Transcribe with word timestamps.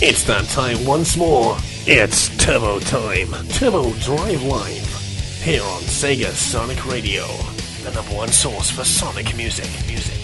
It's 0.00 0.22
that 0.24 0.44
time 0.44 0.86
once 0.86 1.16
more. 1.16 1.56
It's 1.84 2.28
Turbo 2.36 2.78
Time. 2.78 3.32
Turbo 3.48 3.90
Drive 3.94 4.44
Live. 4.44 5.42
Here 5.42 5.60
on 5.60 5.80
Sega 5.82 6.30
Sonic 6.30 6.86
Radio. 6.86 7.26
The 7.82 7.90
number 7.92 8.14
one 8.14 8.28
source 8.28 8.70
for 8.70 8.84
Sonic 8.84 9.36
music. 9.36 9.66
Music. 9.88 10.14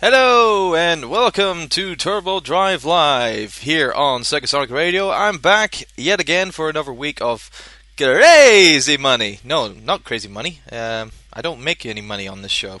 Hello 0.00 0.74
and 0.74 1.10
welcome 1.10 1.68
to 1.68 1.94
Turbo 1.94 2.40
Drive 2.40 2.84
Live 2.84 3.58
here 3.58 3.92
on 3.92 4.22
Sega 4.22 4.48
Sonic 4.48 4.70
Radio. 4.70 5.12
I'm 5.12 5.38
back 5.38 5.84
yet 5.96 6.18
again 6.18 6.50
for 6.50 6.68
another 6.68 6.92
week 6.92 7.22
of 7.22 7.48
crazy 7.96 8.96
money. 8.96 9.40
No, 9.44 9.68
not 9.68 10.04
crazy 10.04 10.28
money. 10.28 10.60
Um, 10.70 11.12
I 11.32 11.40
don't 11.42 11.62
make 11.62 11.86
any 11.86 12.00
money 12.00 12.28
on 12.28 12.42
this 12.42 12.52
show. 12.52 12.80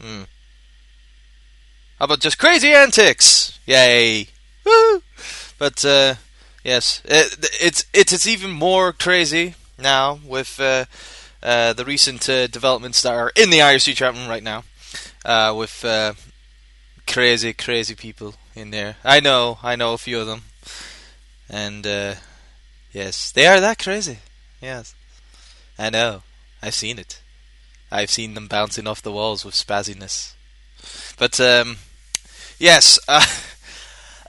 Hmm. 0.00 0.22
How 1.98 2.06
about 2.06 2.20
just 2.20 2.38
crazy 2.38 2.72
antics? 2.72 3.58
Yay! 3.66 4.28
Woo! 4.64 5.02
But 5.58 5.84
uh, 5.84 6.14
yes, 6.64 7.02
it, 7.04 7.50
it's 7.60 7.84
it's 7.92 8.26
even 8.26 8.50
more 8.50 8.94
crazy 8.94 9.54
now 9.78 10.18
with 10.24 10.58
uh, 10.58 10.86
uh, 11.42 11.74
the 11.74 11.84
recent 11.84 12.26
uh, 12.28 12.46
developments 12.46 13.02
that 13.02 13.12
are 13.12 13.32
in 13.36 13.50
the 13.50 13.58
IRC 13.58 13.94
chat 13.96 14.14
room 14.14 14.28
right 14.28 14.42
now. 14.42 14.64
Uh, 15.24 15.54
with 15.54 15.84
uh, 15.84 16.14
crazy, 17.06 17.52
crazy 17.52 17.94
people 17.94 18.34
in 18.54 18.70
there. 18.70 18.96
I 19.04 19.20
know, 19.20 19.58
I 19.62 19.76
know 19.76 19.92
a 19.92 19.98
few 19.98 20.18
of 20.18 20.26
them, 20.26 20.44
and 21.50 21.84
yes, 22.92 23.30
they 23.30 23.46
are 23.46 23.60
that 23.60 23.78
crazy. 23.78 24.20
Yes, 24.60 24.94
I 25.78 25.90
know. 25.90 26.22
I've 26.62 26.74
seen 26.74 26.98
it. 26.98 27.20
I've 27.90 28.10
seen 28.10 28.34
them 28.34 28.46
bouncing 28.46 28.86
off 28.86 29.02
the 29.02 29.12
walls 29.12 29.44
with 29.44 29.54
spazziness. 29.54 30.34
But 31.18 31.40
um, 31.40 31.78
yes. 32.58 32.98
Uh, 33.08 33.24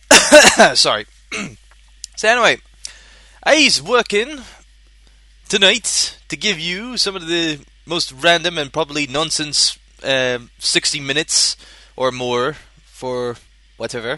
sorry. 0.75 1.05
so 2.15 2.29
anyway, 2.29 2.57
I's 3.43 3.81
working 3.81 4.39
tonight 5.49 6.17
to 6.29 6.37
give 6.37 6.59
you 6.59 6.95
some 6.95 7.15
of 7.15 7.27
the 7.27 7.59
most 7.85 8.11
random 8.13 8.57
and 8.57 8.71
probably 8.71 9.05
nonsense 9.05 9.77
uh, 10.03 10.39
60 10.59 10.99
minutes 11.01 11.57
or 11.95 12.11
more 12.11 12.55
for 12.85 13.35
whatever. 13.77 14.17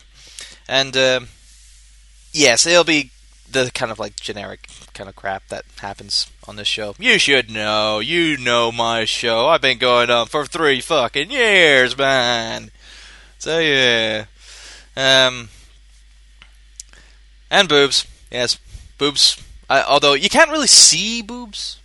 And 0.70 0.96
um, 0.96 1.28
yes, 2.32 2.66
it'll 2.68 2.84
be 2.84 3.12
the 3.54 3.72
kind 3.74 3.92
of 3.92 4.00
like 4.00 4.16
generic 4.18 4.68
kind 4.94 5.10
of 5.10 5.16
crap 5.16 5.48
that 5.48 5.66
happens 5.80 6.30
on 6.48 6.56
this 6.56 6.68
show. 6.68 6.96
You 7.00 7.18
should 7.18 7.50
know. 7.50 8.00
You 8.00 8.38
know 8.38 8.72
my 8.72 9.06
show. 9.06 9.48
I've 9.48 9.62
been 9.62 9.78
going 9.78 10.10
on 10.10 10.28
for 10.28 10.46
three 10.46 10.82
fucking 10.82 11.32
years, 11.32 11.98
man. 11.98 12.72
So 13.40 13.60
yeah. 13.60 14.26
Um. 14.98 15.50
And 17.50 17.70
boobs. 17.70 18.06
Yes, 18.32 18.60
boobs. 18.98 19.42
I, 19.70 19.84
although 19.84 20.14
you 20.14 20.30
can't 20.30 20.52
really 20.52 20.68
see 20.68 21.22
boobs. 21.22 21.80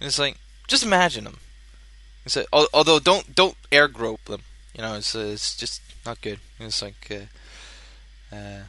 It's 0.00 0.18
like 0.18 0.36
just 0.66 0.84
imagine 0.84 1.24
them. 1.24 1.38
It's 2.24 2.36
like, 2.36 2.46
although 2.52 2.98
don't 2.98 3.34
don't 3.34 3.56
air 3.70 3.88
grope 3.88 4.24
them. 4.24 4.42
You 4.74 4.82
know, 4.82 4.94
it's 4.94 5.14
it's 5.14 5.56
just 5.56 5.82
not 6.04 6.20
good. 6.20 6.40
It's 6.58 6.82
like. 6.82 7.08
Uh, 7.10 8.34
uh, 8.34 8.62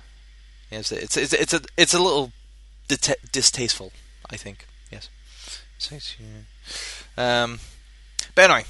Yes, 0.74 0.92
it's 0.92 1.16
it's 1.18 1.34
it's 1.34 1.54
a 1.54 1.62
it's 1.78 1.94
a 1.94 2.00
little 2.00 2.32
distasteful. 3.32 3.92
I 4.28 4.38
think. 4.38 4.66
Yes. 4.92 5.08
Um, 7.16 7.60
but 8.34 8.46
anyway, 8.46 8.64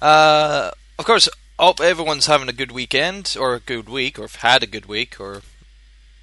uh, 0.00 0.70
of 0.96 1.04
course, 1.04 1.28
hope 1.58 1.80
everyone's 1.80 2.26
having 2.26 2.48
a 2.48 2.52
good 2.52 2.70
weekend 2.70 3.36
or 3.40 3.54
a 3.54 3.60
good 3.60 3.88
week, 3.88 4.20
or 4.20 4.22
have 4.22 4.36
had 4.36 4.62
a 4.62 4.68
good 4.68 4.86
week, 4.86 5.18
or 5.18 5.42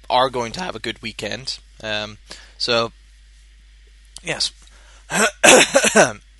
are 0.08 0.30
going 0.30 0.52
to 0.52 0.62
have 0.62 0.74
a 0.74 0.78
good 0.78 1.02
weekend. 1.02 1.58
Um, 1.82 2.16
so, 2.56 2.92
yes. 4.22 4.52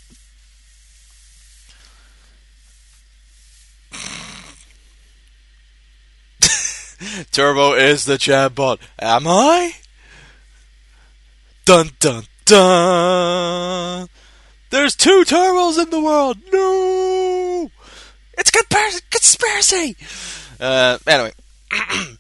Turbo 7.33 7.75
is 7.75 8.05
the 8.05 8.15
chatbot. 8.15 8.79
Am 8.99 9.27
I? 9.27 9.75
Dun 11.65 11.91
dun 12.01 12.25
dun! 12.45 14.09
There's 14.71 14.97
two 14.97 15.23
turbos 15.27 15.81
in 15.81 15.91
the 15.91 16.01
world! 16.01 16.39
No! 16.53 17.71
It's 18.39 18.51
conspiracy! 18.51 19.97
Uh, 20.59 20.99
anyway. 21.07 21.33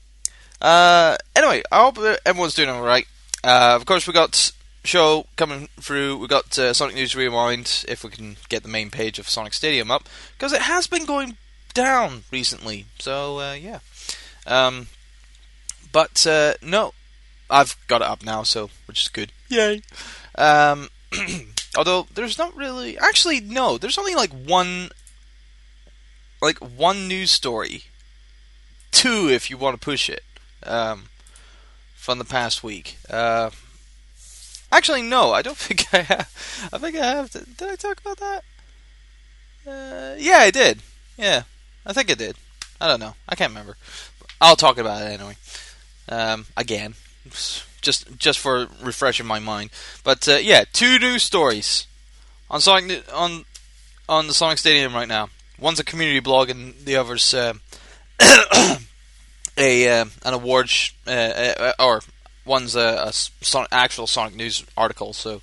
uh, 0.60 1.16
anyway, 1.34 1.62
I 1.72 1.82
hope 1.82 1.98
everyone's 2.24 2.54
doing 2.54 2.68
alright. 2.68 3.06
Uh, 3.42 3.72
of 3.74 3.86
course, 3.86 4.06
we 4.06 4.12
got 4.12 4.52
show 4.84 5.26
coming 5.36 5.68
through. 5.80 6.18
We 6.18 6.26
got 6.26 6.58
uh, 6.58 6.72
Sonic 6.72 6.94
News 6.94 7.14
Rewind, 7.14 7.84
if 7.88 8.04
we 8.04 8.10
can 8.10 8.36
get 8.48 8.62
the 8.62 8.68
main 8.68 8.90
page 8.90 9.18
of 9.18 9.28
Sonic 9.28 9.54
Stadium 9.54 9.90
up, 9.90 10.08
because 10.36 10.52
it 10.52 10.62
has 10.62 10.86
been 10.86 11.04
going 11.04 11.36
down 11.74 12.24
recently. 12.30 12.86
So, 12.98 13.40
uh, 13.40 13.54
yeah. 13.54 13.80
Um, 14.46 14.88
but 15.92 16.26
uh, 16.26 16.54
no, 16.62 16.94
I've 17.50 17.76
got 17.86 18.02
it 18.02 18.08
up 18.08 18.24
now, 18.24 18.42
so 18.42 18.70
which 18.86 19.02
is 19.02 19.08
good. 19.08 19.32
Yay! 19.48 19.82
Um, 20.36 20.88
although 21.76 22.06
there's 22.14 22.38
not 22.38 22.56
really, 22.56 22.98
actually, 22.98 23.40
no, 23.40 23.78
there's 23.78 23.98
only 23.98 24.14
like 24.14 24.30
one, 24.30 24.90
like 26.40 26.58
one 26.58 27.06
news 27.06 27.30
story, 27.30 27.84
two 28.90 29.28
if 29.28 29.50
you 29.50 29.58
want 29.58 29.78
to 29.78 29.84
push 29.84 30.08
it, 30.08 30.24
um, 30.64 31.04
from 31.94 32.18
the 32.18 32.24
past 32.24 32.64
week. 32.64 32.96
Uh, 33.08 33.50
actually, 34.70 35.02
no, 35.02 35.32
I 35.32 35.42
don't 35.42 35.56
think 35.58 35.92
I 35.92 35.98
have. 35.98 36.70
I 36.72 36.78
think 36.78 36.96
I 36.96 37.06
have. 37.06 37.30
To, 37.30 37.40
did 37.40 37.68
I 37.68 37.76
talk 37.76 38.00
about 38.00 38.18
that? 38.18 38.44
Uh, 39.66 40.16
yeah, 40.18 40.38
I 40.38 40.50
did. 40.50 40.80
Yeah, 41.16 41.42
I 41.86 41.92
think 41.92 42.10
I 42.10 42.14
did. 42.14 42.36
I 42.80 42.88
don't 42.88 42.98
know. 42.98 43.14
I 43.28 43.36
can't 43.36 43.50
remember. 43.50 43.76
I'll 44.42 44.56
talk 44.56 44.76
about 44.76 45.02
it 45.02 45.06
anyway. 45.06 45.36
Um, 46.08 46.46
again, 46.56 46.94
just 47.80 48.18
just 48.18 48.40
for 48.40 48.66
refreshing 48.82 49.24
my 49.24 49.38
mind. 49.38 49.70
But 50.02 50.28
uh, 50.28 50.38
yeah, 50.42 50.64
two 50.72 50.98
new 50.98 51.20
stories 51.20 51.86
on 52.50 52.60
Sonic 52.60 53.04
on 53.14 53.44
on 54.08 54.26
the 54.26 54.34
Sonic 54.34 54.58
Stadium 54.58 54.94
right 54.94 55.06
now. 55.06 55.28
One's 55.60 55.78
a 55.78 55.84
community 55.84 56.18
blog, 56.18 56.50
and 56.50 56.74
the 56.84 56.96
other's 56.96 57.32
uh, 57.32 57.54
a 59.56 59.88
uh, 60.00 60.06
an 60.24 60.34
award 60.34 60.68
sh- 60.68 60.90
uh, 61.06 61.10
uh, 61.10 61.72
or 61.78 62.02
one's 62.44 62.74
a, 62.74 63.04
a 63.06 63.12
Sonic, 63.12 63.68
actual 63.70 64.08
Sonic 64.08 64.34
news 64.34 64.64
article. 64.76 65.12
So 65.12 65.40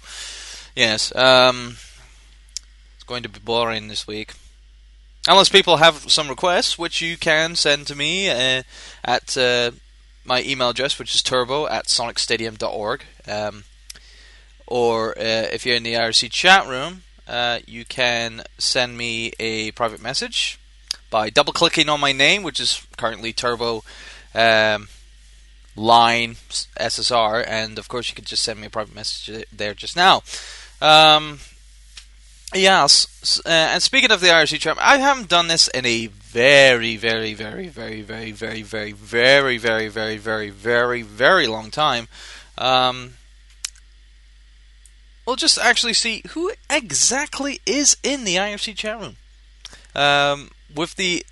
yes, 0.76 1.16
um, 1.16 1.78
it's 2.96 3.06
going 3.06 3.24
to 3.24 3.30
be 3.30 3.40
boring 3.40 3.88
this 3.88 4.06
week. 4.06 4.34
Unless 5.30 5.50
people 5.50 5.78
have 5.78 6.12
some 6.12 6.28
requests, 6.28 6.80
which 6.80 7.04
you 7.04 7.16
can 7.16 7.56
send 7.56 7.86
to 7.86 7.96
me 7.96 8.32
uh, 8.32 8.64
at 9.06 9.38
uh, 9.38 9.70
my 10.26 10.42
email 10.42 10.70
address, 10.70 10.98
which 10.98 11.14
is 11.14 11.22
turbo 11.22 11.68
at 11.68 11.86
sonicstadium.org. 11.86 13.04
Um, 13.28 13.66
or 14.66 15.12
uh, 15.12 15.46
if 15.54 15.68
you're 15.68 15.76
in 15.76 15.84
the 15.84 15.94
IRC 15.94 16.32
chat 16.32 16.68
room, 16.68 17.04
uh, 17.28 17.60
you 17.68 17.86
can 17.86 18.42
send 18.58 18.98
me 18.98 19.34
a 19.40 19.70
private 19.74 20.02
message 20.02 20.60
by 21.12 21.30
double 21.30 21.54
clicking 21.54 21.90
on 21.90 22.00
my 22.00 22.12
name, 22.12 22.42
which 22.42 22.60
is 22.60 22.88
currently 22.98 23.32
Turbo 23.32 23.84
um, 24.34 24.88
Line 25.76 26.38
SSR. 26.80 27.46
And 27.48 27.78
of 27.78 27.88
course, 27.88 28.10
you 28.10 28.16
could 28.16 28.26
just 28.26 28.42
send 28.42 28.60
me 28.60 28.66
a 28.66 28.72
private 28.72 28.96
message 28.96 29.46
there 29.56 29.76
just 29.76 29.96
now. 29.96 30.24
Um, 30.82 31.40
Yes, 32.54 33.40
uh, 33.46 33.50
and 33.50 33.84
speaking 33.84 34.12
of 34.12 34.22
the 34.22 34.28
IRC 34.28 34.60
trap, 34.60 34.78
I 34.82 34.98
haven't 34.98 35.30
done 35.30 35.48
this 35.48 35.68
in 35.68 35.86
a 35.86 36.08
very, 36.08 36.98
very, 36.98 37.36
very, 37.36 37.68
very, 37.68 38.02
very, 38.02 38.32
very, 38.32 38.64
very, 38.64 38.92
very, 38.92 39.58
very, 39.60 39.88
very, 39.88 40.18
very, 40.18 40.50
very, 40.50 41.02
very 41.04 41.46
long 41.46 41.70
time. 41.70 42.08
Um, 42.58 43.14
we'll 45.28 45.36
just 45.36 45.60
actually 45.60 45.94
see 45.94 46.24
who 46.30 46.52
exactly 46.72 47.60
is 47.68 47.96
in 48.02 48.24
the 48.24 48.38
IRC 48.38 48.76
chat 48.76 49.00
room. 49.00 49.18
Um, 49.96 50.50
with 50.76 50.96
the 50.96 51.24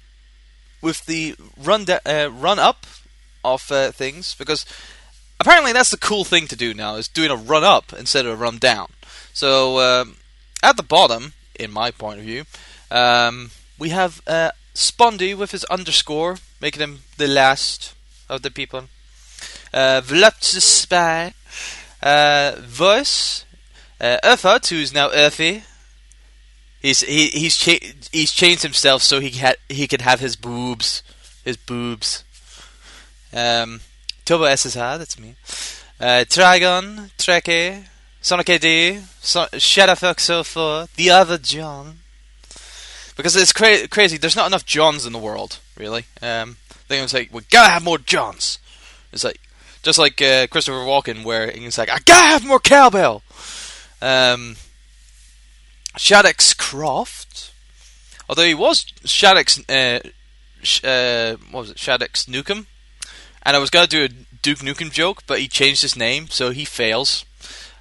with 0.84 1.08
the 1.08 1.36
run 1.58 1.86
da- 1.86 2.00
uh, 2.06 2.30
run 2.32 2.60
up 2.60 2.86
of 3.44 3.72
uh, 3.72 3.92
things, 3.92 4.36
because 4.36 4.68
apparently 5.40 5.74
that's 5.74 5.90
the 5.90 5.98
cool 5.98 6.24
thing 6.24 6.46
to 6.46 6.56
do 6.56 6.76
now 6.76 6.96
is 6.96 7.08
doing 7.08 7.32
a 7.32 7.36
run 7.36 7.64
up 7.64 7.92
instead 7.98 8.28
of 8.28 8.34
a 8.34 8.36
run 8.36 8.60
down. 8.60 8.90
So. 9.34 9.80
Um, 9.80 10.17
at 10.64 10.78
the 10.78 10.84
bottom, 10.84 11.34
in 11.60 11.72
my 11.72 11.92
point 11.92 12.20
of 12.20 12.26
view, 12.26 12.46
um, 12.92 13.52
we 13.80 13.90
have 13.90 14.22
uh, 14.28 14.52
Spondy 14.74 15.36
with 15.36 15.52
his 15.52 15.64
underscore, 15.66 16.38
making 16.62 16.82
him 16.82 17.00
the 17.18 17.28
last 17.28 17.94
of 18.30 18.42
the 18.42 18.52
people. 18.52 18.86
Uh, 19.74 20.02
Vlad 20.02 20.40
the 20.54 20.62
Spy, 20.62 21.34
uh, 22.02 22.56
Voice, 22.60 23.44
Uh, 24.00 24.20
Urfot, 24.24 24.70
who's 24.70 24.94
now 24.94 25.10
Urfi, 25.10 25.64
he's 26.82 27.02
he, 27.02 27.30
he's 27.30 27.58
cha- 27.58 27.88
he's 28.12 28.32
changed 28.32 28.62
himself 28.62 29.02
so 29.02 29.20
he 29.20 29.32
had 29.32 29.58
he 29.70 29.88
could 29.88 30.02
have 30.02 30.20
his 30.20 30.36
boobs, 30.36 31.02
his 31.44 31.58
boobs. 31.58 32.24
Um, 33.34 33.82
Turbo 34.24 34.46
SSR, 34.46 34.98
that's 35.00 35.18
me. 35.18 35.34
Uh, 36.00 36.26
Trigon, 36.30 37.10
Treke, 37.18 37.86
Sonic 38.22 38.50
AD, 38.50 39.04
so- 39.22 39.48
Shadowfox 39.54 40.20
so 40.22 40.44
forth, 40.44 40.94
the 40.96 41.10
other 41.10 41.38
John. 41.38 42.00
Because 43.16 43.36
it's 43.36 43.54
cra- 43.54 43.88
crazy, 43.88 44.18
there's 44.18 44.36
not 44.36 44.48
enough 44.48 44.66
Johns 44.66 45.06
in 45.06 45.14
the 45.14 45.20
world, 45.20 45.60
really. 45.78 46.06
Um, 46.22 46.58
they 46.88 47.02
was 47.02 47.12
say, 47.12 47.30
we 47.32 47.42
gotta 47.50 47.72
have 47.72 47.84
more 47.84 47.98
Johns. 47.98 48.60
It's 49.12 49.24
like, 49.24 49.40
just 49.82 49.98
like 49.98 50.22
uh, 50.22 50.48
Christopher 50.48 50.78
Walken, 50.78 51.24
where 51.24 51.50
he's 51.52 51.78
like, 51.78 51.90
I 51.90 52.00
gotta 52.06 52.28
have 52.28 52.46
more 52.46 52.60
cowbell. 52.60 53.24
Um, 54.02 54.58
Shaddix 55.98 56.56
Croft, 56.56 57.52
although 58.30 58.46
he 58.46 58.54
was 58.54 58.86
Shaddix, 59.04 59.64
uh, 59.70 60.08
sh- 60.62 60.84
uh, 60.84 61.38
what 61.52 61.62
was 61.62 61.72
it, 61.72 61.78
Shaddix 61.78 62.26
Nukem, 62.28 62.66
and 63.44 63.56
I 63.56 63.60
was 63.60 63.70
gonna 63.70 63.88
do 63.88 64.04
a 64.04 64.10
Duke 64.42 64.60
Nukem 64.60 64.92
joke, 64.92 65.24
but 65.26 65.40
he 65.40 65.48
changed 65.48 65.82
his 65.82 65.96
name, 65.96 66.28
so 66.28 66.52
he 66.52 66.66
fails. 66.66 67.26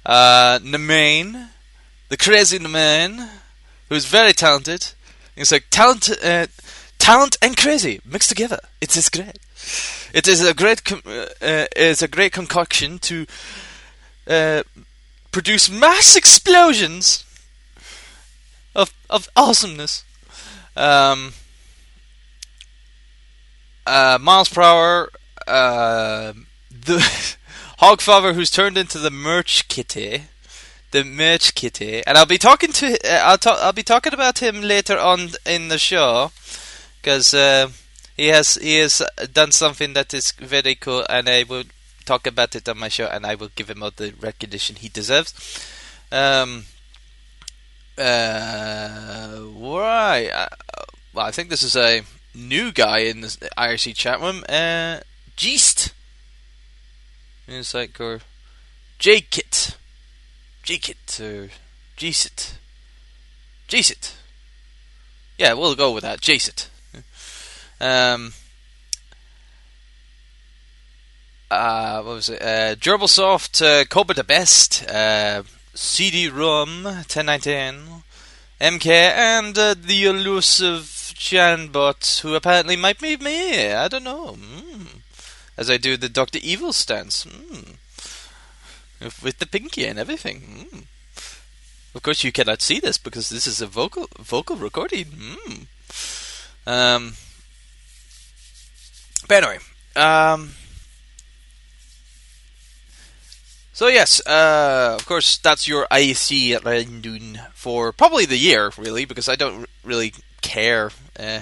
Uh, 0.07 0.57
Nemain, 0.59 1.49
the 2.07 2.15
crazy 2.15 2.57
Nemain, 2.57 3.27
who's 3.89 4.05
very 4.05 4.31
talented. 4.31 4.93
It's 5.35 5.51
like 5.51 5.65
talent, 5.69 6.09
uh, 6.23 6.47
talent 6.97 7.37
and 7.41 7.57
crazy 7.57 7.99
mixed 8.05 8.29
together. 8.29 8.59
It 8.79 8.95
is 8.95 9.09
great. 9.09 9.37
It 10.13 10.25
is 10.25 10.47
a 10.47 10.53
great, 10.53 10.85
com- 10.85 11.01
uh, 11.05 11.25
uh, 11.41 11.65
is 11.75 12.01
a 12.01 12.07
great 12.07 12.31
concoction 12.31 12.99
to 12.99 13.25
uh, 14.27 14.63
produce 15.31 15.69
mass 15.69 16.15
explosions 16.15 17.25
of 18.73 18.93
of 19.09 19.27
awesomeness. 19.35 20.05
Um, 20.77 21.33
uh, 23.85 24.17
miles 24.21 24.47
per 24.47 24.61
hour. 24.61 25.09
Uh, 25.45 26.31
the 26.71 27.36
Hogfather, 27.79 28.33
who's 28.33 28.49
turned 28.49 28.77
into 28.77 28.97
the 28.97 29.11
merch 29.11 29.67
kitty, 29.67 30.23
the 30.91 31.03
merch 31.03 31.53
kitty, 31.53 32.03
and 32.05 32.17
I'll 32.17 32.25
be 32.25 32.37
talking 32.37 32.71
to 32.73 32.97
uh, 33.07 33.21
I'll 33.23 33.37
talk 33.37 33.59
I'll 33.61 33.73
be 33.73 33.83
talking 33.83 34.13
about 34.13 34.39
him 34.39 34.61
later 34.61 34.97
on 34.97 35.29
in 35.45 35.67
the 35.67 35.77
show 35.77 36.31
because 37.01 37.33
uh, 37.33 37.69
he 38.15 38.27
has 38.27 38.55
he 38.55 38.79
has 38.79 39.01
done 39.31 39.51
something 39.51 39.93
that 39.93 40.13
is 40.13 40.31
very 40.31 40.75
cool, 40.75 41.05
and 41.09 41.29
I 41.29 41.43
will 41.43 41.65
talk 42.05 42.25
about 42.25 42.55
it 42.55 42.67
on 42.67 42.79
my 42.79 42.87
show, 42.87 43.05
and 43.05 43.25
I 43.25 43.35
will 43.35 43.51
give 43.55 43.69
him 43.69 43.83
all 43.83 43.91
the 43.95 44.13
recognition 44.19 44.77
he 44.77 44.89
deserves. 44.89 45.33
Um, 46.11 46.65
uh, 47.97 49.39
right. 49.55 50.29
Uh, 50.33 50.47
well, 51.13 51.25
I 51.25 51.31
think 51.31 51.49
this 51.49 51.63
is 51.63 51.75
a 51.75 52.01
new 52.33 52.71
guy 52.71 52.99
in 52.99 53.21
the 53.21 53.27
IRC 53.57 53.95
chat 53.95 54.19
room. 54.19 54.43
Uh, 54.47 54.99
Geest. 55.35 55.93
It's 57.47 57.71
Core. 57.71 57.87
or 57.99 58.19
J-Kit. 58.99 59.77
J-Kit, 60.63 61.19
or 61.21 61.49
G-Sit. 61.95 62.57
G-Sit. 63.67 64.15
Yeah, 65.37 65.53
we'll 65.53 65.75
go 65.75 65.91
with 65.91 66.03
that. 66.03 66.19
J-Sit. 66.19 66.69
Um, 67.79 68.33
uh, 71.51 72.01
what 72.01 72.15
was 72.15 72.29
it? 72.29 72.41
Uh, 72.41 72.75
Gerbilsoft, 72.75 73.61
uh, 73.61 73.85
Cobra 73.85 74.15
the 74.15 74.23
Best, 74.23 74.83
uh, 74.89 75.43
CD-ROM, 75.73 76.83
1019, 76.83 78.03
MK, 78.59 78.87
and 78.87 79.57
uh, 79.57 79.75
the 79.79 80.05
elusive 80.05 81.13
Janbot, 81.15 82.19
who 82.21 82.35
apparently 82.35 82.75
might 82.75 82.99
be 82.99 83.15
me. 83.15 83.71
I 83.71 83.87
don't 83.87 84.03
know. 84.03 84.33
Mm. 84.33 84.66
As 85.57 85.69
I 85.69 85.77
do 85.77 85.97
the 85.97 86.09
Doctor 86.09 86.39
Evil 86.41 86.71
stance. 86.73 87.25
Mm. 87.25 87.75
With 89.21 89.39
the 89.39 89.45
pinky 89.45 89.85
and 89.85 89.99
everything. 89.99 90.67
Mm. 90.71 90.83
Of 91.95 92.03
course, 92.03 92.23
you 92.23 92.31
cannot 92.31 92.61
see 92.61 92.79
this 92.79 92.97
because 92.97 93.29
this 93.29 93.47
is 93.47 93.61
a 93.61 93.67
vocal 93.67 94.07
vocal 94.19 94.55
recording. 94.55 95.05
Mm. 95.05 95.65
Um, 96.67 97.13
but 99.27 99.43
anyway, 99.43 99.59
um, 99.95 100.51
so 103.73 103.87
yes, 103.87 104.25
uh, 104.25 104.95
of 104.99 105.05
course, 105.05 105.37
that's 105.37 105.67
your 105.67 105.87
IRC 105.91 106.65
rundown 106.65 107.41
for 107.53 107.91
probably 107.91 108.25
the 108.25 108.37
year, 108.37 108.71
really, 108.77 109.05
because 109.05 109.29
I 109.29 109.35
don't 109.35 109.69
really 109.83 110.13
care. 110.41 110.91
Uh, 111.19 111.41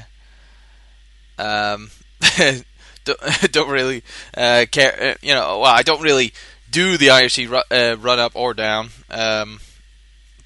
um, 1.39 1.91
don't, 3.05 3.19
don't 3.51 3.69
really 3.69 4.03
uh, 4.35 4.65
care. 4.71 4.97
Uh, 5.01 5.13
you 5.21 5.33
know, 5.33 5.59
well, 5.59 5.74
I 5.74 5.83
don't 5.83 6.01
really 6.01 6.33
do 6.69 6.97
the 6.97 7.07
IRC 7.07 7.63
uh, 7.71 7.97
run 7.97 8.19
up 8.19 8.33
or 8.35 8.53
down 8.53 8.89
um, 9.09 9.59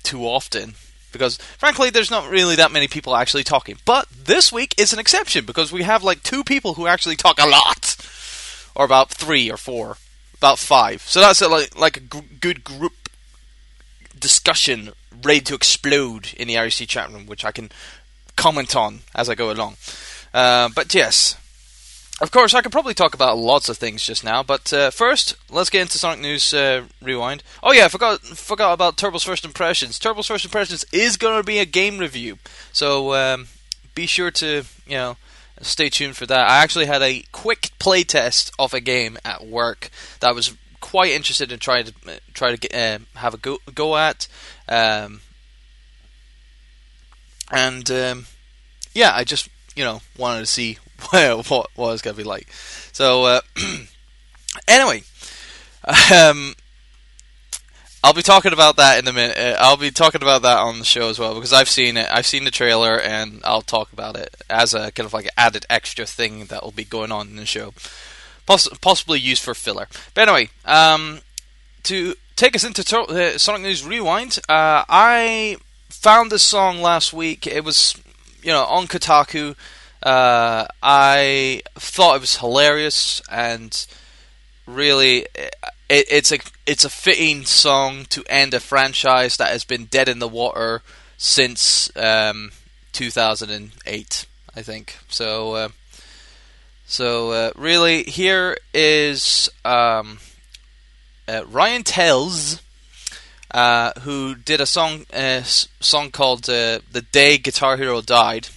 too 0.04 0.22
often 0.26 0.76
because, 1.12 1.38
frankly, 1.38 1.90
there's 1.90 2.12
not 2.12 2.30
really 2.30 2.56
that 2.58 2.72
many 2.72 2.88
people 2.88 3.16
actually 3.16 3.44
talking. 3.44 3.78
But 3.86 4.08
this 4.10 4.52
week 4.52 4.76
is 4.78 4.94
an 4.94 5.00
exception 5.00 5.46
because 5.46 5.72
we 5.72 5.84
have 5.84 6.04
like 6.04 6.22
two 6.22 6.44
people 6.44 6.76
who 6.76 6.88
actually 6.88 7.16
talk 7.16 7.40
a 7.40 7.48
lot, 7.48 7.98
or 8.76 8.86
about 8.86 9.10
three 9.10 9.50
or 9.50 9.58
four, 9.58 9.98
about 10.38 10.60
five. 10.60 11.02
So 11.02 11.20
that's 11.20 11.42
a, 11.42 11.48
like 11.48 11.78
like 11.78 11.98
a 11.98 12.02
good 12.02 12.64
group 12.64 13.10
discussion 14.18 14.92
ready 15.24 15.42
to 15.42 15.56
explode 15.56 16.34
in 16.38 16.48
the 16.48 16.56
IRC 16.56 16.88
chat 16.88 17.12
room, 17.12 17.26
which 17.26 17.46
I 17.46 17.52
can 17.52 17.72
comment 18.36 18.76
on 18.76 19.00
as 19.16 19.30
I 19.30 19.36
go 19.36 19.52
along. 19.52 19.78
Uh, 20.34 20.70
but 20.74 20.94
yes, 20.94 21.36
of 22.22 22.32
course, 22.32 22.54
I 22.54 22.62
could 22.62 22.72
probably 22.72 22.94
talk 22.94 23.14
about 23.14 23.38
lots 23.38 23.70
of 23.70 23.78
things 23.78 24.06
just 24.06 24.24
now, 24.24 24.44
but 24.44 24.74
uh, 24.74 24.92
first, 24.92 25.36
let's 25.50 25.70
get 25.70 25.84
into 25.84 25.98
Sonic 25.98 26.20
News 26.20 26.54
uh, 26.54 26.84
Rewind. 27.02 27.44
Oh 27.64 27.72
yeah, 27.72 27.86
I 27.86 27.88
forgot 27.88 28.22
forgot 28.22 28.74
about 28.74 28.98
Turbo's 28.98 29.24
first 29.24 29.46
impressions. 29.46 29.98
Turbo's 29.98 30.28
first 30.28 30.44
impressions 30.44 30.86
is 30.92 31.18
going 31.18 31.40
to 31.40 31.46
be 31.46 31.60
a 31.60 31.66
game 31.66 31.98
review, 31.98 32.38
so 32.74 33.14
um, 33.14 33.48
be 33.96 34.06
sure 34.06 34.32
to 34.32 34.64
you 34.86 34.96
know 34.96 35.18
stay 35.62 35.90
tuned 35.90 36.18
for 36.18 36.26
that. 36.26 36.50
I 36.50 36.62
actually 36.62 36.88
had 36.88 37.02
a 37.02 37.24
quick 37.32 37.70
play 37.80 38.04
test 38.04 38.52
of 38.60 38.74
a 38.74 38.82
game 38.82 39.18
at 39.24 39.46
work 39.46 39.90
that 40.20 40.30
I 40.30 40.34
was 40.34 40.56
quite 40.82 41.12
interested 41.12 41.52
in 41.52 41.60
trying 41.60 41.86
to 41.86 41.94
uh, 42.08 42.18
try 42.34 42.52
to 42.52 42.58
get, 42.58 42.74
uh, 42.74 43.00
have 43.16 43.34
a 43.34 43.38
go 43.38 43.60
go 43.74 43.96
at, 43.96 44.28
um, 44.68 45.22
and 47.50 47.90
um, 47.90 48.26
yeah, 48.94 49.12
I 49.14 49.24
just 49.24 49.48
you 49.76 49.86
know 49.86 50.02
wanted 50.18 50.42
to 50.42 50.46
see 50.46 50.78
what 51.10 51.48
what 51.50 51.72
was 51.76 52.02
going 52.02 52.16
to 52.16 52.22
be 52.22 52.28
like. 52.28 52.52
So 52.92 53.26
uh, 53.26 53.42
anyway, 54.68 55.04
um, 56.14 56.56
I'll 58.04 58.14
be 58.14 58.22
talking 58.22 58.54
about 58.54 58.78
that 58.78 59.00
in 59.00 59.08
a 59.08 59.14
minute. 59.14 59.38
Uh, 59.38 59.58
I'll 59.60 59.78
be 59.78 59.92
talking 59.92 60.22
about 60.22 60.44
that 60.44 60.58
on 60.58 60.80
the 60.80 60.86
show 60.86 61.10
as 61.10 61.20
well 61.20 61.34
because 61.36 61.52
I've 61.52 61.70
seen 61.70 61.98
it. 61.98 62.08
I've 62.10 62.26
seen 62.26 62.46
the 62.46 62.52
trailer 62.52 62.98
and 63.00 63.42
I'll 63.44 63.62
talk 63.62 63.92
about 63.92 64.16
it 64.16 64.36
as 64.50 64.74
a 64.74 64.92
kind 64.92 65.06
of 65.06 65.14
like 65.14 65.30
added 65.38 65.66
extra 65.70 66.06
thing 66.06 66.46
that 66.46 66.64
will 66.64 66.72
be 66.72 66.86
going 66.86 67.12
on 67.12 67.28
in 67.28 67.36
the 67.36 67.46
show, 67.46 67.74
Poss- 68.46 68.70
possibly 68.80 69.20
used 69.20 69.44
for 69.44 69.54
filler. 69.54 69.88
But 70.14 70.30
anyway, 70.30 70.50
um, 70.64 71.20
to 71.84 72.16
take 72.38 72.56
us 72.56 72.64
into 72.64 72.84
to- 72.86 73.34
uh, 73.34 73.38
Sonic 73.38 73.64
News 73.64 73.86
Rewind, 73.86 74.40
uh, 74.48 74.86
I 74.88 75.58
found 75.90 76.32
this 76.32 76.44
song 76.44 76.82
last 76.82 77.12
week. 77.12 77.46
It 77.46 77.66
was 77.66 77.96
you 78.42 78.52
know 78.52 78.64
on 78.64 78.88
Kotaku. 78.88 79.56
Uh, 80.02 80.66
I 80.82 81.62
thought 81.76 82.16
it 82.16 82.22
was 82.22 82.38
hilarious 82.38 83.22
and 83.30 83.86
really 84.66 85.26
it, 85.36 85.56
it's 85.90 86.32
a 86.32 86.40
it's 86.66 86.86
a 86.86 86.90
fitting 86.90 87.44
song 87.46 88.06
to 88.06 88.24
end 88.30 88.54
a 88.54 88.60
franchise 88.60 89.38
that 89.38 89.50
has 89.50 89.66
been 89.66 89.86
dead 89.86 90.08
in 90.08 90.20
the 90.20 90.28
water 90.28 90.82
since 91.18 91.92
um, 91.98 92.52
2008 92.94 94.26
I 94.56 94.62
think. 94.62 94.98
So 95.10 95.54
uh, 95.54 95.70
so 96.86 97.32
uh, 97.32 97.52
really 97.56 98.04
here 98.04 98.58
is 98.74 99.50
um, 99.66 100.20
uh, 101.28 101.44
Ryan 101.46 101.84
Tells 101.84 102.62
uh, 103.52 103.92
who 104.02 104.36
did 104.36 104.62
a 104.62 104.66
song 104.66 105.06
uh, 105.14 105.42
song 105.44 106.12
called 106.12 106.50
uh, 106.50 106.80
"The 106.92 107.06
Day 107.12 107.38
Guitar 107.38 107.78
Hero 107.78 108.02
Died," 108.02 108.50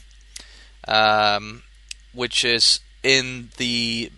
um, 0.88 1.62
which 2.12 2.44
is 2.44 2.80
in 3.02 3.50
the 3.56 4.10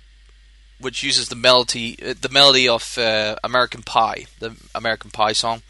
which 0.80 1.02
uses 1.02 1.28
the 1.28 1.36
melody 1.36 1.96
uh, 2.04 2.14
the 2.20 2.28
melody 2.28 2.68
of 2.68 2.98
uh, 2.98 3.36
American 3.42 3.82
Pie, 3.82 4.26
the 4.40 4.56
American 4.74 5.10
Pie 5.10 5.32
song. 5.32 5.62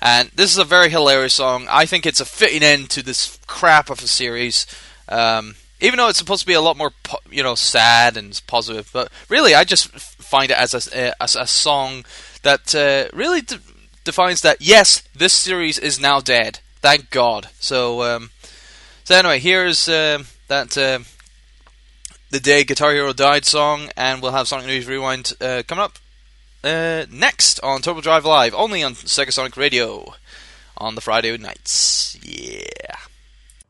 And 0.00 0.30
this 0.34 0.50
is 0.50 0.58
a 0.58 0.64
very 0.64 0.90
hilarious 0.90 1.34
song. 1.34 1.66
I 1.70 1.86
think 1.86 2.06
it's 2.06 2.20
a 2.20 2.24
fitting 2.24 2.64
end 2.64 2.90
to 2.90 3.04
this 3.04 3.38
crap 3.46 3.88
of 3.88 4.02
a 4.02 4.08
series. 4.08 4.66
Um, 5.08 5.54
even 5.80 5.98
though 5.98 6.08
it's 6.08 6.18
supposed 6.18 6.40
to 6.40 6.46
be 6.46 6.54
a 6.54 6.60
lot 6.60 6.76
more, 6.76 6.92
po- 7.02 7.18
you 7.30 7.42
know, 7.42 7.54
sad 7.54 8.16
and 8.16 8.40
positive, 8.46 8.88
but 8.92 9.10
really, 9.28 9.54
I 9.54 9.64
just 9.64 9.90
find 9.90 10.50
it 10.50 10.56
as 10.56 10.74
a 10.74 11.22
as 11.22 11.36
a 11.36 11.46
song 11.46 12.04
that 12.42 12.74
uh, 12.74 13.16
really 13.16 13.42
d- 13.42 13.58
defines 14.04 14.40
that 14.40 14.60
yes, 14.60 15.02
this 15.14 15.32
series 15.32 15.78
is 15.78 16.00
now 16.00 16.20
dead. 16.20 16.60
Thank 16.80 17.10
God. 17.10 17.48
So, 17.60 18.02
um, 18.02 18.30
so 19.04 19.16
anyway, 19.16 19.38
here's 19.38 19.88
uh, 19.88 20.24
that 20.52 20.76
uh, 20.76 20.98
the 22.30 22.38
day 22.38 22.62
Guitar 22.62 22.92
Hero 22.92 23.14
died 23.14 23.46
song, 23.46 23.88
and 23.96 24.20
we'll 24.20 24.32
have 24.32 24.46
Sonic 24.46 24.66
News 24.66 24.86
Rewind 24.86 25.32
uh, 25.40 25.62
coming 25.66 25.82
up 25.82 25.98
uh, 26.62 27.06
next 27.10 27.58
on 27.60 27.80
Turbo 27.80 28.02
Drive 28.02 28.26
Live, 28.26 28.52
only 28.52 28.82
on 28.82 28.92
Sega 28.92 29.32
Sonic 29.32 29.56
Radio 29.56 30.12
on 30.76 30.94
the 30.94 31.00
Friday 31.00 31.34
nights. 31.38 32.18
Yeah. 32.22 32.96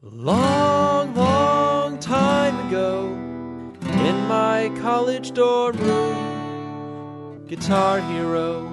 Long, 0.02 1.14
long 1.14 2.00
time 2.00 2.66
ago, 2.66 3.06
in 4.04 4.26
my 4.26 4.72
college 4.80 5.30
dorm 5.34 5.76
room, 5.76 7.46
Guitar 7.46 8.00
Hero 8.00 8.68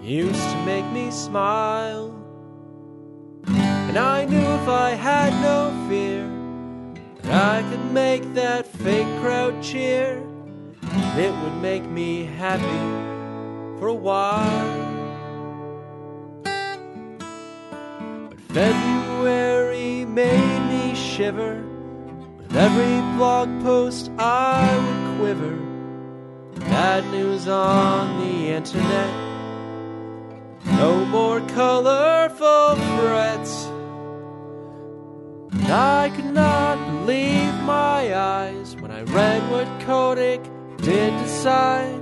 used 0.00 0.40
to 0.40 0.64
make 0.64 0.86
me 0.92 1.10
smile. 1.10 2.16
And 3.46 3.98
I 3.98 4.24
knew 4.24 4.38
if 4.38 4.66
I 4.66 4.92
had 4.92 5.34
no 5.42 5.88
fear, 5.90 6.39
I 7.32 7.62
could 7.70 7.92
make 7.92 8.34
that 8.34 8.66
fake 8.66 9.06
crowd 9.20 9.62
cheer. 9.62 10.20
It 11.16 11.32
would 11.32 11.62
make 11.62 11.84
me 11.84 12.24
happy 12.24 12.80
for 13.78 13.86
a 13.86 13.94
while. 13.94 14.90
But 16.42 18.40
February 18.48 20.04
made 20.06 20.60
me 20.68 20.94
shiver. 20.96 21.62
With 22.36 22.56
every 22.56 23.00
blog 23.16 23.62
post, 23.62 24.10
I 24.18 24.66
would 24.84 25.18
quiver. 25.20 25.56
Bad 26.68 27.04
news 27.12 27.46
on 27.46 28.18
the 28.22 28.48
internet. 28.48 29.30
No 30.64 31.04
more 31.04 31.40
colorful 31.42 32.74
threats. 32.98 33.68
I 35.72 36.10
could 36.16 36.32
not 36.34 36.89
believe 37.00 37.54
my 37.62 38.14
eyes 38.14 38.76
when 38.76 38.90
I 38.90 39.02
read 39.02 39.40
what 39.50 39.66
Kotick 39.86 40.42
did 40.78 41.12
decide. 41.22 42.00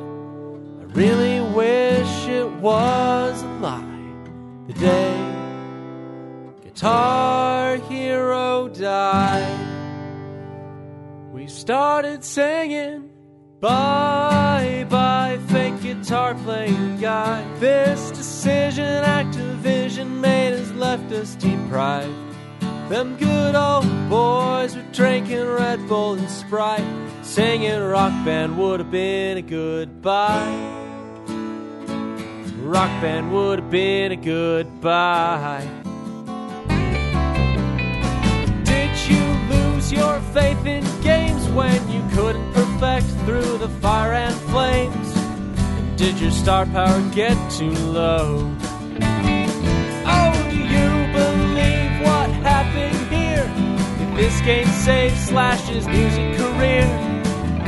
I 0.81 0.85
really 0.93 1.41
wish 1.55 2.27
it 2.27 2.51
was 2.55 3.43
a 3.43 3.47
lie. 3.61 3.85
The 4.67 4.73
day 4.75 5.35
Guitar 6.63 7.77
Hero 7.77 8.69
died, 8.69 9.67
we 11.33 11.47
started 11.47 12.25
singing. 12.25 13.11
Bye 13.61 14.87
bye, 14.89 15.39
fake 15.49 15.81
guitar 15.83 16.35
playing 16.45 16.99
guy. 16.99 17.45
This 17.59 18.11
decision 18.11 19.05
Activision 19.05 20.21
made 20.21 20.53
has 20.55 20.73
left 20.73 21.11
us 21.13 21.35
deprived. 21.37 22.29
Them 22.89 23.17
good 23.17 23.55
old 23.55 23.85
boys 24.09 24.75
were 24.75 24.88
drinking 24.99 25.47
Red 25.47 25.87
Bull 25.87 26.15
and 26.15 26.29
Sprite. 26.29 26.83
Singing 27.23 27.81
Rock 27.85 28.11
Band 28.25 28.59
would 28.59 28.81
have 28.81 28.91
been 28.91 29.39
a 29.39 29.43
goodbye. 29.43 30.59
Rock 32.63 32.91
Band 33.01 33.33
would 33.33 33.61
have 33.61 33.71
been 33.71 34.11
a 34.11 34.17
goodbye. 34.17 35.69
Did 38.65 38.91
you 39.09 39.23
lose 39.55 39.93
your 39.93 40.19
faith 40.35 40.67
in 40.67 40.83
games 41.01 41.47
when 41.51 41.79
you 41.93 42.03
couldn't 42.17 42.53
perfect 42.53 43.07
through 43.25 43.59
the 43.59 43.69
fire 43.81 44.15
and 44.15 44.35
flames? 44.51 45.15
Did 45.95 46.19
your 46.19 46.33
star 46.33 46.67
power 46.67 47.01
get 47.15 47.37
too 47.53 47.71
low? 47.71 48.53
This 54.19 54.41
game 54.41 54.67
save 54.67 55.17
Slash's 55.17 55.87
music 55.87 56.37
career? 56.37 56.83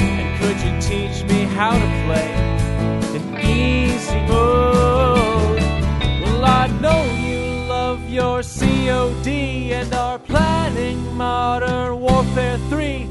And 0.02 0.40
could 0.40 0.58
you 0.60 0.72
teach 0.80 1.22
me 1.30 1.44
how 1.44 1.70
to 1.70 1.88
play 2.04 2.28
an 3.16 3.38
easy 3.38 4.20
mode? 4.26 5.60
Well, 6.22 6.44
I 6.44 6.66
know 6.82 7.04
you 7.24 7.68
love 7.68 8.10
your 8.10 8.42
COD 8.42 9.28
and 9.28 9.94
are 9.94 10.18
planning 10.18 10.98
Modern 11.16 12.00
Warfare 12.00 12.58
3. 12.68 13.06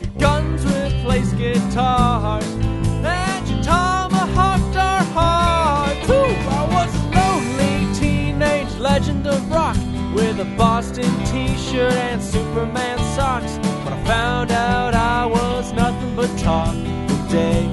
Your 0.00 0.12
guns 0.20 0.64
replace 0.64 1.32
guitars, 1.32 2.46
and 2.46 3.48
your 3.48 3.62
tomahawked 3.64 4.76
our 4.76 5.02
hearts. 5.16 6.08
Ooh, 6.08 6.32
I 6.58 6.62
was 6.76 6.94
a 6.94 7.04
lonely 7.18 7.92
teenage 7.98 8.72
legend 8.78 9.26
of 9.26 9.50
rock 9.50 9.76
with 10.14 10.38
a 10.38 10.44
Boston 10.56 11.10
t-shirt 11.26 11.92
and 11.92 12.22
Superman 12.22 12.98
socks. 13.16 13.56
When 13.84 13.92
I 13.92 14.04
found 14.04 14.50
out 14.52 14.94
I 14.94 15.26
was 15.26 15.72
nothing 15.72 16.14
but 16.14 16.30
talk 16.38 16.74
the 16.74 17.26
day 17.30 17.68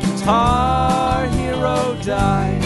Guitar 0.00 1.26
Hero 1.26 1.96
died. 2.02 2.62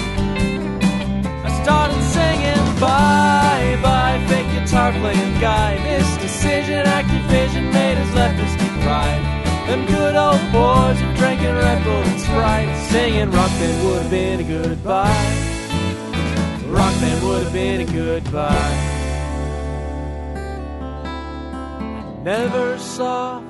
I 1.46 1.62
started 1.62 2.02
singing 2.14 2.80
bye 2.80 3.78
bye, 3.82 4.24
fake 4.28 4.46
guitar 4.56 4.92
playing 4.92 5.40
guy. 5.40 5.76
This 5.82 6.16
decision 6.18 6.86
Activision 6.86 7.72
made 7.72 7.98
has 7.98 8.14
left 8.14 8.38
us 8.40 8.52
deprived. 8.52 9.26
Them 9.68 9.86
good 9.86 10.14
old 10.14 10.40
boys 10.52 11.00
are 11.02 11.14
drinking 11.16 11.54
Red 11.54 11.84
Bull 11.84 12.02
and 12.02 12.20
Sprite, 12.20 12.90
singing 12.90 13.30
Rock 13.30 13.50
Band 13.50 13.86
would 13.86 14.02
have 14.02 14.10
been 14.10 14.40
a 14.40 14.44
goodbye. 14.44 15.49
Rock 17.00 17.22
would 17.22 17.42
have 17.44 17.52
been 17.52 17.80
a 17.80 17.84
goodbye. 17.84 18.96
Neversoft, 22.22 23.44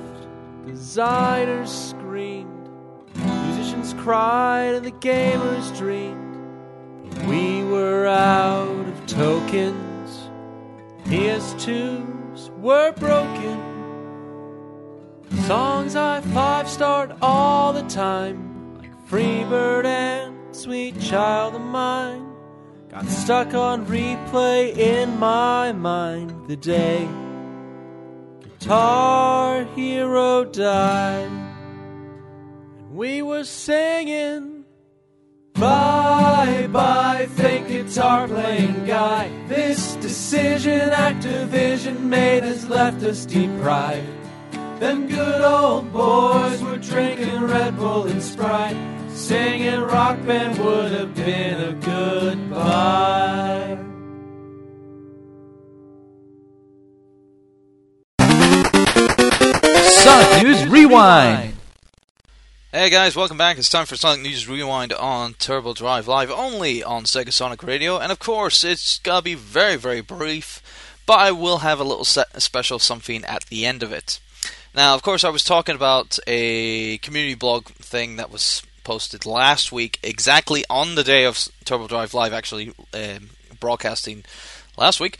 designers 0.65 1.69
screamed, 1.69 2.69
musicians 3.15 3.93
cried, 3.95 4.75
and 4.75 4.85
the 4.85 4.91
gamers 4.91 5.75
dreamed. 5.77 6.37
We 7.27 7.63
were 7.65 8.07
out 8.07 8.87
of 8.87 9.05
tokens. 9.05 10.29
PS2s 11.05 12.49
were 12.59 12.93
broken. 12.93 13.59
Songs 15.45 15.97
I 15.97 16.21
five 16.21 16.69
starred 16.69 17.15
all 17.21 17.73
the 17.73 17.83
time, 17.83 18.77
like 18.77 18.91
Freebird 19.09 19.83
and 19.83 20.55
Sweet 20.55 20.99
Child 21.01 21.55
of 21.55 21.61
Mine. 21.61 22.30
Got 22.91 23.07
stuck 23.07 23.53
on 23.53 23.85
replay 23.85 24.75
in 24.75 25.17
my 25.17 25.71
mind 25.71 26.49
the 26.49 26.57
day 26.57 27.07
Guitar 28.41 29.63
Hero 29.75 30.43
died. 30.43 31.31
And 31.31 32.91
we 32.91 33.21
were 33.21 33.45
singing. 33.45 34.65
Bye 35.53 36.67
bye, 36.69 37.29
fake 37.31 37.69
guitar 37.69 38.27
playing 38.27 38.85
guy. 38.85 39.31
This 39.47 39.95
decision 39.95 40.89
Activision 40.89 42.01
made 42.01 42.43
has 42.43 42.67
left 42.67 43.03
us 43.03 43.25
deprived. 43.25 44.05
Them 44.81 45.07
good 45.07 45.41
old 45.41 45.93
boys 45.93 46.61
were 46.61 46.77
drinking 46.77 47.41
Red 47.43 47.77
Bull 47.77 48.03
and 48.07 48.21
Sprite. 48.21 49.00
Singing 49.21 49.81
Rock 49.81 50.25
Band 50.25 50.57
would 50.57 50.91
have 50.93 51.13
been 51.13 51.61
a 51.61 51.73
goodbye. 51.73 53.77
Sonic 59.89 60.43
News 60.43 60.65
Rewind. 60.65 61.53
Hey 62.73 62.89
guys, 62.89 63.15
welcome 63.15 63.37
back. 63.37 63.59
It's 63.59 63.69
time 63.69 63.85
for 63.85 63.95
Sonic 63.95 64.23
News 64.23 64.49
Rewind 64.49 64.91
on 64.91 65.35
Turbo 65.35 65.75
Drive 65.75 66.07
Live, 66.07 66.31
only 66.31 66.83
on 66.83 67.03
Sega 67.03 67.31
Sonic 67.31 67.61
Radio. 67.61 67.99
And 67.99 68.11
of 68.11 68.17
course, 68.17 68.63
it's 68.63 68.97
gonna 68.97 69.21
be 69.21 69.35
very, 69.35 69.75
very 69.75 70.01
brief, 70.01 70.63
but 71.05 71.19
I 71.19 71.31
will 71.31 71.59
have 71.59 71.79
a 71.79 71.83
little 71.83 72.05
set, 72.05 72.41
special 72.41 72.79
something 72.79 73.23
at 73.25 73.45
the 73.45 73.67
end 73.67 73.83
of 73.83 73.91
it. 73.91 74.19
Now, 74.73 74.95
of 74.95 75.03
course, 75.03 75.23
I 75.23 75.29
was 75.29 75.43
talking 75.43 75.75
about 75.75 76.17
a 76.25 76.97
community 76.97 77.35
blog 77.35 77.65
thing 77.65 78.15
that 78.15 78.31
was 78.31 78.63
posted 78.83 79.25
last 79.25 79.71
week, 79.71 79.99
exactly 80.03 80.63
on 80.69 80.95
the 80.95 81.03
day 81.03 81.25
of 81.25 81.47
Turbo 81.65 81.87
Drive 81.87 82.13
Live, 82.13 82.33
actually 82.33 82.73
um, 82.93 83.31
broadcasting 83.59 84.23
last 84.77 84.99
week. 84.99 85.17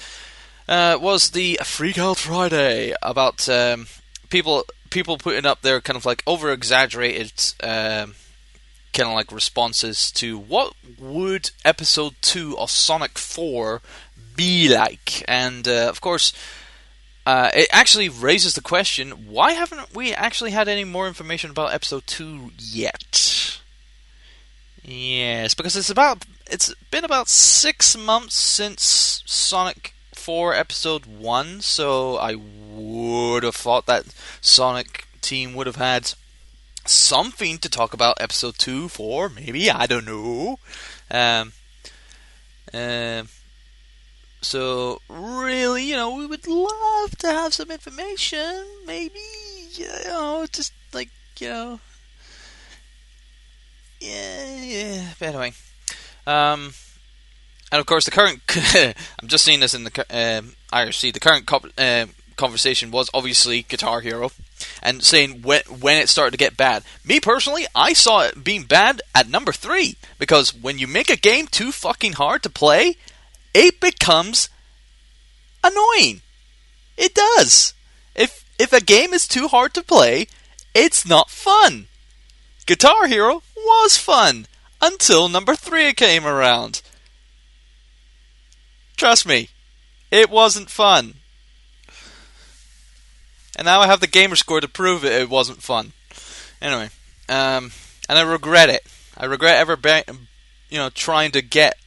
Uh, 0.68 0.98
was 1.00 1.32
the 1.32 1.60
Freak 1.64 1.98
Out 1.98 2.18
Friday 2.18 2.94
about 3.02 3.50
um, 3.50 3.88
people 4.30 4.66
people 4.90 5.18
putting 5.18 5.46
up 5.46 5.62
their 5.62 5.82
kind 5.82 5.98
of 5.98 6.06
like 6.06 6.22
over 6.28 6.52
exaggerated 6.52 7.34
um, 7.64 8.14
kind 8.94 9.10
of 9.10 9.16
like 9.16 9.32
responses 9.32 10.12
to 10.12 10.38
what 10.38 10.74
would 11.00 11.52
episode 11.64 12.14
2 12.22 12.58
of 12.58 12.70
Sonic 12.70 13.18
4 13.18 13.82
be 14.36 14.74
like 14.74 15.24
and 15.28 15.68
uh, 15.68 15.88
of 15.90 16.02
course 16.02 16.34
uh, 17.26 17.50
it 17.54 17.68
actually 17.72 18.10
raises 18.10 18.54
the 18.54 18.62
question 18.62 19.12
why 19.30 19.54
haven't 19.54 19.96
we 19.96 20.14
actually 20.14 20.52
had 20.52 20.68
any 20.68 20.84
more 20.84 21.08
information 21.08 21.50
about 21.50 21.74
episode 21.74 22.06
2 22.08 22.52
yet 22.58 23.41
Yes, 24.92 25.54
because 25.54 25.78
it's 25.78 25.90
about 25.90 26.26
it's 26.50 26.74
been 26.92 27.06
about 27.06 27.30
six 27.30 27.98
months 27.98 28.36
since 28.36 29.24
Sonic 29.26 29.94
Four 30.14 30.54
Episode 30.54 31.06
One, 31.06 31.62
so 31.62 32.18
I 32.18 32.36
would 32.36 33.44
have 33.44 33.56
thought 33.56 33.86
that 33.86 34.14
Sonic 34.42 35.08
team 35.22 35.54
would 35.54 35.66
have 35.66 35.78
had 35.78 36.14
something 36.86 37.58
to 37.60 37.70
talk 37.70 37.94
about 37.94 38.20
Episode 38.20 38.58
Two 38.58 38.90
for. 38.90 39.30
Maybe 39.30 39.72
I 39.72 39.86
don't 39.88 40.06
know. 40.06 40.60
Um, 41.10 41.54
um, 42.74 43.30
so 44.42 45.00
really, 45.08 45.86
you 45.86 45.96
know, 45.96 46.16
we 46.16 46.26
would 46.26 46.48
love 46.48 47.18
to 47.20 47.28
have 47.28 47.54
some 47.54 47.72
information. 47.72 48.66
Maybe 48.86 49.22
you 49.72 49.88
know, 50.04 50.46
just 50.52 50.74
like 50.92 51.12
you 51.40 51.48
know, 51.48 51.80
yeah, 54.02 54.62
yeah. 54.62 55.14
But 55.20 55.28
anyway, 55.30 55.54
um, 56.28 56.74
and 57.72 57.80
of 57.80 57.86
course, 57.86 58.06
the 58.06 58.12
current. 58.12 58.42
I'm 59.22 59.28
just 59.28 59.46
seeing 59.46 59.60
this 59.60 59.74
in 59.74 59.84
the 59.86 60.06
um 60.10 60.54
IRC. 60.74 61.14
The 61.14 61.20
current 61.20 61.46
co- 61.46 61.70
uh, 61.78 62.08
conversation 62.36 62.90
was 62.92 63.10
obviously 63.14 63.62
Guitar 63.64 64.02
Hero, 64.02 64.32
and 64.82 65.04
saying 65.04 65.44
when 65.44 65.62
when 65.80 65.98
it 66.02 66.10
started 66.10 66.32
to 66.32 66.38
get 66.38 66.58
bad. 66.58 66.84
Me 67.06 67.20
personally, 67.20 67.66
I 67.76 67.94
saw 67.94 68.22
it 68.22 68.44
being 68.44 68.64
bad 68.64 69.02
at 69.14 69.30
number 69.30 69.52
three 69.52 69.96
because 70.18 70.54
when 70.54 70.80
you 70.80 70.88
make 70.88 71.10
a 71.10 71.16
game 71.16 71.48
too 71.48 71.72
fucking 71.72 72.14
hard 72.14 72.44
to 72.44 72.50
play, 72.50 72.98
it 73.54 73.80
becomes 73.80 74.50
annoying. 75.64 76.22
It 76.98 77.14
does. 77.14 77.74
If 78.16 78.44
if 78.60 78.74
a 78.74 78.82
game 78.82 79.14
is 79.14 79.28
too 79.28 79.48
hard 79.48 79.74
to 79.76 79.84
play, 79.84 80.28
it's 80.74 81.06
not 81.06 81.30
fun. 81.30 81.88
Guitar 82.66 83.08
Hero 83.08 83.42
was 83.56 83.98
fun 83.98 84.48
until 84.82 85.30
number 85.30 85.56
three 85.56 85.94
came 85.94 86.26
around. 86.26 86.82
Trust 88.96 89.28
me, 89.28 89.50
it 90.12 90.30
wasn't 90.30 90.70
fun. 90.70 91.16
And 93.58 93.66
now 93.66 93.82
I 93.82 93.88
have 93.88 94.00
the 94.00 94.08
gamer 94.08 94.36
score 94.36 94.62
to 94.62 94.68
prove 94.68 95.04
it, 95.04 95.12
it 95.12 95.30
wasn't 95.30 95.62
fun. 95.62 95.94
Anyway, 96.62 96.90
um, 97.28 97.72
and 98.08 98.18
I 98.18 98.22
regret 98.22 98.70
it. 98.70 98.86
I 99.18 99.26
regret 99.26 99.58
ever, 99.58 99.78
you 100.70 100.78
know, 100.78 100.90
trying 100.90 101.32
to 101.32 101.42
get 101.42 101.78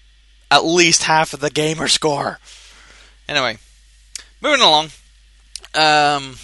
at 0.51 0.65
least 0.65 1.05
half 1.05 1.33
of 1.33 1.41
the 1.41 1.51
gamer 1.51 1.89
score. 1.89 2.39
Anyway, 3.29 3.59
moving 4.41 4.61
along. 4.61 4.91
Um, 5.75 6.37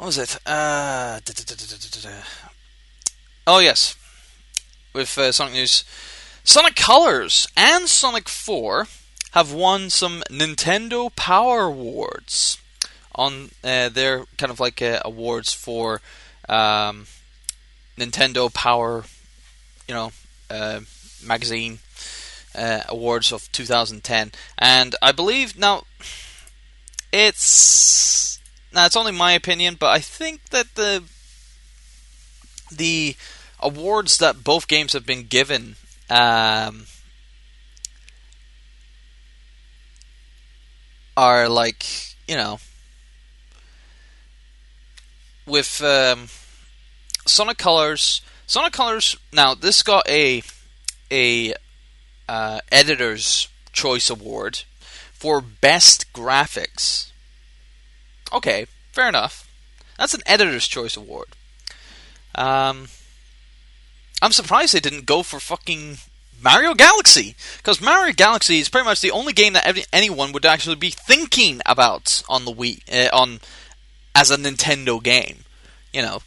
what 0.00 0.06
was 0.06 0.16
it? 0.16 0.38
Uh, 0.46 1.20
oh 3.46 3.58
yes, 3.58 3.94
with 4.94 5.18
uh, 5.18 5.30
Sonic 5.30 5.52
News, 5.52 5.84
Sonic 6.42 6.74
Colors 6.74 7.46
and 7.54 7.86
Sonic 7.86 8.26
Four 8.26 8.88
have 9.32 9.52
won 9.52 9.90
some 9.90 10.22
Nintendo 10.30 11.14
Power 11.16 11.64
Awards 11.64 12.56
on 13.14 13.50
uh, 13.62 13.90
their 13.90 14.24
kind 14.38 14.50
of 14.50 14.58
like 14.58 14.82
awards 15.04 15.52
for 15.52 16.00
um, 16.48 17.06
Nintendo 17.98 18.52
Power, 18.54 19.04
you 19.86 19.94
know, 19.94 20.12
uh, 20.48 20.80
magazine 21.22 21.80
awards 22.88 23.32
of 23.32 23.52
2010, 23.52 24.32
and 24.56 24.96
I 25.02 25.12
believe 25.12 25.58
now 25.58 25.84
it's 27.12 28.29
now 28.72 28.86
it's 28.86 28.96
only 28.96 29.12
my 29.12 29.32
opinion, 29.32 29.76
but 29.78 29.90
I 29.90 29.98
think 30.00 30.50
that 30.50 30.74
the 30.74 31.02
the 32.70 33.16
awards 33.58 34.18
that 34.18 34.44
both 34.44 34.68
games 34.68 34.92
have 34.92 35.06
been 35.06 35.24
given. 35.24 35.76
Um, 36.08 36.86
are 41.16 41.48
like 41.48 41.84
you 42.26 42.34
know 42.34 42.58
with 45.46 45.82
um, 45.82 46.28
Sonic 47.26 47.58
Colors. 47.58 48.22
Sonic 48.46 48.72
Colors. 48.72 49.16
Now 49.32 49.54
this 49.54 49.82
got 49.82 50.08
a 50.08 50.42
a 51.10 51.54
uh, 52.28 52.60
editor's 52.70 53.48
choice 53.72 54.08
award 54.08 54.62
for 55.12 55.40
best 55.40 56.12
graphics. 56.12 57.09
Okay, 58.32 58.66
fair 58.92 59.08
enough. 59.08 59.48
That's 59.98 60.14
an 60.14 60.22
editor's 60.26 60.66
choice 60.66 60.96
award. 60.96 61.28
Um, 62.34 62.88
I'm 64.22 64.32
surprised 64.32 64.74
they 64.74 64.80
didn't 64.80 65.06
go 65.06 65.22
for 65.22 65.40
fucking 65.40 65.98
Mario 66.42 66.74
Galaxy 66.74 67.34
because 67.58 67.80
Mario 67.80 68.14
Galaxy 68.14 68.58
is 68.58 68.68
pretty 68.68 68.84
much 68.86 69.00
the 69.00 69.10
only 69.10 69.32
game 69.32 69.52
that 69.54 69.66
every, 69.66 69.84
anyone 69.92 70.32
would 70.32 70.46
actually 70.46 70.76
be 70.76 70.90
thinking 70.90 71.60
about 71.66 72.22
on 72.28 72.44
the 72.44 72.52
Wii 72.52 72.80
uh, 72.92 73.14
on 73.14 73.40
as 74.14 74.30
a 74.30 74.36
Nintendo 74.36 75.02
game. 75.02 75.44
You 75.92 76.02
know, 76.02 76.20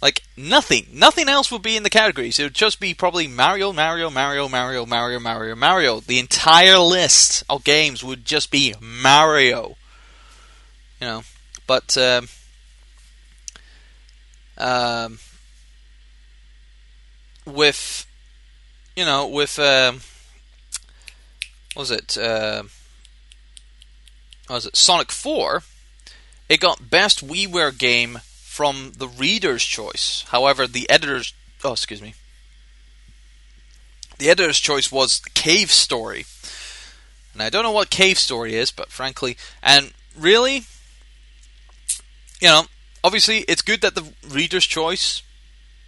like 0.00 0.22
nothing, 0.36 0.86
nothing 0.92 1.28
else 1.28 1.50
would 1.50 1.62
be 1.62 1.76
in 1.76 1.82
the 1.82 1.90
categories. 1.90 2.38
It 2.38 2.44
would 2.44 2.54
just 2.54 2.80
be 2.80 2.94
probably 2.94 3.26
Mario, 3.26 3.72
Mario, 3.72 4.08
Mario, 4.10 4.48
Mario, 4.48 4.86
Mario, 4.86 5.18
Mario, 5.18 5.56
Mario. 5.56 6.00
The 6.00 6.18
entire 6.18 6.78
list 6.78 7.42
of 7.48 7.64
games 7.64 8.04
would 8.04 8.24
just 8.24 8.50
be 8.50 8.74
Mario. 8.80 9.76
You 11.04 11.10
know, 11.10 11.22
but 11.66 11.98
um, 11.98 12.28
um, 14.56 15.18
with 17.44 18.06
you 18.96 19.04
know 19.04 19.28
with 19.28 19.58
um, 19.58 20.00
what 21.74 21.82
was 21.82 21.90
it? 21.90 22.16
Uh, 22.16 22.62
was 24.48 24.64
it 24.64 24.76
Sonic 24.76 25.12
Four? 25.12 25.64
It 26.48 26.60
got 26.60 26.88
best 26.88 27.22
WiiWare 27.22 27.76
game 27.76 28.20
from 28.24 28.92
the 28.96 29.06
reader's 29.06 29.62
choice. 29.62 30.24
However, 30.28 30.66
the 30.66 30.88
editor's 30.88 31.34
oh 31.62 31.72
excuse 31.72 32.00
me, 32.00 32.14
the 34.16 34.30
editor's 34.30 34.58
choice 34.58 34.90
was 34.90 35.20
Cave 35.34 35.70
Story, 35.70 36.24
and 37.34 37.42
I 37.42 37.50
don't 37.50 37.62
know 37.62 37.72
what 37.72 37.90
Cave 37.90 38.18
Story 38.18 38.54
is, 38.54 38.70
but 38.70 38.88
frankly, 38.88 39.36
and 39.62 39.92
really, 40.18 40.64
you 42.44 42.50
know, 42.50 42.64
obviously 43.02 43.38
it's 43.48 43.62
good 43.62 43.80
that 43.80 43.94
the 43.94 44.04
reader's 44.28 44.66
choice 44.66 45.22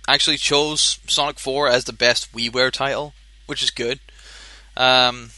actually 0.09 0.38
chose 0.38 0.99
Sonic 1.07 1.38
4 1.38 1.69
as 1.69 1.85
the 1.85 1.92
best 1.92 2.33
WiiWare 2.33 2.73
title, 2.73 3.12
which 3.45 3.62
is 3.62 3.71
good. 3.71 4.01
Um, 4.75 5.33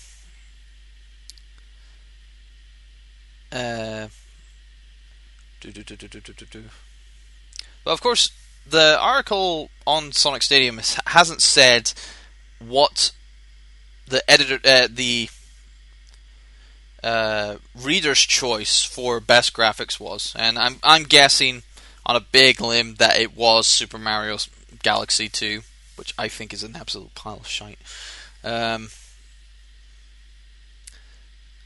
uh. 3.51 4.07
But 7.83 7.91
of 7.91 8.01
course, 8.01 8.31
the 8.65 8.97
article 9.01 9.71
on 9.89 10.13
Sonic 10.13 10.43
Stadium 10.45 10.81
hasn't 11.07 11.43
said 11.43 11.93
what 12.61 13.11
the 14.07 14.23
editor, 14.31 14.61
uh, 14.65 14.87
the 14.89 15.29
uh, 17.03 17.57
reader's 17.75 18.21
choice 18.21 18.83
for 18.83 19.21
best 19.21 19.55
graphics 19.55 20.01
was, 20.01 20.35
and 20.37 20.59
I'm 20.59 20.77
I'm 20.83 21.05
guessing 21.05 21.63
on 22.05 22.17
a 22.17 22.21
big 22.21 22.61
limb 22.61 22.95
that 22.97 23.21
it 23.21 23.37
was 23.37 23.67
Super 23.67 23.99
Mario 23.99 24.39
Galaxy 24.83 25.29
2, 25.29 25.61
which 25.97 26.15
I 26.19 26.29
think 26.29 26.53
is 26.53 26.63
an 26.63 26.75
absolute 26.75 27.15
pile 27.15 27.37
of 27.37 27.47
shite. 27.47 27.79
Um, 28.43 28.89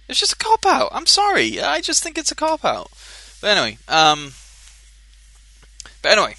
it's 0.08 0.20
just 0.20 0.32
a 0.32 0.36
cop 0.36 0.66
out. 0.66 0.90
I'm 0.92 1.06
sorry. 1.06 1.60
I 1.60 1.80
just 1.80 2.02
think 2.02 2.18
it's 2.18 2.32
a 2.32 2.34
cop 2.34 2.64
out. 2.64 2.90
But 3.40 3.56
anyway, 3.56 3.78
um, 3.88 4.34
but 6.02 6.12
anyway, 6.12 6.34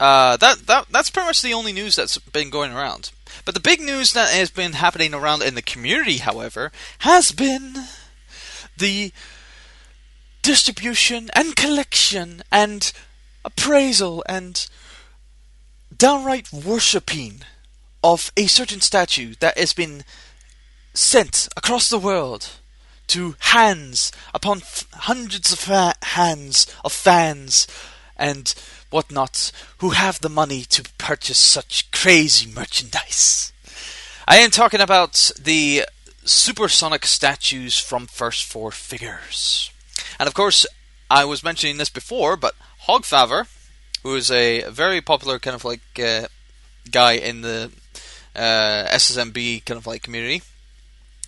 uh, 0.00 0.36
that 0.38 0.66
that 0.66 0.86
that's 0.90 1.10
pretty 1.10 1.26
much 1.26 1.42
the 1.42 1.54
only 1.54 1.72
news 1.72 1.96
that's 1.96 2.18
been 2.18 2.50
going 2.50 2.72
around. 2.72 3.12
But 3.44 3.54
the 3.54 3.60
big 3.60 3.80
news 3.80 4.12
that 4.12 4.30
has 4.30 4.50
been 4.50 4.74
happening 4.74 5.14
around 5.14 5.42
in 5.42 5.54
the 5.54 5.62
community, 5.62 6.18
however, 6.18 6.72
has 6.98 7.32
been 7.32 7.86
the 8.78 9.12
distribution 10.42 11.30
and 11.34 11.56
collection 11.56 12.42
and 12.50 12.92
appraisal 13.44 14.24
and 14.28 14.68
downright 15.96 16.52
worshipping 16.52 17.42
of 18.02 18.32
a 18.36 18.46
certain 18.46 18.80
statue 18.80 19.34
that 19.40 19.56
has 19.56 19.72
been 19.72 20.04
sent 20.94 21.48
across 21.56 21.88
the 21.88 21.98
world 21.98 22.50
to 23.06 23.36
hands 23.38 24.12
upon 24.34 24.58
f- 24.58 24.86
hundreds 24.92 25.52
of 25.52 25.58
fa- 25.58 25.94
hands 26.02 26.66
of 26.84 26.92
fans 26.92 27.66
and 28.16 28.54
whatnot 28.90 29.52
who 29.78 29.90
have 29.90 30.20
the 30.20 30.28
money 30.28 30.62
to 30.62 30.82
purchase 30.98 31.38
such 31.38 31.90
crazy 31.90 32.50
merchandise. 32.50 33.52
I 34.26 34.36
am 34.36 34.50
talking 34.50 34.80
about 34.80 35.30
the 35.40 35.84
supersonic 36.24 37.04
statues 37.04 37.78
from 37.78 38.06
First 38.06 38.44
Four 38.44 38.70
Figures. 38.70 39.70
And 40.18 40.26
of 40.26 40.34
course, 40.34 40.66
I 41.10 41.24
was 41.24 41.44
mentioning 41.44 41.76
this 41.76 41.90
before, 41.90 42.36
but 42.36 42.54
Hogfather, 42.86 43.46
who 44.02 44.14
is 44.14 44.30
a 44.30 44.62
very 44.70 45.00
popular 45.00 45.38
kind 45.38 45.54
of 45.54 45.64
like 45.64 45.80
uh, 45.98 46.26
guy 46.90 47.12
in 47.12 47.42
the 47.42 47.70
uh, 48.34 48.84
SSMB 48.88 49.64
kind 49.64 49.78
of 49.78 49.86
like 49.86 50.02
community, 50.02 50.42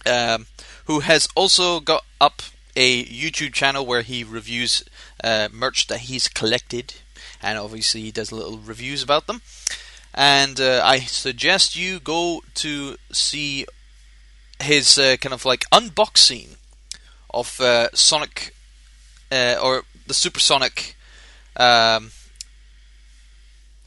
um, 0.07 0.47
who 0.87 1.01
has 1.01 1.29
also 1.35 1.81
got 1.81 2.05
up 2.21 2.43
a 2.77 3.05
YouTube 3.05 3.53
channel 3.53 3.87
where 3.87 4.03
he 4.03 4.25
reviews 4.25 4.85
uh, 5.23 5.49
merch 5.53 5.87
that 5.87 6.01
he's 6.01 6.29
collected, 6.29 6.95
and 7.43 7.59
obviously 7.59 8.01
he 8.03 8.11
does 8.11 8.33
little 8.33 8.59
reviews 8.59 9.03
about 9.03 9.27
them. 9.27 9.43
And 10.13 10.61
uh, 10.61 10.81
I 10.85 11.01
suggest 11.01 11.77
you 11.77 11.99
go 11.99 12.43
to 12.55 12.97
see 13.13 13.67
his 14.61 14.99
uh, 14.99 15.17
kind 15.21 15.33
of 15.33 15.45
like 15.45 15.69
unboxing 15.71 16.57
of 17.31 17.61
uh, 17.61 17.89
Sonic 17.95 18.55
uh, 19.31 19.57
or 19.63 19.83
the 20.07 20.15
Supersonic 20.15 20.97
um, 21.57 22.11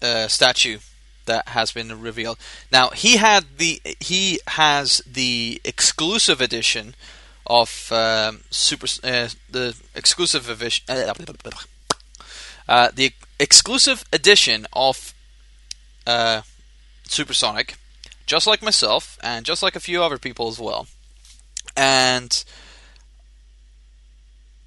uh, 0.02 0.28
statue 0.28 0.80
that 1.26 1.50
has 1.50 1.72
been 1.72 2.02
revealed. 2.02 2.38
Now 2.72 2.90
he 2.90 3.18
had 3.18 3.58
the 3.58 3.82
he 4.00 4.40
has 4.48 5.02
the 5.06 5.62
exclusive 5.64 6.42
edition 6.42 6.96
of 7.46 7.92
um, 7.92 8.42
Super 8.50 8.88
uh, 9.04 9.30
the 9.50 9.76
exclusive 9.96 10.50
edition 10.50 10.86
uh, 12.68 12.90
the 12.94 13.14
exclusive 13.40 14.04
edition 14.12 14.68
of 14.74 15.14
uh, 16.06 16.42
Supersonic, 17.04 17.76
just 18.28 18.46
like 18.46 18.62
myself 18.62 19.18
and 19.24 19.46
just 19.46 19.64
like 19.64 19.76
a 19.76 19.80
few 19.80 20.04
other 20.04 20.20
people 20.20 20.48
as 20.50 20.60
well, 20.60 20.88
and 21.76 22.44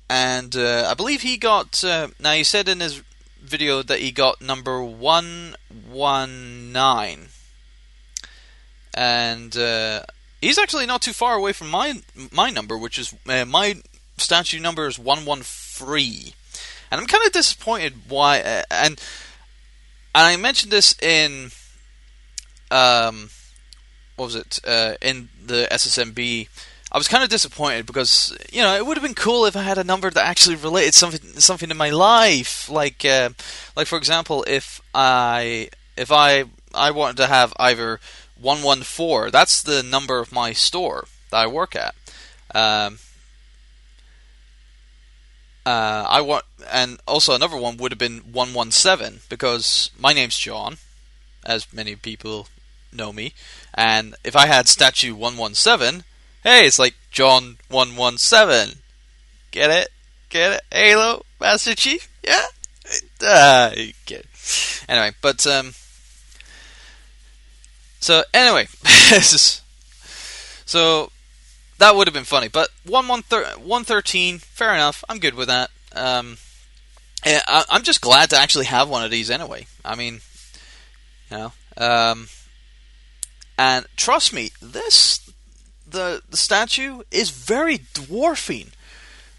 and 0.09 0.57
uh, 0.57 0.88
I 0.90 0.94
believe 0.94 1.23
he 1.23 1.37
got. 1.37 1.85
Uh, 1.85 2.09
now 2.18 2.33
he 2.33 2.42
said 2.42 2.68
in 2.68 2.81
his 2.81 3.03
video 3.40 3.83
that 3.83 4.01
he 4.01 4.11
got 4.11 4.40
number 4.40 4.83
one 4.83 5.55
one 5.88 6.73
nine, 6.73 7.29
and 8.94 9.57
uh, 9.57 10.03
he's 10.40 10.59
actually 10.59 10.87
not 10.87 11.03
too 11.03 11.12
far 11.12 11.37
away 11.37 11.53
from 11.53 11.70
my 11.70 12.03
my 12.33 12.51
number, 12.51 12.77
which 12.77 12.99
is 12.99 13.14
uh, 13.29 13.44
my 13.44 13.77
statue 14.16 14.59
number 14.59 14.87
is 14.87 14.99
one 14.99 15.25
one 15.25 15.42
three, 15.42 16.35
and 16.90 17.01
I'm 17.01 17.07
kind 17.07 17.25
of 17.25 17.33
disappointed 17.33 17.94
why. 18.09 18.40
Uh, 18.40 18.62
and 18.70 19.01
and 20.14 20.27
I 20.27 20.37
mentioned 20.37 20.73
this 20.73 21.01
in 21.01 21.51
um, 22.70 23.31
what 24.16 24.27
was 24.27 24.35
it 24.35 24.59
uh, 24.66 24.94
in 25.01 25.29
the 25.44 25.66
SSMB 25.70 26.49
I 26.92 26.99
was 26.99 27.09
kind 27.09 27.23
of 27.23 27.31
disappointed 27.31 27.87
because 27.87 28.37
you 28.53 28.62
know 28.62 28.75
it 28.75 28.85
would 28.85 28.96
have 28.96 29.05
been 29.05 29.14
cool 29.14 29.44
if 29.44 29.57
I 29.57 29.62
had 29.62 29.79
a 29.79 29.85
number 29.85 30.11
that 30.11 30.27
actually 30.27 30.57
related 30.57 30.94
something 30.94 31.20
something 31.40 31.70
in 31.70 31.77
my 31.77 31.90
life, 31.90 32.68
like 32.68 33.05
uh, 33.05 33.31
like 33.77 33.87
for 33.87 33.96
example, 33.96 34.44
if 34.49 34.81
I 34.92 35.68
if 35.96 36.11
I 36.11 36.44
I 36.75 36.90
wanted 36.90 37.16
to 37.18 37.27
have 37.29 37.53
either 37.61 38.01
one 38.40 38.62
one 38.62 38.83
four, 38.83 39.31
that's 39.31 39.62
the 39.62 39.85
number 39.85 40.18
of 40.18 40.33
my 40.33 40.53
store 40.53 41.07
that 41.31 41.37
I 41.37 41.46
work 41.46 41.77
at. 41.77 41.94
Um, 42.53 42.99
uh, 45.64 46.07
I 46.09 46.20
want, 46.23 46.44
and 46.73 46.99
also 47.07 47.35
another 47.37 47.57
one 47.57 47.77
would 47.77 47.92
have 47.92 47.99
been 48.01 48.33
one 48.33 48.53
one 48.53 48.73
seven 48.73 49.20
because 49.29 49.92
my 49.96 50.12
name's 50.12 50.37
John, 50.37 50.79
as 51.46 51.73
many 51.73 51.94
people 51.94 52.49
know 52.92 53.12
me, 53.12 53.35
and 53.74 54.14
if 54.24 54.37
I 54.37 54.46
had 54.46 54.68
statue 54.68 55.14
one 55.14 55.37
one 55.37 55.55
seven 55.55 56.05
Hey, 56.42 56.66
it's 56.66 56.79
like 56.79 56.94
John 57.11 57.59
117. 57.68 58.79
Get 59.50 59.70
it? 59.70 59.88
Get 60.31 60.53
it? 60.53 60.62
Halo, 60.72 61.22
Master 61.38 61.74
Chief? 61.74 62.09
Yeah? 62.24 62.46
Uh, 63.22 63.70
get 64.07 64.20
it. 64.20 64.85
Anyway, 64.88 65.12
but, 65.20 65.46
um, 65.46 65.74
so 68.00 68.22
anyway, 68.33 68.68
this 68.83 69.35
is, 69.35 69.61
so 70.64 71.12
that 71.76 71.94
would 71.94 72.07
have 72.07 72.14
been 72.14 72.24
funny, 72.24 72.48
but 72.48 72.70
113, 72.87 74.38
fair 74.38 74.74
enough, 74.74 75.05
I'm 75.11 75.18
good 75.18 75.35
with 75.35 75.48
that. 75.48 75.70
Um, 75.94 76.38
I, 77.22 77.64
I'm 77.68 77.83
just 77.83 78.00
glad 78.00 78.31
to 78.31 78.38
actually 78.38 78.64
have 78.64 78.88
one 78.88 79.05
of 79.05 79.11
these 79.11 79.31
anyway. 79.31 79.66
I 79.85 79.94
mean, 79.94 80.20
you 81.31 81.37
know, 81.37 81.53
um, 81.76 82.29
and 83.61 83.85
trust 83.94 84.33
me, 84.33 84.53
this 84.62 85.31
the 85.87 86.23
the 86.31 86.38
statue 86.38 87.03
is 87.11 87.29
very 87.29 87.81
dwarfing. 87.92 88.68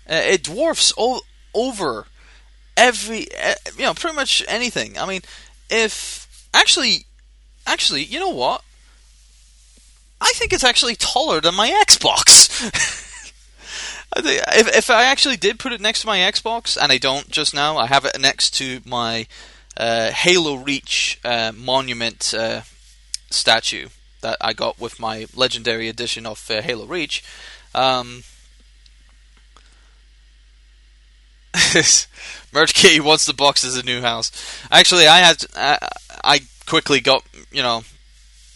Uh, 0.08 0.14
it 0.14 0.44
dwarfs 0.44 0.94
o- 0.96 1.24
over 1.56 2.06
every 2.78 3.26
uh, 3.36 3.56
you 3.76 3.84
know 3.84 3.96
pretty 3.96 4.16
much 4.16 4.44
anything. 4.48 4.96
I 4.96 5.08
mean, 5.08 5.22
if 5.72 6.48
actually 6.54 7.06
actually 7.66 8.04
you 8.04 8.20
know 8.20 8.30
what? 8.30 8.64
I 10.22 10.32
think 10.36 10.54
it's 10.54 10.64
actually 10.64 10.96
taller 10.96 11.42
than 11.42 11.56
my 11.56 11.72
Xbox. 11.88 12.52
I 14.16 14.22
think 14.22 14.44
if 14.50 14.78
if 14.78 14.90
I 14.92 15.06
actually 15.06 15.38
did 15.38 15.58
put 15.58 15.74
it 15.74 15.82
next 15.82 16.02
to 16.02 16.08
my 16.08 16.20
Xbox, 16.20 16.78
and 16.80 16.92
I 16.92 17.00
don't 17.00 17.32
just 17.32 17.56
now, 17.56 17.78
I 17.78 17.88
have 17.88 18.06
it 18.06 18.20
next 18.20 18.52
to 18.58 18.82
my 18.86 19.26
uh, 19.76 20.12
Halo 20.12 20.58
Reach 20.58 21.20
uh, 21.26 21.52
monument 21.56 22.36
uh, 22.38 22.62
statue 23.32 23.88
that 24.22 24.38
I 24.40 24.54
got 24.54 24.80
with 24.80 25.00
my 25.00 25.28
legendary 25.36 25.88
edition 25.90 26.26
of 26.26 26.50
uh, 26.50 26.62
Halo 26.62 26.86
Reach. 26.86 27.24
Um, 27.76 28.24
Merch 32.54 32.74
Kitty 32.74 33.00
wants 33.00 33.26
the 33.26 33.34
box 33.34 33.64
as 33.64 33.76
a 33.76 33.84
new 33.84 34.02
house. 34.02 34.32
Actually, 34.72 35.08
I 35.08 35.20
had 35.20 35.44
I, 35.56 35.78
I 36.24 36.40
quickly 36.66 37.02
got 37.02 37.24
you 37.52 37.62
know 37.62 37.84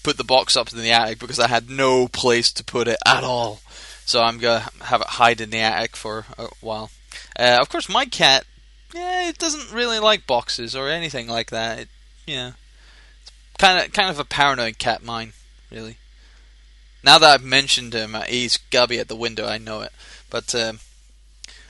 put 0.04 0.17
the 0.17 0.23
box 0.23 0.56
up 0.56 0.71
in 0.71 0.80
the 0.80 0.91
attic 0.91 1.19
because 1.19 1.39
I 1.39 1.47
had 1.47 1.69
no 1.69 2.08
place 2.08 2.51
to 2.54 2.63
put 2.63 2.88
it 2.88 2.97
at 3.06 3.23
all. 3.23 3.60
So 4.06 4.21
I'm 4.21 4.38
gonna 4.38 4.69
have 4.84 5.01
it 5.01 5.08
hide 5.08 5.41
in 5.41 5.49
the 5.49 5.60
attic 5.60 5.95
for 5.95 6.25
a 6.38 6.47
while. 6.62 6.91
Uh, 7.38 7.58
of 7.60 7.69
course, 7.69 7.89
my 7.89 8.06
cat, 8.06 8.45
yeah, 8.93 9.30
it 9.30 9.38
doesn't 9.38 9.73
really 9.75 9.99
like 9.99 10.28
boxes 10.28 10.75
or 10.75 10.89
anything 10.89 11.28
like 11.28 11.49
that. 11.49 11.80
It, 11.80 11.89
yeah, 12.25 12.51
it's 13.21 13.32
kind 13.58 13.84
of 13.84 13.91
kind 13.93 14.10
of 14.10 14.19
a 14.19 14.25
paranoid 14.25 14.78
cat, 14.78 15.04
mine 15.04 15.34
really. 15.71 15.97
Now 17.04 17.19
that 17.19 17.30
I've 17.30 17.43
mentioned 17.43 17.93
him, 17.93 18.15
uh, 18.15 18.21
he's 18.21 18.58
gubby 18.71 18.99
at 18.99 19.08
the 19.08 19.15
window. 19.15 19.45
I 19.45 19.58
know 19.58 19.82
it, 19.82 19.91
but 20.30 20.54
um, 20.56 20.80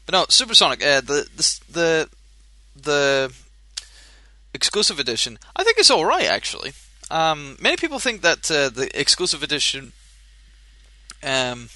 but 0.05 0.13
no, 0.13 0.25
Supersonic. 0.29 0.81
Uh, 0.81 1.01
the 1.01 1.27
the 1.36 1.60
the 1.69 2.10
the 2.75 3.34
exclusive 4.53 4.99
edition. 4.99 5.38
I 5.55 5.63
think 5.63 5.77
it's 5.77 5.91
all 5.91 6.05
right 6.05 6.25
actually. 6.25 6.73
Um, 7.12 7.58
many 7.60 7.75
people 7.75 7.99
think 7.99 8.21
that 8.21 8.49
uh, 8.49 8.69
the 8.69 8.89
exclusive 8.99 9.43
edition. 9.43 9.91
Um, 11.23 11.69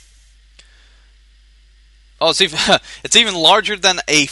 oh, 2.21 2.29
it's 2.29 2.41
even 2.41 2.59
it's 3.03 3.15
even 3.15 3.35
larger 3.35 3.75
than 3.75 3.99
a 4.07 4.27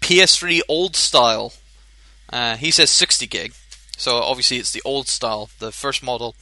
PS3 0.00 0.60
old 0.68 0.96
style. 0.96 1.52
Uh, 2.32 2.56
he 2.56 2.70
says 2.70 2.90
60 2.90 3.26
gig. 3.26 3.52
So 4.00 4.16
obviously 4.16 4.56
it's 4.56 4.72
the 4.72 4.80
old 4.82 5.08
style, 5.08 5.50
the 5.58 5.70
first 5.70 6.02
model, 6.02 6.34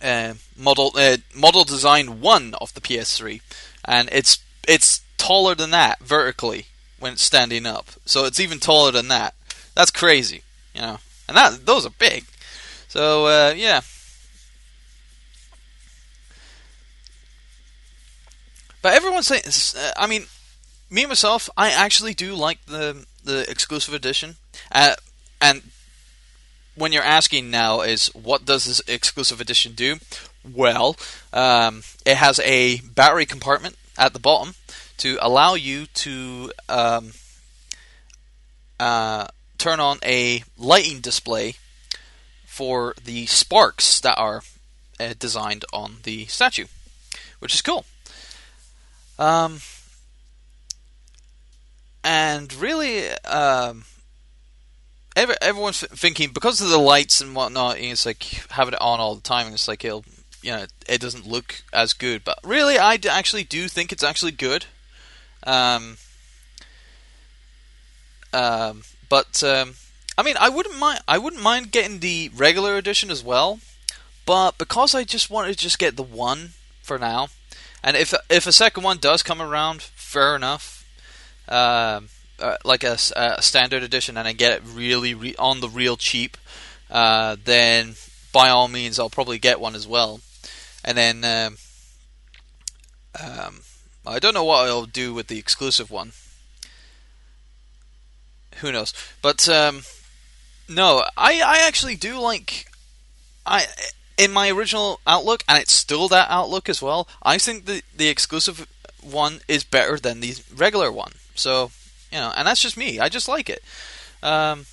uh, 0.00 0.32
model 0.56 0.92
uh, 0.96 1.18
model 1.34 1.64
design 1.64 2.22
one 2.22 2.54
of 2.62 2.72
the 2.72 2.80
PS3, 2.80 3.42
and 3.84 4.08
it's 4.10 4.38
it's 4.66 5.02
taller 5.18 5.54
than 5.54 5.70
that 5.70 5.98
vertically 6.00 6.68
when 6.98 7.12
it's 7.12 7.22
standing 7.22 7.66
up. 7.66 7.90
So 8.06 8.24
it's 8.24 8.40
even 8.40 8.58
taller 8.58 8.90
than 8.90 9.08
that. 9.08 9.34
That's 9.74 9.90
crazy, 9.90 10.44
you 10.74 10.80
know. 10.80 10.98
And 11.28 11.36
that 11.36 11.66
those 11.66 11.84
are 11.84 11.90
big. 11.90 12.24
So 12.88 13.26
uh, 13.26 13.52
yeah. 13.54 13.82
But 18.80 18.94
everyone's 18.94 19.26
saying, 19.26 19.42
uh, 19.76 19.92
I 19.94 20.06
mean, 20.06 20.24
me 20.88 21.04
myself, 21.04 21.50
I 21.54 21.70
actually 21.70 22.14
do 22.14 22.34
like 22.34 22.64
the 22.64 23.04
the 23.22 23.44
exclusive 23.50 23.92
edition. 23.92 24.36
Uh, 24.72 24.94
and 25.40 25.62
when 26.74 26.92
you're 26.92 27.02
asking 27.02 27.50
now 27.50 27.82
is 27.82 28.08
what 28.14 28.44
does 28.44 28.64
this 28.64 28.80
exclusive 28.86 29.40
edition 29.40 29.72
do? 29.72 29.96
Well, 30.44 30.96
um, 31.32 31.82
it 32.04 32.16
has 32.16 32.40
a 32.40 32.80
battery 32.80 33.26
compartment 33.26 33.76
at 33.96 34.12
the 34.12 34.18
bottom 34.18 34.54
to 34.98 35.18
allow 35.20 35.54
you 35.54 35.86
to 35.86 36.52
um, 36.68 37.12
uh, 38.78 39.26
turn 39.58 39.80
on 39.80 39.98
a 40.04 40.42
lighting 40.58 41.00
display 41.00 41.54
for 42.44 42.94
the 43.02 43.26
sparks 43.26 44.00
that 44.00 44.16
are 44.18 44.42
uh, 45.00 45.14
designed 45.18 45.64
on 45.72 45.96
the 46.02 46.26
statue, 46.26 46.66
which 47.38 47.54
is 47.54 47.62
cool. 47.62 47.84
Um, 49.18 49.60
and 52.02 52.52
really, 52.52 53.08
um, 53.24 53.84
every, 55.16 55.34
everyone's 55.40 55.80
thinking 55.80 56.30
because 56.32 56.60
of 56.60 56.68
the 56.68 56.78
lights 56.78 57.20
and 57.20 57.34
whatnot, 57.34 57.78
it's 57.78 58.06
like 58.06 58.22
having 58.50 58.74
it 58.74 58.80
on 58.80 59.00
all 59.00 59.14
the 59.14 59.20
time, 59.20 59.46
and 59.46 59.54
it's 59.54 59.68
like 59.68 59.84
it'll, 59.84 60.04
you 60.42 60.50
know, 60.50 60.66
it 60.88 61.00
doesn't 61.00 61.26
look 61.26 61.62
as 61.72 61.92
good. 61.92 62.24
But 62.24 62.38
really, 62.44 62.78
I 62.78 62.98
actually 63.08 63.44
do 63.44 63.68
think 63.68 63.92
it's 63.92 64.04
actually 64.04 64.32
good. 64.32 64.66
Um, 65.44 65.98
um, 68.32 68.82
but 69.08 69.42
um, 69.42 69.74
I 70.16 70.22
mean, 70.22 70.36
I 70.38 70.48
wouldn't 70.48 70.78
mind. 70.78 71.00
I 71.06 71.18
wouldn't 71.18 71.42
mind 71.42 71.72
getting 71.72 72.00
the 72.00 72.30
regular 72.34 72.76
edition 72.76 73.10
as 73.10 73.22
well, 73.22 73.60
but 74.26 74.58
because 74.58 74.94
I 74.94 75.04
just 75.04 75.30
wanted 75.30 75.52
to 75.52 75.58
just 75.58 75.78
get 75.78 75.96
the 75.96 76.02
one 76.02 76.50
for 76.82 76.98
now, 76.98 77.28
and 77.82 77.96
if 77.96 78.14
if 78.28 78.46
a 78.46 78.52
second 78.52 78.82
one 78.82 78.98
does 78.98 79.22
come 79.22 79.40
around, 79.40 79.82
fair 79.82 80.34
enough. 80.34 80.84
Um, 81.46 82.08
uh, 82.38 82.56
like 82.64 82.84
a, 82.84 82.96
a, 83.16 83.42
standard 83.42 83.82
edition, 83.82 84.16
and 84.16 84.26
I 84.26 84.32
get 84.32 84.52
it 84.52 84.62
really 84.64 85.14
re- 85.14 85.36
on 85.38 85.60
the 85.60 85.68
real 85.68 85.96
cheap, 85.96 86.36
uh, 86.90 87.36
then 87.44 87.94
by 88.32 88.48
all 88.48 88.68
means 88.68 88.98
I'll 88.98 89.10
probably 89.10 89.38
get 89.38 89.60
one 89.60 89.74
as 89.74 89.86
well. 89.86 90.20
And 90.84 90.98
then 90.98 91.24
um, 91.24 91.56
um, 93.22 93.60
I 94.06 94.18
don't 94.18 94.34
know 94.34 94.44
what 94.44 94.66
I'll 94.66 94.86
do 94.86 95.14
with 95.14 95.28
the 95.28 95.38
exclusive 95.38 95.90
one. 95.90 96.12
Who 98.56 98.70
knows? 98.70 98.92
But 99.22 99.48
um, 99.48 99.82
no, 100.68 101.04
I 101.16 101.40
I 101.40 101.66
actually 101.66 101.96
do 101.96 102.20
like 102.20 102.70
I 103.46 103.66
in 104.16 104.32
my 104.32 104.50
original 104.50 105.00
outlook, 105.06 105.42
and 105.48 105.58
it's 105.58 105.72
still 105.72 106.08
that 106.08 106.30
outlook 106.30 106.68
as 106.68 106.82
well. 106.82 107.08
I 107.22 107.38
think 107.38 107.66
the 107.66 107.82
the 107.96 108.08
exclusive 108.08 108.66
one 109.02 109.40
is 109.48 109.64
better 109.64 109.98
than 109.98 110.20
the 110.20 110.36
regular 110.54 110.90
one. 110.92 111.12
So 111.34 111.70
you 112.14 112.20
know, 112.20 112.32
and 112.36 112.46
that's 112.46 112.62
just 112.62 112.76
me. 112.76 113.00
I 113.00 113.08
just 113.08 113.26
like 113.26 113.50
it. 113.50 113.60
Um, 114.22 114.66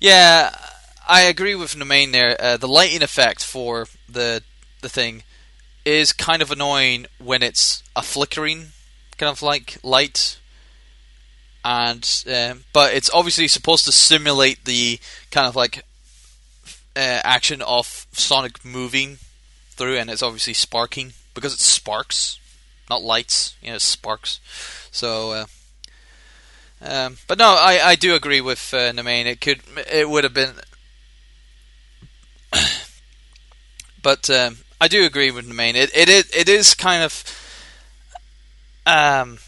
yeah, 0.00 0.56
I 1.06 1.22
agree 1.22 1.54
with 1.54 1.74
Nemain 1.74 2.12
there. 2.12 2.34
Uh, 2.40 2.56
the 2.56 2.66
lighting 2.66 3.02
effect 3.02 3.44
for 3.44 3.86
the 4.08 4.42
the 4.80 4.88
thing 4.88 5.24
is 5.84 6.14
kind 6.14 6.40
of 6.40 6.50
annoying 6.50 7.06
when 7.22 7.42
it's 7.42 7.82
a 7.94 8.02
flickering 8.02 8.68
kind 9.18 9.30
of 9.30 9.42
like 9.42 9.76
light 9.82 10.38
and 11.64 12.24
um, 12.32 12.64
but 12.72 12.94
it's 12.94 13.10
obviously 13.12 13.46
supposed 13.46 13.84
to 13.84 13.92
simulate 13.92 14.64
the 14.64 14.98
kind 15.30 15.46
of 15.46 15.54
like 15.54 15.84
uh, 16.96 17.20
action 17.24 17.60
of 17.60 18.06
Sonic 18.12 18.64
moving 18.64 19.18
through, 19.70 19.98
and 19.98 20.08
it's 20.10 20.22
obviously 20.22 20.54
sparking 20.54 21.12
because 21.34 21.54
it's 21.54 21.64
sparks, 21.64 22.38
not 22.88 23.02
lights. 23.02 23.56
You 23.62 23.72
know, 23.72 23.78
sparks. 23.78 24.40
So, 24.90 25.32
uh, 25.32 25.46
um, 26.80 27.18
but 27.26 27.38
no, 27.38 27.56
I, 27.58 27.80
I 27.82 27.94
do 27.94 28.14
agree 28.14 28.40
with 28.40 28.72
uh. 28.72 28.92
It 29.26 29.40
could 29.40 29.60
it 29.90 30.08
would 30.08 30.24
have 30.24 30.34
been, 30.34 30.54
but 34.02 34.28
um, 34.30 34.58
I 34.80 34.88
do 34.88 35.04
agree 35.04 35.30
with 35.30 35.48
Nemain. 35.48 35.74
It 35.74 35.96
it 35.96 36.08
is 36.08 36.30
it 36.34 36.48
is 36.48 36.74
kind 36.74 37.02
of 37.04 37.24
um 38.84 39.38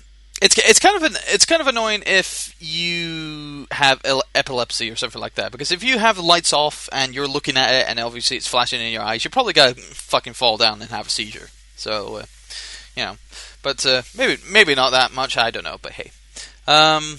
it's 0.40 0.58
it's 0.58 0.78
kind 0.78 0.96
of 0.96 1.02
an 1.02 1.16
it's 1.28 1.44
kind 1.44 1.60
of 1.60 1.66
annoying 1.66 2.02
if 2.06 2.54
you 2.60 3.66
have 3.70 4.00
epilepsy 4.34 4.90
or 4.90 4.96
something 4.96 5.20
like 5.20 5.34
that 5.34 5.52
because 5.52 5.72
if 5.72 5.82
you 5.82 5.98
have 5.98 6.18
lights 6.18 6.52
off 6.52 6.88
and 6.92 7.14
you're 7.14 7.26
looking 7.26 7.56
at 7.56 7.72
it 7.72 7.88
and 7.88 7.98
obviously 7.98 8.36
it's 8.36 8.46
flashing 8.46 8.80
in 8.80 8.92
your 8.92 9.02
eyes, 9.02 9.24
you're 9.24 9.30
probably 9.30 9.52
gonna 9.52 9.74
fucking 9.74 10.34
fall 10.34 10.56
down 10.56 10.82
and 10.82 10.90
have 10.90 11.06
a 11.06 11.10
seizure. 11.10 11.48
So, 11.76 12.16
uh, 12.16 12.24
you 12.96 13.04
know, 13.04 13.16
but 13.62 13.84
uh, 13.84 14.02
maybe 14.16 14.40
maybe 14.48 14.74
not 14.74 14.90
that 14.90 15.12
much. 15.12 15.36
I 15.36 15.50
don't 15.50 15.64
know, 15.64 15.78
but 15.80 15.92
hey. 15.92 16.12
Um, 16.66 17.18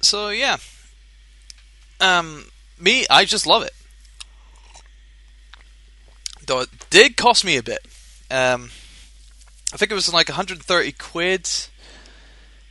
so 0.00 0.28
yeah, 0.28 0.58
um, 2.00 2.46
me, 2.78 3.06
I 3.08 3.24
just 3.24 3.46
love 3.46 3.62
it. 3.62 3.72
Though 6.46 6.60
it 6.60 6.68
did 6.90 7.16
cost 7.16 7.44
me 7.44 7.56
a 7.56 7.62
bit. 7.62 7.80
Um, 8.30 8.70
I 9.72 9.76
think 9.76 9.90
it 9.90 9.94
was 9.94 10.12
like 10.12 10.28
130 10.28 10.92
quid. 10.92 11.48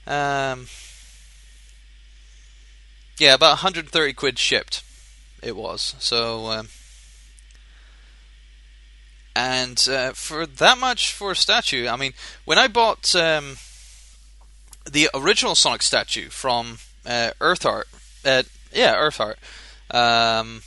Um, 0.08 0.68
yeah, 3.18 3.34
about 3.34 3.64
130 3.64 4.14
quid 4.14 4.40
shipped. 4.40 4.84
It 5.42 5.56
was 5.56 5.96
so. 6.00 6.48
Um, 6.48 6.70
and 9.36 9.88
uh, 9.90 10.14
for 10.14 10.46
that 10.46 10.78
much 10.78 11.12
for 11.12 11.32
a 11.32 11.36
statue, 11.36 11.88
I 11.88 11.98
mean, 11.98 12.14
when 12.46 12.58
I 12.58 12.68
bought 12.68 13.14
um, 13.16 13.58
the 14.90 15.10
original 15.14 15.56
Sonic 15.56 15.82
statue 15.82 16.30
from 16.30 16.78
uh, 17.06 17.32
Earthart, 17.42 17.86
uh, 18.24 18.44
yeah, 18.72 18.96
Earthart, 18.96 19.36
um, 19.92 20.62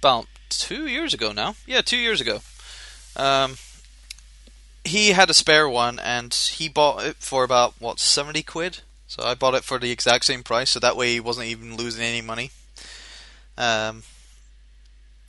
about 0.00 0.26
two 0.48 0.86
years 0.86 1.12
ago 1.12 1.32
now. 1.32 1.54
Yeah, 1.66 1.82
two 1.82 1.98
years 1.98 2.20
ago. 2.20 2.40
Um, 3.16 3.56
he 4.84 5.10
had 5.10 5.30
a 5.30 5.34
spare 5.34 5.68
one, 5.68 5.98
and 5.98 6.32
he 6.32 6.68
bought 6.68 7.04
it 7.04 7.16
for 7.18 7.44
about 7.44 7.74
what 7.78 8.00
seventy 8.00 8.42
quid. 8.42 8.80
So 9.06 9.22
I 9.24 9.34
bought 9.34 9.54
it 9.54 9.62
for 9.64 9.78
the 9.78 9.90
exact 9.90 10.24
same 10.24 10.42
price, 10.42 10.70
so 10.70 10.80
that 10.80 10.96
way 10.96 11.12
he 11.12 11.20
wasn't 11.20 11.48
even 11.48 11.76
losing 11.76 12.02
any 12.02 12.22
money. 12.22 12.50
Um, 13.58 14.04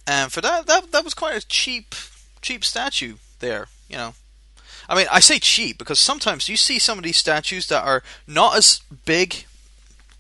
and 0.08 0.32
for 0.32 0.40
that, 0.40 0.68
that 0.68 0.92
that 0.94 1.04
was 1.04 1.14
quite 1.14 1.36
a 1.36 1.46
cheap 1.46 1.94
cheap 2.44 2.64
statue 2.64 3.16
there. 3.40 3.68
You 3.90 3.98
know, 3.98 4.14
I 4.88 4.96
mean, 4.96 5.08
I 5.12 5.20
say 5.20 5.40
cheap 5.40 5.78
because 5.78 5.98
sometimes 5.98 6.50
you 6.50 6.58
see 6.58 6.78
some 6.78 6.98
of 7.00 7.04
these 7.04 7.18
statues 7.18 7.68
that 7.68 7.84
are 7.84 8.04
not 8.28 8.58
as 8.58 8.82
big, 9.06 9.46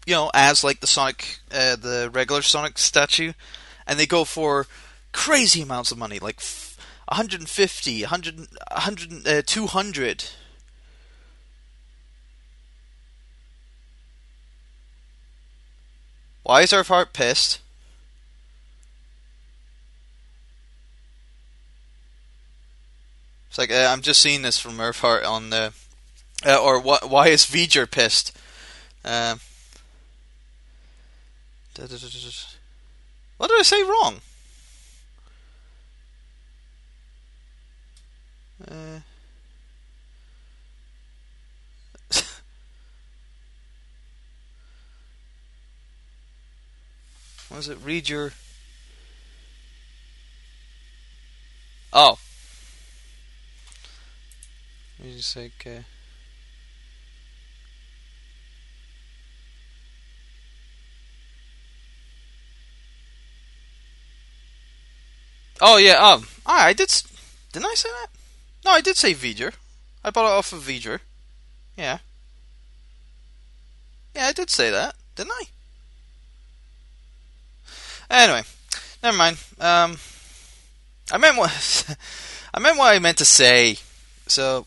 you 0.06 0.16
know, 0.16 0.32
as 0.34 0.64
like 0.64 0.80
the 0.80 0.88
Sonic, 0.88 1.40
uh, 1.52 1.76
the 1.76 2.10
regular 2.12 2.42
Sonic 2.42 2.78
statue, 2.78 3.34
and 3.86 4.00
they 4.00 4.08
go 4.08 4.24
for 4.24 4.66
crazy 5.12 5.62
amounts 5.62 5.92
of 5.92 5.98
money, 5.98 6.18
like 6.20 6.42
150, 7.10 8.02
100, 8.02 8.40
100 8.72 9.28
uh, 9.28 9.42
200. 9.46 10.26
Why 16.44 16.62
is 16.62 16.74
our 16.74 16.84
heart 16.84 17.14
pissed? 17.14 17.60
It's 23.54 23.60
like 23.60 23.72
uh, 23.72 23.88
I'm 23.88 24.02
just 24.02 24.20
seeing 24.20 24.42
this 24.42 24.58
from 24.58 24.80
Earthheart 24.80 25.24
on 25.28 25.52
the, 25.52 25.74
uh, 26.44 26.58
or 26.58 26.80
what? 26.80 27.08
Why 27.08 27.28
is 27.28 27.46
V'ger 27.46 27.86
pissed? 27.86 28.36
Um, 29.06 29.40
what 31.78 31.92
did 33.50 33.60
I 33.60 33.62
say 33.62 33.84
wrong? 33.84 34.22
Uh, 38.68 39.02
was 47.52 47.70
it? 47.70 47.78
Read 47.84 48.10
your. 48.10 48.34
Oh. 51.94 52.18
Music. 55.04 55.52
Uh... 55.66 55.82
Oh 65.62 65.78
yeah. 65.78 65.96
Um. 65.96 66.28
I 66.46 66.74
did. 66.74 66.90
Didn't 67.52 67.66
I 67.66 67.74
say 67.76 67.90
that? 67.90 68.08
No, 68.66 68.72
I 68.72 68.82
did 68.82 68.96
say 68.96 69.14
V'ger. 69.14 69.54
I 70.04 70.10
bought 70.10 70.26
it 70.26 70.38
off 70.38 70.54
of 70.54 70.64
V'ger. 70.64 71.00
Yeah. 71.78 72.00
Yeah, 74.16 74.28
I 74.28 74.32
did 74.32 74.50
say 74.50 74.70
that, 74.70 74.96
didn't 75.16 75.34
I? 75.34 75.44
Anyway, 78.10 78.44
never 79.02 79.18
mind. 79.18 79.38
Um, 79.60 79.98
I 81.12 81.18
meant 81.18 81.38
what 81.38 81.98
I 82.54 82.60
meant 82.60 82.78
what 82.78 82.96
I 82.96 83.00
meant 83.00 83.18
to 83.18 83.26
say. 83.26 83.78
So, 84.28 84.66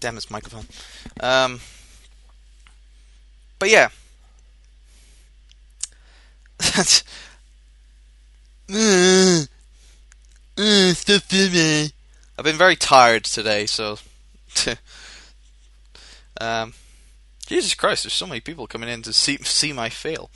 damn 0.00 0.14
this 0.14 0.30
microphone. 0.30 0.64
Um, 1.20 1.60
but 3.58 3.70
yeah, 3.70 3.90
filming. 11.18 11.90
I've 12.38 12.44
been 12.44 12.56
very 12.56 12.76
tired 12.76 13.24
today, 13.24 13.66
so. 13.66 13.98
um, 16.40 16.74
Jesus 17.46 17.74
Christ, 17.74 18.04
there's 18.04 18.14
so 18.14 18.26
many 18.26 18.40
people 18.40 18.66
coming 18.66 18.88
in 18.88 19.02
to 19.02 19.12
see 19.12 19.38
see 19.38 19.72
my 19.72 19.88
fail, 19.88 20.30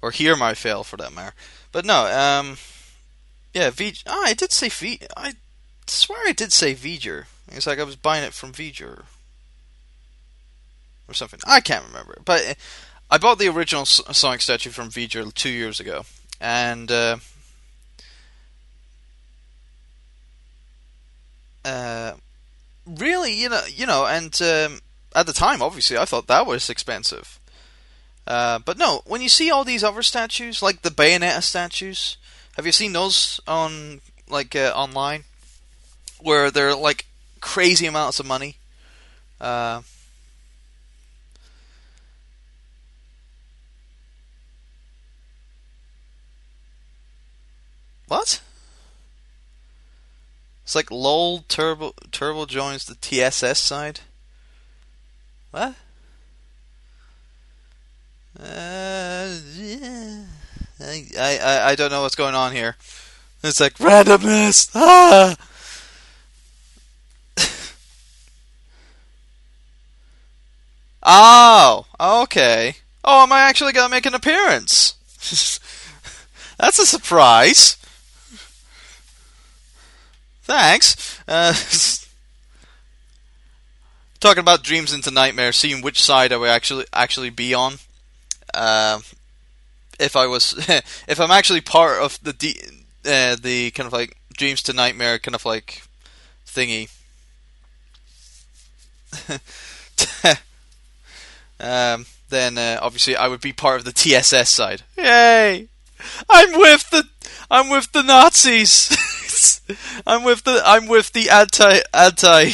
or 0.00 0.10
hear 0.10 0.36
my 0.36 0.54
fail 0.54 0.84
for 0.84 0.96
that 0.96 1.12
matter. 1.12 1.34
But 1.72 1.84
no, 1.84 2.06
um, 2.06 2.56
yeah, 3.52 3.70
V. 3.70 3.94
Oh, 4.06 4.22
I 4.24 4.34
did 4.34 4.52
say 4.52 4.68
V. 4.68 5.00
I 5.16 5.34
swear 5.86 6.20
I 6.26 6.32
did 6.32 6.52
say 6.52 6.74
V'ger. 6.74 7.24
It's 7.52 7.66
like 7.66 7.78
I 7.78 7.84
was 7.84 7.96
buying 7.96 8.24
it 8.24 8.32
from 8.32 8.52
V'ger 8.52 9.04
or 11.08 11.14
something. 11.14 11.40
I 11.46 11.60
can't 11.60 11.84
remember, 11.86 12.18
but 12.24 12.56
I 13.10 13.18
bought 13.18 13.38
the 13.38 13.48
original 13.48 13.84
Sonic 13.84 14.40
statue 14.40 14.70
from 14.70 14.90
V'ger 14.90 15.32
two 15.34 15.50
years 15.50 15.80
ago, 15.80 16.04
and 16.40 16.90
uh, 16.90 17.16
uh, 21.64 22.12
really, 22.86 23.34
you 23.34 23.48
know, 23.48 23.62
you 23.68 23.86
know, 23.86 24.06
and 24.06 24.40
um, 24.42 24.80
at 25.14 25.26
the 25.26 25.32
time, 25.32 25.62
obviously, 25.62 25.98
I 25.98 26.04
thought 26.04 26.28
that 26.28 26.46
was 26.46 26.70
expensive. 26.70 27.38
Uh, 28.26 28.60
but 28.60 28.78
no, 28.78 29.02
when 29.06 29.20
you 29.20 29.28
see 29.28 29.50
all 29.50 29.64
these 29.64 29.82
other 29.82 30.02
statues, 30.02 30.62
like 30.62 30.82
the 30.82 30.90
Bayonetta 30.90 31.42
statues, 31.42 32.16
have 32.56 32.66
you 32.66 32.72
seen 32.72 32.92
those 32.92 33.40
on 33.48 34.00
like 34.28 34.54
uh, 34.54 34.72
online, 34.74 35.24
where 36.20 36.50
they're 36.50 36.76
like 36.76 37.06
crazy 37.40 37.86
amounts 37.86 38.20
of 38.20 38.26
money? 38.26 38.56
Uh, 39.40 39.82
what? 48.08 48.40
It's 50.64 50.74
like 50.74 50.90
LOL 50.90 51.40
Turbo 51.48 51.94
Turbo 52.12 52.46
joins 52.46 52.84
the 52.84 52.94
TSS 52.94 53.58
side. 53.58 54.00
What? 55.50 55.74
Uh, 58.38 59.36
yeah. 59.56 60.24
I, 60.80 61.08
I 61.18 61.70
I 61.70 61.74
don't 61.74 61.90
know 61.90 62.02
what's 62.02 62.14
going 62.14 62.34
on 62.34 62.52
here. 62.52 62.76
It's 63.42 63.60
like 63.60 63.74
randomness. 63.78 64.70
Ah. 64.74 65.36
Oh, 71.02 71.86
okay. 71.98 72.74
Oh, 73.04 73.22
am 73.22 73.32
I 73.32 73.40
actually 73.40 73.72
gonna 73.72 73.88
make 73.88 74.06
an 74.06 74.14
appearance? 74.14 74.94
That's 76.58 76.78
a 76.78 76.86
surprise. 76.86 77.76
Thanks. 80.42 81.18
Uh, 81.26 81.54
talking 84.20 84.40
about 84.40 84.62
dreams 84.62 84.92
into 84.92 85.10
nightmares, 85.10 85.56
seeing 85.56 85.80
which 85.80 86.02
side 86.02 86.32
I 86.32 86.36
would 86.36 86.50
actually 86.50 86.84
actually 86.92 87.30
be 87.30 87.54
on. 87.54 87.74
Uh, 88.52 89.00
if 89.98 90.16
I 90.16 90.26
was, 90.26 90.54
if 91.08 91.20
I'm 91.20 91.30
actually 91.30 91.60
part 91.60 92.02
of 92.02 92.18
the 92.22 92.32
de- 92.32 92.60
uh, 93.06 93.36
the 93.40 93.70
kind 93.70 93.86
of 93.86 93.92
like 93.92 94.16
dreams 94.34 94.62
to 94.64 94.72
nightmare 94.72 95.18
kind 95.18 95.34
of 95.34 95.44
like 95.44 95.82
thingy. 96.46 96.90
Um, 101.60 102.06
then 102.28 102.58
uh, 102.58 102.78
obviously 102.82 103.16
I 103.16 103.28
would 103.28 103.40
be 103.40 103.52
part 103.52 103.78
of 103.78 103.84
the 103.84 103.92
TSS 103.92 104.48
side. 104.48 104.82
Yay! 104.96 105.68
I'm 106.28 106.58
with 106.58 106.90
the 106.90 107.04
I'm 107.50 107.68
with 107.68 107.92
the 107.92 108.02
Nazis. 108.02 108.90
I'm 110.06 110.24
with 110.24 110.44
the 110.44 110.62
I'm 110.64 110.86
with 110.86 111.12
the 111.12 111.30
anti 111.30 111.80
anti 111.92 112.50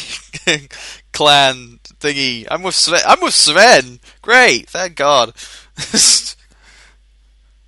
clan 1.12 1.79
thingy. 2.01 2.47
I'm 2.51 2.62
with 2.62 2.75
Sven. 2.75 3.01
I'm 3.07 3.21
with 3.21 3.35
Sven. 3.35 4.01
Great, 4.23 4.69
thank 4.69 4.97
God. 4.97 5.33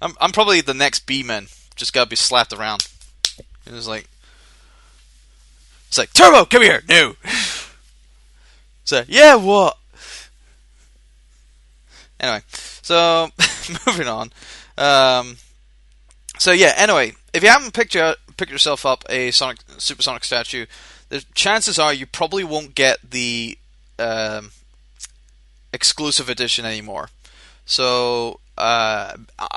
I'm 0.02 0.14
I'm 0.20 0.32
probably 0.32 0.60
the 0.60 0.74
next 0.74 1.06
B-man. 1.06 1.46
Just 1.76 1.92
gotta 1.92 2.10
be 2.10 2.16
slapped 2.16 2.52
around. 2.52 2.86
It 3.66 3.72
was 3.72 3.88
like 3.88 4.08
it's 5.88 5.98
like 5.98 6.12
Turbo, 6.12 6.44
come 6.44 6.62
here, 6.62 6.82
no. 6.88 7.14
So 8.84 9.04
yeah, 9.06 9.36
what? 9.36 9.77
Anyway, 12.20 12.42
so 12.82 13.30
moving 13.86 14.08
on. 14.08 14.32
Um, 14.76 15.36
so 16.38 16.52
yeah, 16.52 16.72
anyway, 16.76 17.12
if 17.32 17.42
you 17.42 17.48
haven't 17.48 17.74
picked, 17.74 17.94
your, 17.94 18.14
picked 18.36 18.52
yourself 18.52 18.86
up 18.86 19.04
a 19.08 19.30
Sonic 19.30 19.58
Supersonic 19.78 20.24
statue, 20.24 20.66
the 21.08 21.24
chances 21.34 21.78
are 21.78 21.92
you 21.92 22.06
probably 22.06 22.44
won't 22.44 22.74
get 22.74 22.98
the 23.10 23.58
um, 23.98 24.50
exclusive 25.72 26.28
edition 26.28 26.64
anymore. 26.64 27.08
So 27.66 28.40
uh, 28.56 29.14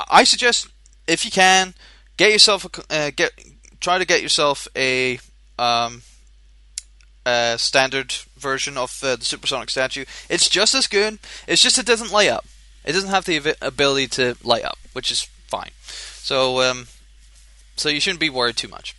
I 0.09 0.23
suggest 0.23 0.67
if 1.07 1.25
you 1.25 1.31
can 1.31 1.73
get 2.17 2.31
yourself 2.31 2.65
a, 2.65 2.93
uh, 2.93 3.11
get 3.15 3.31
try 3.79 3.97
to 3.97 4.05
get 4.05 4.21
yourself 4.21 4.67
a, 4.75 5.19
um, 5.57 6.03
standard 7.57 8.13
version 8.38 8.77
of 8.77 8.99
uh, 9.03 9.15
the 9.15 9.25
Supersonic 9.25 9.69
statue. 9.69 10.05
It's 10.29 10.49
just 10.49 10.73
as 10.73 10.88
good. 10.88 11.19
It's 11.47 11.61
just 11.61 11.77
it 11.77 11.86
doesn't 11.86 12.11
light 12.11 12.29
up. 12.29 12.45
It 12.86 12.93
doesn't 12.93 13.09
have 13.09 13.25
the 13.25 13.55
ability 13.61 14.07
to 14.07 14.36
light 14.43 14.65
up, 14.65 14.77
which 14.93 15.11
is 15.11 15.23
fine. 15.47 15.71
So 15.84 16.61
um, 16.61 16.88
so 17.75 17.89
you 17.89 17.99
shouldn't 17.99 18.19
be 18.19 18.29
worried 18.29 18.57
too 18.57 18.67
much. 18.67 18.95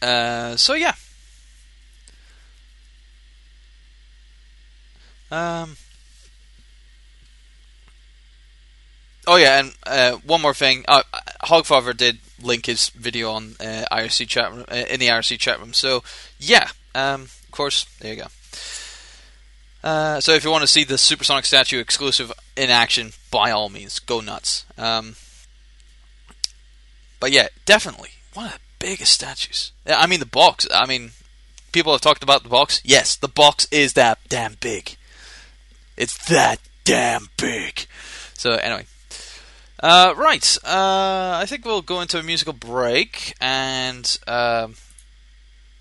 Uh, 0.00 0.56
so 0.56 0.74
yeah. 0.74 0.94
Um. 5.30 5.76
Oh 9.26 9.36
yeah, 9.36 9.60
and 9.60 9.74
uh, 9.86 10.12
one 10.24 10.40
more 10.40 10.54
thing. 10.54 10.84
Uh, 10.88 11.02
Hogfather 11.44 11.94
did 11.94 12.18
link 12.42 12.66
his 12.66 12.88
video 12.90 13.32
on 13.32 13.56
uh, 13.60 13.84
IRC 13.92 14.26
chat 14.28 14.52
room, 14.52 14.64
uh, 14.70 14.74
in 14.74 15.00
the 15.00 15.08
IRC 15.08 15.38
chat 15.38 15.60
room. 15.60 15.74
So 15.74 16.02
yeah, 16.38 16.68
um, 16.94 17.22
of 17.22 17.48
course, 17.50 17.84
there 18.00 18.14
you 18.14 18.22
go. 18.22 18.28
Uh, 19.82 20.20
so 20.20 20.32
if 20.32 20.44
you 20.44 20.50
want 20.50 20.62
to 20.62 20.68
see 20.68 20.84
the 20.84 20.98
Supersonic 20.98 21.44
statue 21.44 21.78
exclusive 21.78 22.32
in 22.56 22.70
action, 22.70 23.12
by 23.30 23.50
all 23.50 23.68
means, 23.68 23.98
go 23.98 24.20
nuts. 24.20 24.64
Um, 24.76 25.16
but 27.20 27.30
yeah, 27.30 27.48
definitely 27.64 28.10
one 28.34 28.46
of 28.46 28.52
the 28.52 28.58
biggest 28.78 29.12
statues. 29.12 29.72
I 29.86 30.06
mean, 30.06 30.20
the 30.20 30.26
box. 30.26 30.66
I 30.72 30.86
mean, 30.86 31.10
people 31.72 31.92
have 31.92 32.00
talked 32.00 32.22
about 32.22 32.42
the 32.42 32.48
box. 32.48 32.80
Yes, 32.84 33.16
the 33.16 33.28
box 33.28 33.66
is 33.70 33.92
that 33.94 34.18
damn 34.28 34.56
big. 34.60 34.96
It's 35.96 36.16
that 36.28 36.60
damn 36.84 37.28
big. 37.36 37.86
So 38.34 38.52
anyway, 38.52 38.86
uh, 39.80 40.14
right. 40.16 40.58
Uh, 40.64 41.38
I 41.40 41.44
think 41.46 41.64
we'll 41.64 41.82
go 41.82 42.00
into 42.00 42.18
a 42.18 42.22
musical 42.22 42.52
break 42.52 43.34
and 43.40 44.18
uh, 44.26 44.68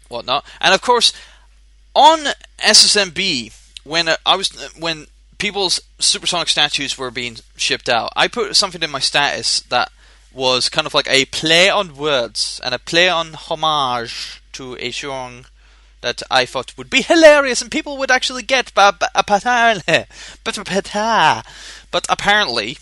whatnot. 0.07 0.45
And 0.61 0.73
of 0.73 0.81
course, 0.81 1.13
on 1.95 2.19
SSMB, 2.59 3.53
when 3.87 4.07
uh, 4.07 4.17
I 4.25 4.35
was 4.35 4.49
when 4.77 5.07
people's 5.37 5.79
supersonic 5.99 6.47
statues 6.47 6.97
were 6.97 7.11
being 7.11 7.37
shipped 7.55 7.89
out, 7.89 8.11
I 8.15 8.27
put 8.27 8.55
something 8.55 8.83
in 8.83 8.91
my 8.91 8.99
status 8.99 9.61
that 9.61 9.91
was 10.33 10.69
kind 10.69 10.85
of 10.85 10.93
like 10.93 11.09
a 11.09 11.25
play 11.25 11.69
on 11.69 11.95
words 11.95 12.61
and 12.63 12.75
a 12.75 12.79
play 12.79 13.09
on 13.09 13.33
homage 13.33 14.41
to 14.53 14.77
a 14.77 14.91
song 14.91 15.45
that 16.01 16.21
I 16.29 16.45
thought 16.45 16.77
would 16.77 16.89
be 16.89 17.01
hilarious 17.01 17.61
and 17.61 17.71
people 17.71 17.97
would 17.97 18.11
actually 18.11 18.43
get. 18.43 18.71
But 18.75 18.99
but 21.91 22.05
apparently, 22.09 22.77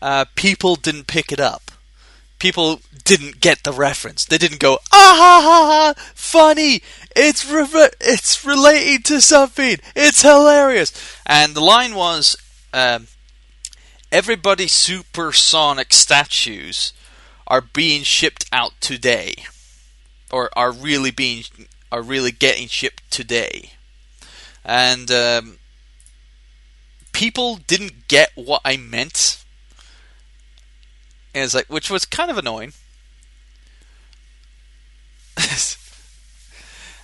uh, 0.00 0.24
people 0.34 0.76
didn't 0.76 1.06
pick 1.06 1.32
it 1.32 1.40
up. 1.40 1.70
People 2.40 2.80
didn't 3.04 3.40
get 3.40 3.62
the 3.62 3.72
reference. 3.72 4.24
They 4.24 4.38
didn't 4.38 4.60
go, 4.60 4.78
ah 4.90 5.14
ha 5.16 5.40
ha 5.44 5.94
ha, 5.94 6.12
funny. 6.14 6.82
It's 7.14 7.48
re- 7.48 7.90
it's 8.00 8.44
related 8.44 9.04
to 9.06 9.20
something. 9.20 9.76
It's 9.94 10.22
hilarious. 10.22 10.92
And 11.26 11.54
the 11.54 11.60
line 11.60 11.94
was, 11.94 12.36
um, 12.72 13.06
everybody 14.10 14.66
supersonic 14.66 15.92
statues 15.92 16.92
are 17.46 17.60
being 17.60 18.02
shipped 18.02 18.46
out 18.52 18.72
today, 18.80 19.34
or 20.30 20.50
are 20.56 20.72
really 20.72 21.10
being 21.10 21.44
are 21.92 22.02
really 22.02 22.30
getting 22.32 22.68
shipped 22.68 23.08
today, 23.10 23.72
and 24.64 25.10
um, 25.10 25.58
people 27.12 27.56
didn't 27.66 28.06
get 28.08 28.30
what 28.36 28.62
I 28.64 28.76
meant. 28.76 29.39
And 31.34 31.44
it's 31.44 31.54
like, 31.54 31.66
which 31.66 31.90
was 31.90 32.04
kind 32.04 32.30
of 32.30 32.38
annoying. 32.38 32.72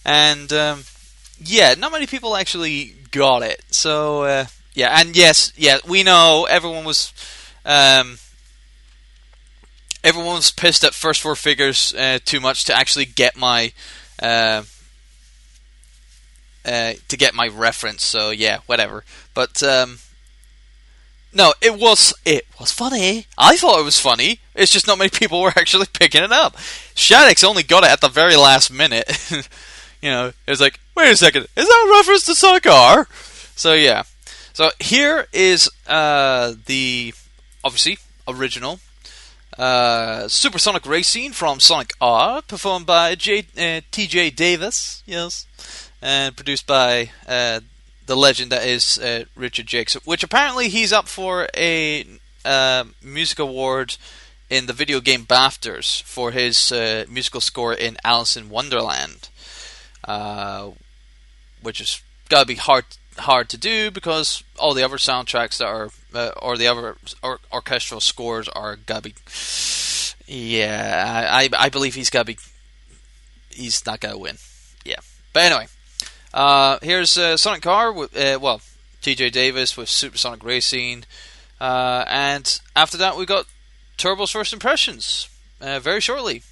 and 0.05 0.53
um, 0.53 0.85
yeah, 1.39 1.74
not 1.74 1.93
many 1.93 2.07
people 2.07 2.37
actually 2.37 2.95
got 3.11 3.43
it. 3.43 3.62
So 3.70 4.22
uh, 4.22 4.47
yeah, 4.74 4.99
and 5.01 5.16
yes, 5.16 5.53
yeah, 5.57 5.79
we 5.87 6.03
know 6.03 6.47
everyone 6.49 6.85
was. 6.85 7.12
Um, 7.64 8.18
everyone 10.05 10.37
was 10.37 10.53
pissed 10.53 10.85
at 10.85 10.95
first 10.95 11.20
four 11.20 11.35
figures 11.35 11.93
uh, 11.95 12.20
too 12.24 12.39
much 12.39 12.64
to 12.66 12.77
actually 12.77 13.07
get 13.07 13.37
my 13.37 13.72
uh, 14.22 14.62
uh, 16.64 16.93
to 17.09 17.16
get 17.16 17.35
my 17.35 17.49
reference. 17.49 18.05
So 18.05 18.31
yeah, 18.31 18.59
whatever. 18.66 19.05
But 19.35 19.62
um, 19.62 19.99
no, 21.37 21.53
it 21.61 21.78
was 21.78 22.14
it 22.24 22.47
was 22.59 22.72
funny. 22.72 23.26
I 23.37 23.59
thought 23.59 23.78
it 23.78 23.84
was 23.84 24.01
funny. 24.01 24.41
It's 24.55 24.72
just 24.72 24.87
not 24.87 24.97
many 24.97 25.11
people 25.11 25.41
were 25.43 25.53
actually 25.55 25.87
picking 25.93 26.22
it 26.22 26.32
up. 26.32 26.57
Shaddix 26.95 27.45
only 27.45 27.62
got 27.62 27.84
it 27.84 27.91
at 27.91 28.01
the 28.01 28.09
very 28.09 28.37
last 28.37 28.72
minute. 28.72 29.07
you 30.03 30.11
know, 30.11 30.28
it 30.28 30.51
was 30.51 30.62
like, 30.62 30.80
wait 30.97 31.12
a 31.12 31.16
second, 31.16 31.43
is 31.55 31.66
that 31.68 31.87
a 31.87 31.91
reference 31.99 32.24
to 32.24 32.34
Sonic 32.34 32.66
R? 32.66 33.07
So 33.55 33.74
yeah. 33.74 34.05
So 34.55 34.70
here 34.80 35.26
is 35.34 35.70
uh, 35.87 36.55
the 36.64 37.12
obviously 37.62 37.99
original 38.26 38.80
uh, 39.59 40.28
Supersonic 40.28 40.87
Racing 40.87 41.32
from 41.32 41.61
Sonic 41.61 41.93
R, 42.01 42.41
performed 42.41 42.87
by 42.87 43.14
J- 43.14 43.47
uh, 43.59 43.82
T.J. 43.91 44.30
Davis, 44.30 45.03
yes, 45.05 45.47
and 46.01 46.34
produced 46.34 46.66
by 46.66 47.11
uh, 47.28 47.61
the 48.07 48.16
legend 48.16 48.52
that 48.52 48.64
is 48.64 48.98
uh, 48.98 49.24
Richard 49.34 49.68
Jacques, 49.68 49.92
which 50.04 50.22
apparently 50.22 50.68
he's 50.68 50.92
up 50.92 51.09
for 51.09 51.48
a 51.57 52.07
uh, 52.44 52.84
music 53.02 53.38
award 53.38 53.96
in 54.48 54.66
the 54.66 54.72
video 54.72 55.00
game 55.00 55.24
BAFTAs 55.24 56.02
for 56.02 56.30
his 56.30 56.70
uh, 56.70 57.04
musical 57.09 57.40
score 57.40 57.74
in 57.74 57.96
Alice 58.04 58.36
in 58.36 58.48
Wonderland, 58.48 59.28
uh, 60.04 60.70
which 61.61 61.80
is 61.80 62.00
gotta 62.28 62.46
be 62.46 62.54
hard 62.54 62.84
hard 63.18 63.48
to 63.48 63.57
do 63.57 63.90
because 63.90 64.44
all 64.59 64.74
the 64.74 64.84
other 64.84 64.98
soundtracks 64.98 65.59
that 65.59 65.66
are 65.66 65.90
uh, 66.14 66.30
or 66.40 66.57
the 66.57 66.66
other 66.66 66.96
or- 67.22 67.40
orchestral 67.52 68.00
scores 68.00 68.48
are 68.48 68.76
gotta 68.76 69.02
be. 69.02 69.14
Yeah, 70.26 71.28
I 71.32 71.48
I 71.57 71.68
believe 71.68 71.94
he's 71.94 72.11
gotta 72.11 72.26
be. 72.26 72.38
He's 73.50 73.84
not 73.86 74.00
gonna 74.00 74.18
win. 74.18 74.36
Yeah, 74.84 75.00
but 75.32 75.42
anyway. 75.42 75.66
Uh, 76.35 76.79
here's 76.83 77.16
uh, 77.16 77.37
Sonic 77.37 77.66
R, 77.66 77.93
with, 77.93 78.16
uh, 78.16 78.39
well, 78.41 78.61
TJ 79.03 79.33
Davis 79.33 79.77
with 79.77 79.89
Supersonic 79.89 80.45
Racing. 80.45 81.05
Uh, 81.61 82.05
and 82.09 82.61
after 82.74 82.97
that, 82.99 83.16
we 83.16 83.24
got 83.24 83.47
Turbo's 83.97 84.31
First 84.31 84.53
Impressions 84.53 85.29
uh, 85.61 85.81
very 85.81 86.01
shortly 86.01 86.43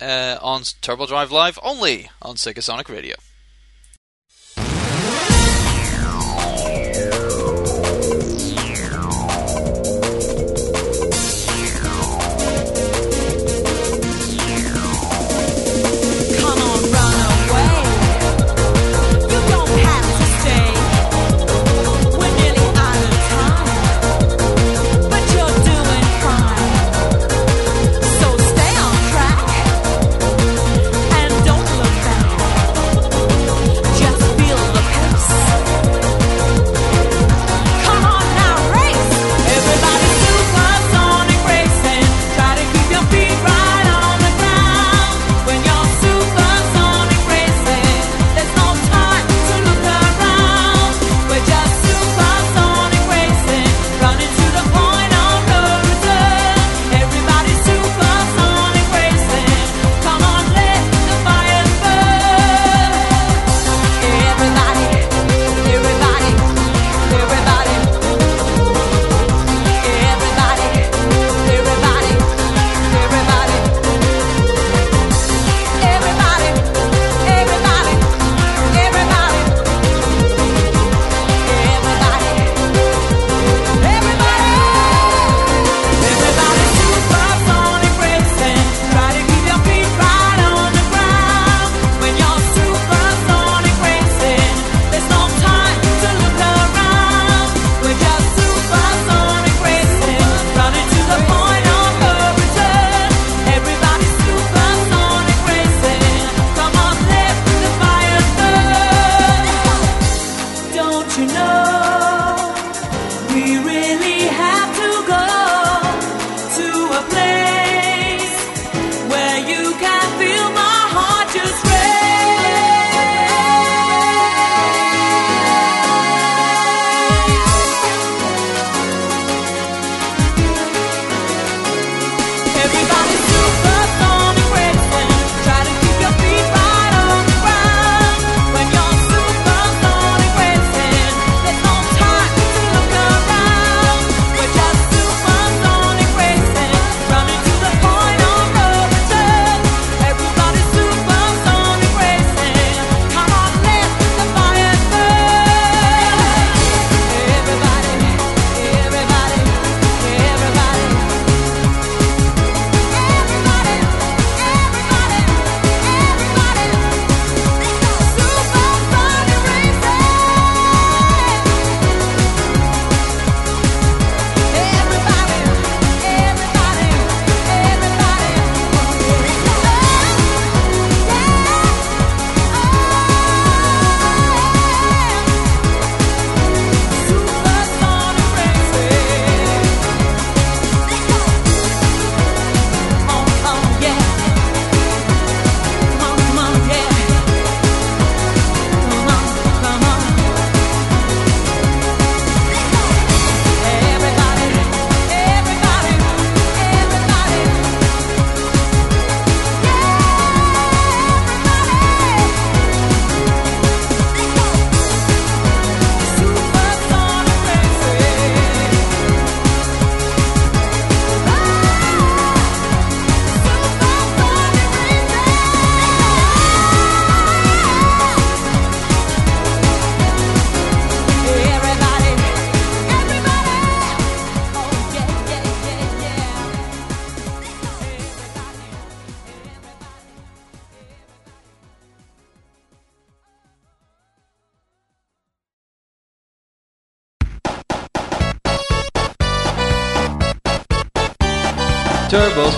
uh, 0.00 0.38
on 0.40 0.62
Turbo 0.80 1.06
Drive 1.06 1.32
Live 1.32 1.58
only 1.62 2.10
on 2.22 2.36
Sega 2.36 2.62
Sonic 2.62 2.88
Radio. 2.88 3.16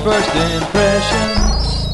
First 0.06 0.36
impressions. 0.36 1.86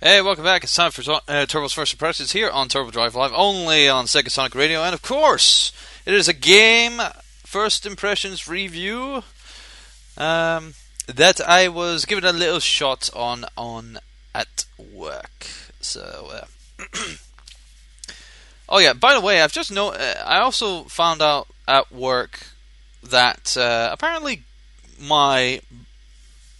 Hey, 0.00 0.22
welcome 0.22 0.42
back. 0.42 0.64
It's 0.64 0.74
time 0.74 0.90
for 0.90 1.20
uh, 1.28 1.44
Turbo's 1.44 1.74
First 1.74 1.92
Impressions 1.92 2.32
here 2.32 2.48
on 2.48 2.68
Turbo 2.68 2.90
Drive 2.90 3.14
Live, 3.14 3.32
only 3.34 3.86
on 3.86 4.06
Sega 4.06 4.30
Sonic 4.30 4.54
Radio. 4.54 4.82
And 4.82 4.94
of 4.94 5.02
course, 5.02 5.72
it 6.06 6.14
is 6.14 6.26
a 6.26 6.32
game 6.32 7.02
First 7.44 7.84
Impressions 7.84 8.48
review 8.48 9.24
um, 10.16 10.72
that 11.06 11.46
I 11.46 11.68
was 11.68 12.06
given 12.06 12.24
a 12.24 12.32
little 12.32 12.60
shot 12.60 13.10
on 13.14 13.44
on 13.54 13.98
at 14.34 14.64
work. 14.78 15.48
So, 15.82 16.46
uh, 16.80 16.86
oh 18.70 18.78
yeah. 18.78 18.94
By 18.94 19.12
the 19.12 19.20
way, 19.20 19.42
I've 19.42 19.52
just 19.52 19.70
know. 19.70 19.90
Uh, 19.90 20.14
I 20.24 20.38
also 20.38 20.84
found 20.84 21.20
out 21.20 21.46
at 21.68 21.92
work 21.92 22.40
that 23.02 23.54
uh, 23.58 23.90
apparently 23.92 24.44
my 25.00 25.60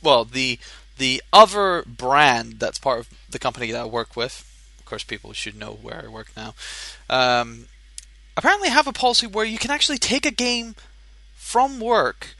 well 0.03 0.25
the 0.25 0.59
the 0.97 1.23
other 1.33 1.83
brand 1.87 2.61
that's 2.61 2.79
part 2.79 3.01
of 3.01 3.09
the 3.29 3.39
company 3.39 3.71
that 3.73 3.81
I 3.81 3.85
work 3.85 4.17
with. 4.17 4.51
Of 4.79 4.85
course, 4.85 5.05
people 5.05 5.33
should 5.33 5.57
know 5.57 5.73
where 5.73 6.03
I 6.05 6.09
work 6.09 6.31
now. 6.37 6.55
Um, 7.09 7.67
apparently, 8.37 8.69
have 8.69 8.87
a 8.87 8.93
policy 8.93 9.27
where 9.27 9.45
you 9.45 9.59
can 9.59 9.71
actually 9.71 9.99
take 9.99 10.27
a 10.27 10.31
game 10.31 10.75
from 11.35 11.81
work 11.81 12.37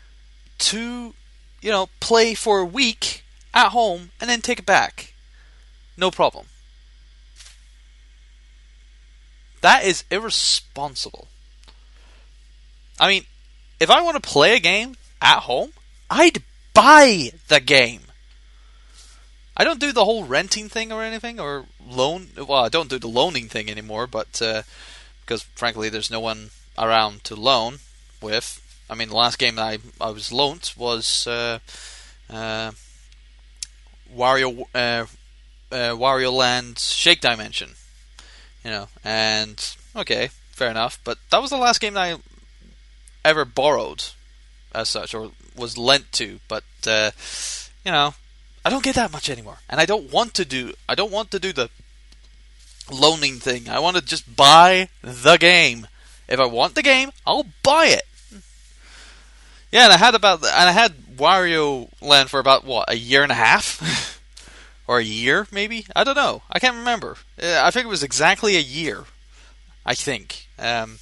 to, 0.59 1.15
you 1.61 1.71
know, 1.71 1.89
play 2.01 2.35
for 2.35 2.61
a 2.61 2.65
week 2.65 3.25
at 3.53 3.71
home 3.71 4.11
and 4.21 4.29
then 4.29 4.41
take 4.41 4.59
it 4.59 4.67
back. 4.67 5.15
No 5.97 6.11
problem. 6.11 6.47
That 9.63 9.85
is 9.85 10.05
irresponsible. 10.11 11.29
I 13.01 13.09
mean, 13.09 13.25
if 13.81 13.91
I 13.91 14.03
want 14.03 14.23
to 14.23 14.29
play 14.29 14.55
a 14.55 14.61
game 14.61 14.97
at 15.23 15.41
home, 15.41 15.73
I'd 16.11 16.43
buy 16.73 17.31
the 17.49 17.61
game. 17.61 18.03
I 19.57 19.65
don't 19.65 19.81
do 19.81 19.93
the 19.93 20.05
whole 20.05 20.25
renting 20.25 20.69
thing 20.69 20.91
or 20.91 21.03
anything 21.03 21.39
or 21.39 21.67
loan. 21.87 22.29
Well, 22.37 22.65
I 22.65 22.69
don't 22.69 22.91
do 22.91 22.99
the 22.99 23.09
loaning 23.09 23.49
thing 23.49 23.71
anymore, 23.71 24.07
but 24.07 24.43
uh, 24.43 24.63
because 25.21 25.43
frankly, 25.55 25.89
there's 25.89 26.11
no 26.11 26.21
one 26.21 26.51
around 26.77 27.25
to 27.25 27.37
loan 27.37 27.79
with. 28.21 28.61
I 28.91 28.95
mean, 28.95 29.09
the 29.09 29.17
last 29.17 29.39
game 29.39 29.59
I 29.59 29.79
I 30.01 30.11
was 30.11 30.33
loaned 30.33 30.73
was 30.77 31.27
uh, 31.27 31.61
uh, 32.29 32.73
Wario 34.15 34.65
uh, 34.75 35.07
uh, 35.71 35.95
Wario 35.95 36.33
Land 36.33 36.79
Shake 36.79 37.21
Dimension. 37.21 37.71
You 38.65 38.71
know, 38.71 38.89
and 39.05 39.77
okay, 39.95 40.31
fair 40.51 40.71
enough. 40.71 40.99
But 41.05 41.19
that 41.31 41.41
was 41.41 41.51
the 41.51 41.59
last 41.59 41.81
game 41.81 41.95
that 41.95 42.03
I 42.03 42.17
ever 43.25 43.45
borrowed, 43.45 44.05
as 44.75 44.89
such, 44.89 45.15
or 45.15 45.31
was 45.57 45.79
lent 45.79 46.13
to. 46.13 46.41
But 46.49 46.65
uh, 46.87 47.11
you 47.85 47.93
know, 47.93 48.15
I 48.65 48.71
don't 48.71 48.85
get 48.85 48.95
that 48.97 49.13
much 49.13 49.29
anymore, 49.31 49.59
and 49.69 49.81
I 49.81 49.87
don't 49.87 50.13
want 50.13 50.35
to 50.35 50.45
do. 50.45 50.75
I 50.89 50.95
don't 50.95 51.13
want 51.13 51.31
to 51.33 51.39
do 51.39 51.53
the 51.53 51.71
loaning 52.91 53.39
thing. 53.39 53.69
I 53.69 53.79
want 53.79 53.97
to 53.97 54.03
just 54.03 54.37
buy 54.37 54.89
the 55.03 55.37
game. 55.37 55.87
If 56.29 56.41
I 56.41 56.47
want 56.47 56.75
the 56.75 56.83
game, 56.83 57.11
I'll 57.27 57.47
buy 57.63 57.87
it. 57.87 58.07
Yeah, 59.71 59.85
and 59.85 59.93
I 59.93 59.97
had 59.97 60.15
about 60.15 60.45
and 60.45 60.69
I 60.69 60.73
had 60.73 61.17
Wario 61.17 61.89
Land 62.01 62.31
for 62.31 62.39
about 62.39 62.65
what 62.65 62.91
a 62.91 62.97
year 62.97 63.23
and 63.23 63.33
a 63.33 63.37
half, 63.37 64.21
or 64.87 64.99
a 64.99 65.05
year 65.05 65.47
maybe. 65.51 65.87
I 65.95 66.05
don't 66.05 66.15
know. 66.15 66.43
I 66.51 66.59
can't 66.59 66.77
remember. 66.77 67.17
Uh, 67.43 67.61
I 67.63 67.71
think 67.71 67.85
it 67.85 67.89
was 67.89 68.03
exactly 68.03 68.57
a 68.57 68.61
year. 68.61 69.05
I 69.85 69.95
think. 69.95 70.47
Um, 70.59 70.99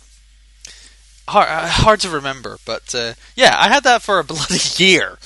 hard, 1.28 1.48
uh, 1.48 1.66
hard 1.66 2.00
to 2.00 2.10
remember, 2.10 2.58
but 2.64 2.94
uh, 2.94 3.14
yeah, 3.36 3.56
I 3.58 3.68
had 3.68 3.84
that 3.84 4.02
for 4.02 4.18
a 4.18 4.24
bloody 4.24 4.58
year 4.76 5.18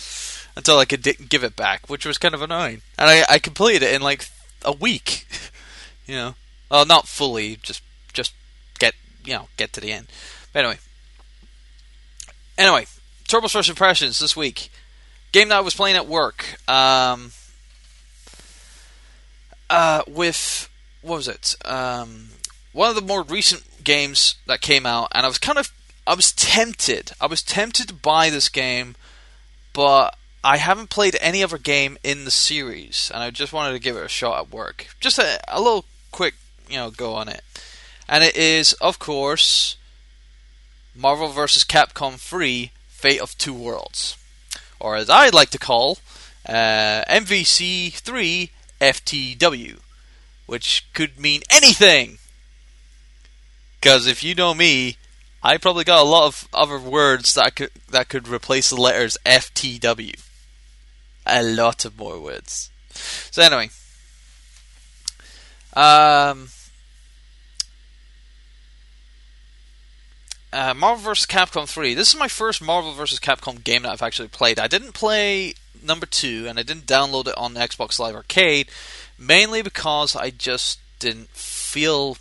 until 0.56 0.78
I 0.78 0.84
could 0.84 1.02
give 1.28 1.44
it 1.44 1.56
back, 1.56 1.88
which 1.88 2.06
was 2.06 2.18
kind 2.18 2.34
of 2.34 2.42
annoying. 2.42 2.82
And 2.98 3.10
I, 3.10 3.24
I 3.28 3.38
completed 3.38 3.82
it 3.82 3.94
in 3.94 4.02
like 4.02 4.28
a 4.64 4.72
week. 4.72 5.26
you 6.06 6.14
know, 6.14 6.34
well, 6.70 6.86
not 6.86 7.08
fully, 7.08 7.56
just 7.56 7.82
just 8.12 8.32
get 8.78 8.94
you 9.24 9.34
know 9.34 9.48
get 9.56 9.72
to 9.74 9.80
the 9.80 9.92
end. 9.92 10.06
But 10.52 10.60
anyway, 10.60 10.78
anyway, 12.58 12.86
Turbo's 13.28 13.52
first 13.52 13.68
impressions 13.68 14.18
this 14.18 14.36
week. 14.36 14.70
Game 15.32 15.48
that 15.48 15.58
I 15.58 15.60
was 15.60 15.74
playing 15.74 15.96
at 15.96 16.06
work. 16.06 16.58
Um, 16.68 17.32
uh, 19.68 20.02
with 20.06 20.70
what 21.02 21.16
was 21.16 21.28
it? 21.28 21.56
Um, 21.64 22.28
one 22.72 22.88
of 22.88 22.94
the 22.94 23.02
more 23.02 23.22
recent 23.22 23.62
games 23.84 24.36
that 24.46 24.60
came 24.60 24.86
out, 24.86 25.08
and 25.12 25.24
I 25.24 25.28
was 25.28 25.38
kind 25.38 25.58
of 25.58 25.70
I 26.06 26.14
was 26.14 26.32
tempted. 26.32 27.12
I 27.20 27.26
was 27.26 27.42
tempted 27.42 27.88
to 27.88 27.94
buy 27.94 28.30
this 28.30 28.48
game, 28.48 28.94
but 29.72 30.16
I 30.44 30.58
haven't 30.58 30.90
played 30.90 31.16
any 31.20 31.42
other 31.42 31.58
game 31.58 31.98
in 32.04 32.24
the 32.24 32.30
series, 32.30 33.10
and 33.12 33.22
I 33.22 33.30
just 33.30 33.52
wanted 33.52 33.72
to 33.72 33.80
give 33.80 33.96
it 33.96 34.04
a 34.04 34.08
shot 34.08 34.38
at 34.38 34.52
work. 34.52 34.86
Just 35.00 35.18
a, 35.18 35.40
a 35.48 35.60
little 35.60 35.84
quick, 36.12 36.34
you 36.68 36.76
know, 36.76 36.90
go 36.90 37.14
on 37.14 37.28
it. 37.28 37.42
And 38.08 38.22
it 38.22 38.36
is, 38.36 38.72
of 38.74 39.00
course, 39.00 39.76
Marvel 40.94 41.28
vs. 41.28 41.64
Capcom 41.64 42.14
3 42.14 42.70
Fate 42.86 43.20
of 43.20 43.36
Two 43.36 43.54
Worlds. 43.54 44.16
Or 44.78 44.94
as 44.94 45.10
I'd 45.10 45.34
like 45.34 45.50
to 45.50 45.58
call, 45.58 45.98
uh, 46.48 47.02
MVC 47.08 47.92
3 47.92 48.50
FTW. 48.80 49.80
Which 50.46 50.86
could 50.94 51.18
mean 51.18 51.42
anything! 51.50 52.18
Because 53.80 54.06
if 54.06 54.22
you 54.22 54.36
know 54.36 54.54
me, 54.54 54.96
I 55.46 55.58
probably 55.58 55.84
got 55.84 56.02
a 56.02 56.08
lot 56.08 56.26
of 56.26 56.48
other 56.52 56.76
words 56.76 57.34
that 57.34 57.54
could 57.54 57.70
that 57.88 58.08
could 58.08 58.26
replace 58.26 58.70
the 58.70 58.80
letters 58.80 59.16
FTW. 59.24 60.20
A 61.24 61.40
lot 61.40 61.84
of 61.84 61.96
more 61.96 62.18
words. 62.18 62.68
So 63.30 63.42
anyway, 63.42 63.70
um, 65.74 66.48
uh, 70.52 70.74
Marvel 70.74 71.04
vs. 71.04 71.26
Capcom 71.26 71.68
3. 71.68 71.94
This 71.94 72.12
is 72.12 72.18
my 72.18 72.26
first 72.26 72.60
Marvel 72.60 72.92
vs. 72.92 73.20
Capcom 73.20 73.62
game 73.62 73.82
that 73.82 73.92
I've 73.92 74.02
actually 74.02 74.28
played. 74.28 74.58
I 74.58 74.66
didn't 74.66 74.94
play 74.94 75.54
number 75.80 76.06
two, 76.06 76.46
and 76.48 76.58
I 76.58 76.64
didn't 76.64 76.86
download 76.86 77.28
it 77.28 77.38
on 77.38 77.54
Xbox 77.54 78.00
Live 78.00 78.16
Arcade, 78.16 78.68
mainly 79.16 79.62
because 79.62 80.16
I 80.16 80.30
just 80.30 80.80
didn't 80.98 81.28
feel 81.28 82.16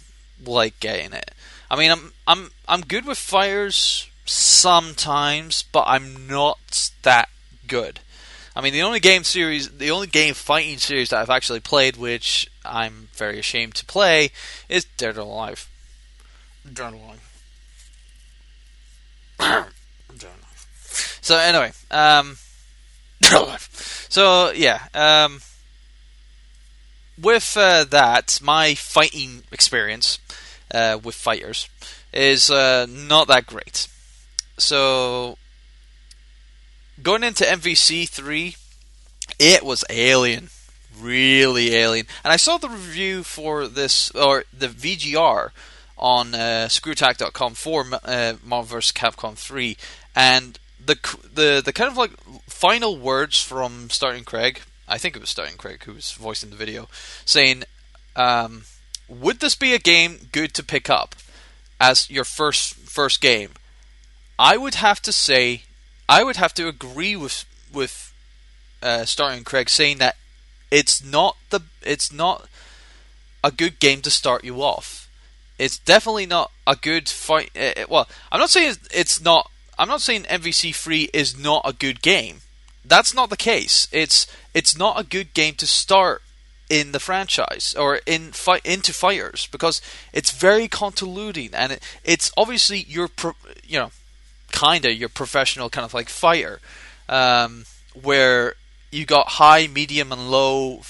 like 0.46 0.80
getting 0.80 1.14
it. 1.14 1.32
I 1.72 1.76
mean, 1.76 1.90
I'm 1.90 2.14
I'm 2.28 2.52
I'm 2.68 2.82
good 2.82 3.06
with 3.06 3.18
fires 3.18 4.10
sometimes, 4.26 5.64
but 5.72 5.84
I'm 5.88 6.28
not 6.28 6.92
that 7.04 7.30
good. 7.68 8.00
I 8.56 8.62
mean, 8.62 8.74
the 8.74 8.82
only 8.82 9.00
game 9.00 9.24
series, 9.24 9.70
the 9.70 9.92
only 9.92 10.08
game 10.08 10.34
fighting 10.34 10.78
series 10.78 11.10
that 11.10 11.20
I've 11.20 11.30
actually 11.30 11.60
played, 11.60 11.98
which 11.98 12.50
I'm 12.64 13.10
very 13.14 13.38
ashamed 13.38 13.76
to 13.76 13.86
play, 13.86 14.32
is 14.70 14.86
Dead 14.98 15.18
or 15.18 15.22
Alive. 15.22 15.70
Dead 16.72 16.94
or 16.94 16.96
Alive. 16.96 17.22
Dead 20.18 20.24
or 20.24 20.28
Alive. 20.28 21.20
So 21.22 21.38
anyway, 21.38 21.72
um, 21.92 22.38
Dead 23.22 23.34
or 23.34 23.44
Alive. 23.44 24.08
So 24.10 24.52
yeah, 24.52 24.88
um, 24.94 25.42
with 27.22 27.56
uh, 27.58 27.84
that, 27.84 28.40
my 28.42 28.74
fighting 28.74 29.44
experience 29.52 30.18
uh, 30.74 30.98
with 31.04 31.16
fighters 31.16 31.70
is 32.16 32.50
uh, 32.50 32.88
not 32.90 33.28
that 33.28 33.46
great. 33.46 33.88
So 34.58 35.38
going 37.04 37.24
into 37.24 37.44
MVC 37.44 38.08
three, 38.08 38.56
it 39.38 39.64
was 39.64 39.84
alien, 39.90 40.50
really 41.00 41.76
alien. 41.76 42.08
And 42.24 42.32
I 42.32 42.38
saw 42.38 42.58
the 42.58 42.70
review 42.70 43.24
for 43.24 43.68
this 43.68 44.12
or 44.12 44.46
the 44.58 44.68
VGR 44.68 45.50
on 45.98 46.34
uh, 46.34 46.68
ScrewAttack.com 46.70 47.54
for 47.54 47.86
uh, 48.04 48.34
Marvel 48.44 48.78
vs. 48.78 48.92
Capcom 48.92 49.36
three, 49.36 49.78
and 50.16 50.58
the 50.84 50.98
the 51.34 51.62
the 51.64 51.74
kind 51.74 51.90
of 51.90 51.98
like 51.98 52.12
final 52.48 52.98
words 52.98 53.42
from 53.42 53.90
Stuttering 53.90 54.24
Craig. 54.24 54.62
I 54.88 54.98
think 54.98 55.16
it 55.16 55.20
was 55.20 55.32
Stuttering 55.32 55.58
Craig 55.58 55.84
who 55.84 55.94
was 55.94 56.12
voicing 56.12 56.50
the 56.50 56.56
video, 56.56 56.88
saying, 57.26 57.64
um, 58.16 58.64
"Would 59.08 59.40
this 59.40 59.56
be 59.56 59.74
a 59.74 59.80
game 59.80 60.30
good 60.32 60.54
to 60.54 60.64
pick 60.64 60.90
up 60.90 61.16
as 61.80 62.10
your 62.10 62.26
first 62.26 62.76
first 62.76 63.22
game?" 63.22 63.52
I 64.38 64.58
would 64.58 64.76
have 64.76 65.02
to 65.04 65.12
say 65.12 65.64
I 66.08 66.24
would 66.24 66.36
have 66.36 66.54
to 66.56 66.68
agree 66.68 67.16
with 67.16 67.46
with 67.72 68.14
uh, 68.82 69.06
stuttering 69.06 69.44
Craig 69.44 69.70
saying 69.70 69.98
that 69.98 70.16
it's 70.72 71.04
not 71.04 71.38
the 71.50 71.62
it's 71.82 72.12
not 72.12 72.48
a 73.44 73.52
good 73.52 73.80
game 73.80 74.02
to 74.02 74.10
start 74.10 74.44
you 74.44 74.62
off. 74.62 75.10
It's 75.58 75.78
definitely 75.78 76.26
not 76.26 76.52
a 76.68 76.76
good 76.76 77.08
fight. 77.08 77.52
Uh, 77.58 77.86
well, 77.90 78.08
I'm 78.32 78.40
not 78.40 78.50
saying 78.50 78.76
it's 78.94 79.22
not. 79.22 79.50
I'm 79.78 79.88
not 79.88 80.02
saying 80.02 80.24
MVC 80.24 80.76
three 80.76 81.10
is 81.14 81.38
not 81.38 81.62
a 81.66 81.74
good 81.74 82.02
game. 82.02 82.42
That's 82.84 83.14
not 83.14 83.30
the 83.30 83.38
case. 83.38 83.88
It's 83.92 84.28
it's 84.54 84.78
not 84.78 85.00
a 85.00 85.04
good 85.04 85.34
game 85.34 85.56
to 85.56 85.68
start 85.68 86.22
in 86.70 86.92
the 86.92 87.00
franchise 87.00 87.76
or 87.78 88.00
in 88.06 88.32
fight 88.32 88.66
into 88.66 88.92
fighters 88.92 89.48
because 89.52 89.82
it's 90.12 90.32
very 90.32 90.68
convoluting 90.68 91.52
and 91.54 91.74
it, 91.74 91.84
it's 92.04 92.32
obviously 92.36 92.86
your 92.88 93.08
pro, 93.08 93.34
you 93.64 93.80
know 93.80 93.92
kind 94.52 94.86
of 94.86 94.94
your 94.94 95.10
professional 95.10 95.70
kind 95.70 95.86
of 95.86 95.94
like 95.94 96.10
fighter. 96.10 96.60
Um, 97.08 97.66
where 98.02 98.56
you 98.92 99.06
got 99.06 99.28
high, 99.30 99.68
medium, 99.68 100.12
and 100.12 100.30
low, 100.30 100.82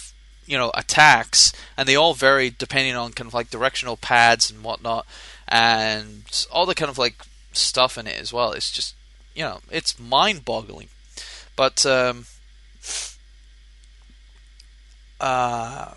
you 0.45 0.57
know, 0.57 0.71
attacks, 0.73 1.51
and 1.77 1.87
they 1.87 1.95
all 1.95 2.13
vary 2.13 2.49
depending 2.49 2.95
on 2.95 3.11
kind 3.11 3.27
of 3.27 3.33
like 3.33 3.49
directional 3.49 3.97
pads 3.97 4.49
and 4.49 4.63
whatnot, 4.63 5.05
and 5.47 6.45
all 6.51 6.65
the 6.65 6.75
kind 6.75 6.89
of 6.89 6.97
like 6.97 7.15
stuff 7.51 7.97
in 7.97 8.07
it 8.07 8.19
as 8.19 8.31
well. 8.31 8.51
It's 8.51 8.71
just, 8.71 8.95
you 9.35 9.43
know, 9.43 9.59
it's 9.69 9.99
mind-boggling. 9.99 10.89
But 11.55 11.85
um, 11.85 12.25
uh, 15.19 15.93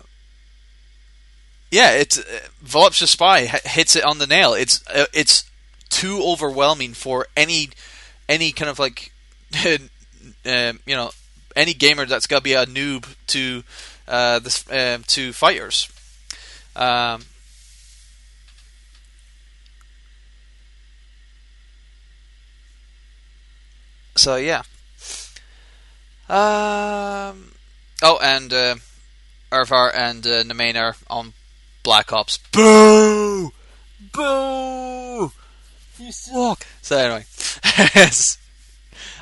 yeah, 1.71 1.91
it's 1.91 2.17
uh, 2.17 2.39
Voluptuous 2.61 3.11
Spy 3.11 3.41
h- 3.41 3.61
hits 3.65 3.95
it 3.95 4.03
on 4.03 4.17
the 4.17 4.27
nail. 4.27 4.53
It's 4.53 4.85
uh, 4.87 5.05
it's 5.13 5.49
too 5.89 6.21
overwhelming 6.23 6.93
for 6.93 7.27
any 7.35 7.69
any 8.27 8.51
kind 8.51 8.69
of 8.69 8.79
like 8.79 9.11
um, 9.65 10.79
you 10.85 10.95
know 10.95 11.11
any 11.55 11.73
gamer 11.73 12.05
that's 12.05 12.27
to 12.27 12.41
be 12.41 12.53
a 12.53 12.65
noob 12.65 13.05
to 13.27 13.63
uh, 14.07 14.39
this 14.39 14.65
um, 14.71 15.03
to 15.07 15.33
fighters. 15.33 15.89
Um, 16.75 17.23
so 24.15 24.35
yeah. 24.37 24.63
Um. 26.29 27.51
Oh, 28.01 28.17
and 28.21 28.53
Irvar 29.51 29.91
and 29.95 30.25
uh, 30.25 30.43
Nemain 30.43 30.75
are 30.75 30.95
on 31.09 31.33
Black 31.83 32.13
Ops. 32.13 32.37
Boo! 32.51 33.51
Boo! 34.11 35.31
You 35.97 36.11
suck. 36.11 36.65
So 36.81 36.97
anyway, 36.97 37.25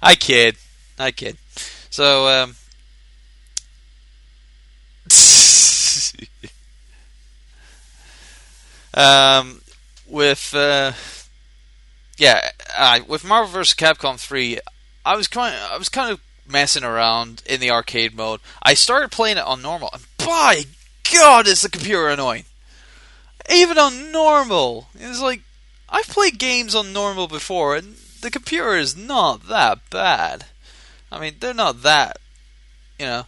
I 0.01 0.15
kid, 0.15 0.57
I 0.99 1.11
kid. 1.11 1.37
So 1.89 2.27
um, 2.27 2.55
um, 8.93 9.61
with 10.07 10.53
uh, 10.53 10.91
yeah, 12.17 12.51
uh, 12.77 12.99
with 13.07 13.23
Marvel 13.23 13.51
vs. 13.51 13.73
Capcom 13.75 14.19
three, 14.19 14.59
I 15.05 15.15
was 15.15 15.27
kind, 15.27 15.55
I 15.55 15.77
was 15.77 15.89
kind 15.89 16.11
of 16.11 16.19
messing 16.47 16.83
around 16.83 17.43
in 17.45 17.59
the 17.59 17.71
arcade 17.71 18.15
mode. 18.15 18.39
I 18.61 18.73
started 18.73 19.11
playing 19.11 19.37
it 19.37 19.45
on 19.45 19.61
normal, 19.61 19.89
and 19.93 20.03
by 20.27 20.63
God, 21.09 21.47
is 21.47 21.61
the 21.61 21.69
computer 21.69 22.09
annoying. 22.09 22.43
Even 23.49 23.77
on 23.77 24.11
normal, 24.11 24.89
it's 24.93 25.21
like 25.21 25.41
I've 25.87 26.09
played 26.09 26.37
games 26.37 26.75
on 26.75 26.91
normal 26.91 27.29
before, 27.29 27.77
and 27.77 27.95
the 28.21 28.29
computer 28.29 28.75
is 28.75 28.97
not 28.97 29.47
that 29.47 29.89
bad. 29.89 30.45
I 31.09 31.19
mean, 31.19 31.35
they're 31.39 31.53
not 31.53 31.81
that, 31.83 32.17
you 32.99 33.05
know, 33.05 33.25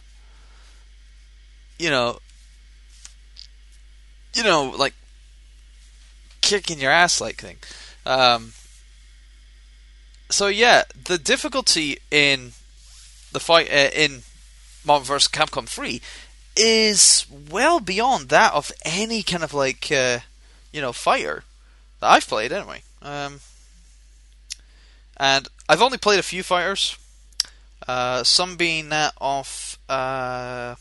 you 1.78 1.88
know, 1.88 2.18
you 4.34 4.42
know, 4.42 4.74
like 4.76 4.92
kicking 6.42 6.80
your 6.80 6.92
ass 6.92 7.18
like 7.18 7.36
thing. 7.36 7.56
Um, 8.04 8.52
so 10.28 10.48
yeah, 10.48 10.82
the 11.02 11.16
difficulty 11.16 11.96
in 12.10 12.52
the 13.32 13.40
fight 13.40 13.70
uh, 13.70 13.88
in 13.94 14.22
Marvel 14.84 15.06
vs. 15.06 15.28
Capcom 15.28 15.66
3 15.66 16.02
is 16.60 17.26
well 17.50 17.80
beyond 17.80 18.28
that 18.28 18.52
of 18.52 18.70
any 18.84 19.22
kind 19.22 19.42
of 19.42 19.54
like 19.54 19.90
uh, 19.90 20.18
you 20.72 20.80
know 20.80 20.92
fighter 20.92 21.44
that 22.00 22.10
I've 22.10 22.28
played 22.28 22.52
anyway. 22.52 22.82
Um, 23.02 23.40
and 25.16 25.48
I've 25.68 25.82
only 25.82 25.98
played 25.98 26.18
a 26.18 26.22
few 26.22 26.42
fighters, 26.42 26.96
uh, 27.88 28.24
some 28.24 28.56
being 28.56 28.90
that 28.90 29.14
of 29.20 29.78
uh, 29.88 30.74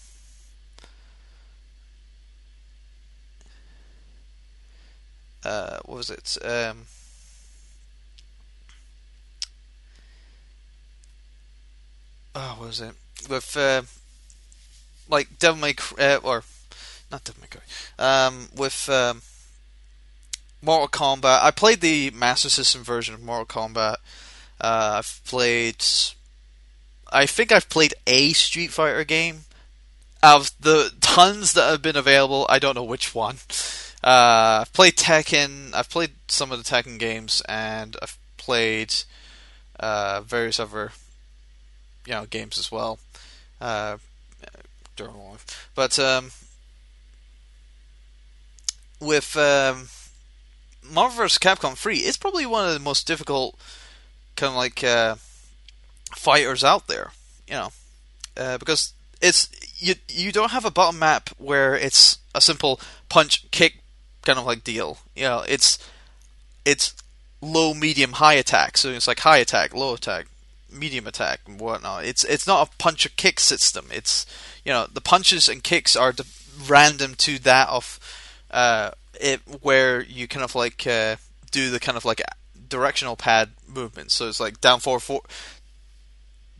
uh, 5.44 5.80
what 5.86 5.98
was 5.98 6.10
it? 6.10 6.38
Um, 6.44 6.86
oh, 12.36 12.56
what 12.58 12.68
was 12.68 12.82
it? 12.82 12.96
With 13.30 13.56
uh, 13.58 13.84
like 15.10 15.40
Devil 15.40 15.60
May 15.60 15.74
Cry, 15.74 16.06
uh, 16.06 16.20
or 16.24 16.44
not 17.12 17.24
Devil 17.24 17.42
May 17.42 17.48
Cry, 17.48 17.62
um, 17.98 18.50
with 18.56 18.88
um, 18.90 19.22
Mortal 20.62 20.88
Kombat. 20.88 21.44
I 21.44 21.52
played 21.52 21.82
the 21.82 22.12
Master 22.12 22.50
System 22.50 22.84
version 22.84 23.14
of 23.14 23.24
Mortal 23.24 23.46
Kombat. 23.46 23.96
Uh, 24.62 24.98
I've 25.00 25.22
played. 25.26 25.84
I 27.12 27.26
think 27.26 27.52
I've 27.52 27.70
played 27.70 27.94
a 28.06 28.34
Street 28.34 28.72
Fighter 28.72 29.04
game. 29.04 29.42
Of 30.22 30.52
the 30.60 30.92
tons 31.00 31.54
that 31.54 31.70
have 31.70 31.82
been 31.82 31.96
available, 31.96 32.46
I 32.50 32.60
don't 32.60 32.76
know 32.76 32.84
which 32.84 33.16
one. 33.16 33.38
Uh, 34.04 34.60
I've 34.62 34.74
played 34.74 34.98
Tekken. 34.98 35.74
I've 35.74 35.90
played 35.90 36.12
some 36.28 36.52
of 36.52 36.62
the 36.62 36.70
Tekken 36.70 37.00
games, 37.00 37.42
and 37.48 37.96
I've 38.02 38.18
played 38.36 38.94
uh, 39.80 40.20
various 40.22 40.60
other, 40.60 40.92
you 42.06 42.14
know, 42.14 42.26
games 42.26 42.58
as 42.58 42.70
well. 42.70 43.00
Uh, 43.62 43.98
but 45.76 45.98
um, 46.00 46.32
with 49.00 49.36
um, 49.38 49.90
Marvel 50.84 51.24
vs. 51.24 51.38
Capcom 51.38 51.78
3, 51.78 51.98
it's 51.98 52.18
probably 52.18 52.46
one 52.46 52.68
of 52.68 52.74
the 52.74 52.80
most 52.80 53.08
difficult 53.08 53.58
kind 54.36 54.52
of 54.52 54.56
like 54.56 54.84
uh, 54.84 55.16
fighters 56.16 56.64
out 56.64 56.88
there. 56.88 57.12
You 57.48 57.54
know, 57.56 57.70
uh, 58.38 58.58
because 58.58 58.94
it's 59.22 59.50
you 59.78 59.96
you 60.08 60.32
don't 60.32 60.52
have 60.52 60.66
a 60.66 60.72
bottom 60.72 61.00
map 61.00 61.30
where 61.38 61.76
it's 61.76 62.20
a 62.36 62.42
simple 62.42 62.80
punch 63.10 63.50
kick 63.52 63.80
kind 64.24 64.40
of 64.40 64.46
like 64.46 64.64
deal. 64.64 65.00
You 65.16 65.24
know, 65.24 65.44
it's 65.48 65.80
it's 66.66 66.94
low, 67.42 67.74
medium, 67.74 68.14
high 68.14 68.36
attack. 68.36 68.78
So 68.78 68.90
it's 68.90 69.08
like 69.08 69.20
high 69.20 69.38
attack, 69.38 69.74
low 69.74 69.94
attack, 69.96 70.28
medium 70.72 71.08
attack, 71.08 71.42
and 71.48 71.60
whatnot. 71.60 72.06
It's 72.06 72.24
it's 72.24 72.48
not 72.48 72.68
a 72.68 72.78
punch 72.78 73.06
or 73.06 73.10
kick 73.10 73.40
system. 73.40 73.88
It's 73.92 74.26
you 74.70 74.76
know 74.76 74.86
the 74.86 75.02
punches 75.02 75.50
and 75.50 75.64
kicks 75.64 75.96
are 75.96 76.12
the, 76.12 76.28
random 76.68 77.16
to 77.16 77.40
that 77.40 77.68
of 77.70 78.00
uh, 78.52 78.92
it 79.20 79.42
where 79.64 80.04
you 80.04 80.28
kind 80.28 80.44
of 80.44 80.54
like 80.54 80.86
uh, 80.86 81.16
do 81.50 81.72
the 81.72 81.80
kind 81.80 81.98
of 81.98 82.06
like 82.06 82.22
directional 82.68 83.16
pad 83.16 83.50
movement. 83.68 84.12
So 84.12 84.28
it's 84.28 84.40
like 84.40 84.62
down 84.62 84.80
forward, 84.80 85.00
for, 85.00 85.22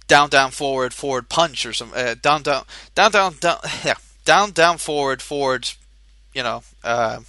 down 0.08 0.30
down 0.30 0.50
forward 0.50 0.92
forward 0.92 1.30
punch 1.30 1.68
or 1.68 1.74
some 1.74 1.92
uh, 1.96 2.16
down 2.20 2.42
down 2.42 2.64
down 2.96 3.12
down 3.12 3.36
down 3.40 3.58
yeah 3.86 3.94
down 4.26 4.54
down 4.54 4.80
forward 4.80 5.22
forward. 5.22 5.70
You 6.34 6.42
know, 6.42 6.64
uh, 6.84 7.20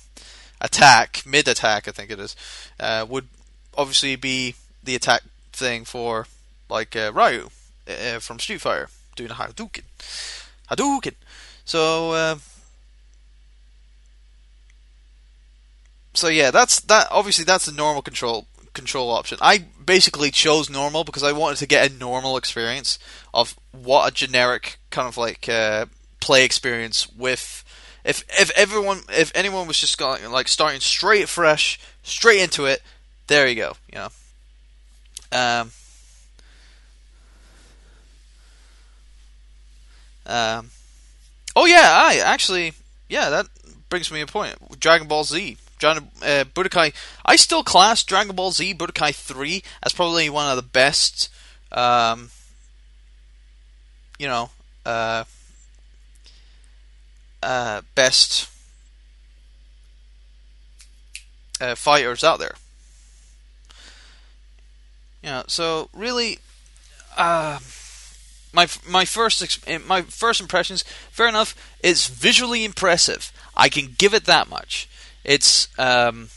attack 0.63 1.25
mid 1.27 1.47
attack. 1.47 1.89
I 1.89 1.91
think 1.91 2.11
it 2.11 2.19
is 2.19 2.35
uh, 2.79 3.05
would 3.07 3.29
obviously 3.77 4.17
be 4.17 4.55
the 4.83 4.95
attack 4.95 5.25
thing 5.53 5.85
for 5.85 6.27
like 6.71 6.97
uh, 6.97 7.13
Ryu 7.13 7.51
uh, 7.87 8.19
from 8.21 8.39
Street 8.39 8.63
Fighter 8.63 8.89
doing 9.15 9.31
a 9.31 9.35
Hadouken. 9.35 9.85
Hadouken. 10.71 11.15
So. 11.65 12.13
Uh, 12.13 12.39
so 16.13 16.29
yeah, 16.29 16.51
that's 16.51 16.81
that. 16.81 17.09
Obviously, 17.11 17.45
that's 17.45 17.67
the 17.67 17.73
normal 17.73 18.03
control 18.03 18.47
control 18.73 19.11
option. 19.11 19.39
I 19.41 19.65
basically 19.85 20.31
chose 20.31 20.71
normal 20.71 21.05
because 21.05 21.23
I 21.23 21.33
wanted 21.33 21.59
to 21.59 21.67
get 21.67 21.91
a 21.91 21.95
normal 21.95 22.37
experience 22.37 22.99
of 23.33 23.57
what 23.73 24.11
a 24.11 24.15
generic 24.15 24.79
kind 24.91 25.09
of 25.09 25.17
like 25.17 25.49
uh, 25.49 25.87
play 26.21 26.45
experience 26.45 27.11
with. 27.13 27.65
If 28.05 28.25
if 28.41 28.51
everyone 28.57 29.03
if 29.11 29.31
anyone 29.35 29.67
was 29.67 29.79
just 29.79 29.99
going 29.99 30.31
like 30.31 30.49
starting 30.49 30.81
straight 30.81 31.29
fresh 31.29 31.79
straight 32.03 32.41
into 32.41 32.65
it, 32.67 32.83
there 33.27 33.47
you 33.47 33.57
go. 33.57 33.73
You 33.93 33.99
know. 33.99 34.09
Um. 35.33 35.71
Um. 40.27 40.71
Oh 41.57 41.67
yeah, 41.67 41.91
I 41.93 42.19
actually 42.19 42.73
yeah 43.09 43.31
that 43.31 43.47
brings 43.89 44.11
me 44.11 44.21
a 44.21 44.27
point. 44.27 44.57
Dragon 44.79 45.09
Ball 45.09 45.25
Z 45.25 45.57
Dragon, 45.81 46.11
uh, 46.23 46.45
Budokai. 46.55 46.93
I 47.25 47.37
still 47.37 47.65
class 47.65 48.05
Dragon 48.05 48.37
Ball 48.37 48.53
Z 48.53 48.75
Budokai 48.75 49.15
3 49.15 49.63
as 49.83 49.93
probably 49.93 50.29
one 50.29 50.49
of 50.49 50.57
the 50.57 50.63
best, 50.63 51.31
um, 51.73 52.31
you 54.19 54.29
know, 54.29 54.51
uh, 54.85 55.25
uh, 57.43 57.81
best 57.95 58.49
uh, 61.61 61.75
fighters 61.75 62.23
out 62.23 62.39
there. 62.39 62.55
Yeah, 65.23 65.45
so 65.47 65.89
really, 65.95 66.39
uh, 67.17 67.59
my 68.53 68.67
my 68.89 69.05
first 69.05 69.69
my 69.87 70.03
first 70.03 70.41
impressions, 70.41 70.83
fair 71.11 71.29
enough, 71.29 71.55
it's 71.81 72.07
visually 72.09 72.65
impressive. 72.65 73.33
I 73.57 73.69
can 73.69 73.95
give 73.97 74.15
it 74.15 74.25
that 74.25 74.49
much. 74.49 74.89
It's 75.25 75.69
um, 75.79 76.29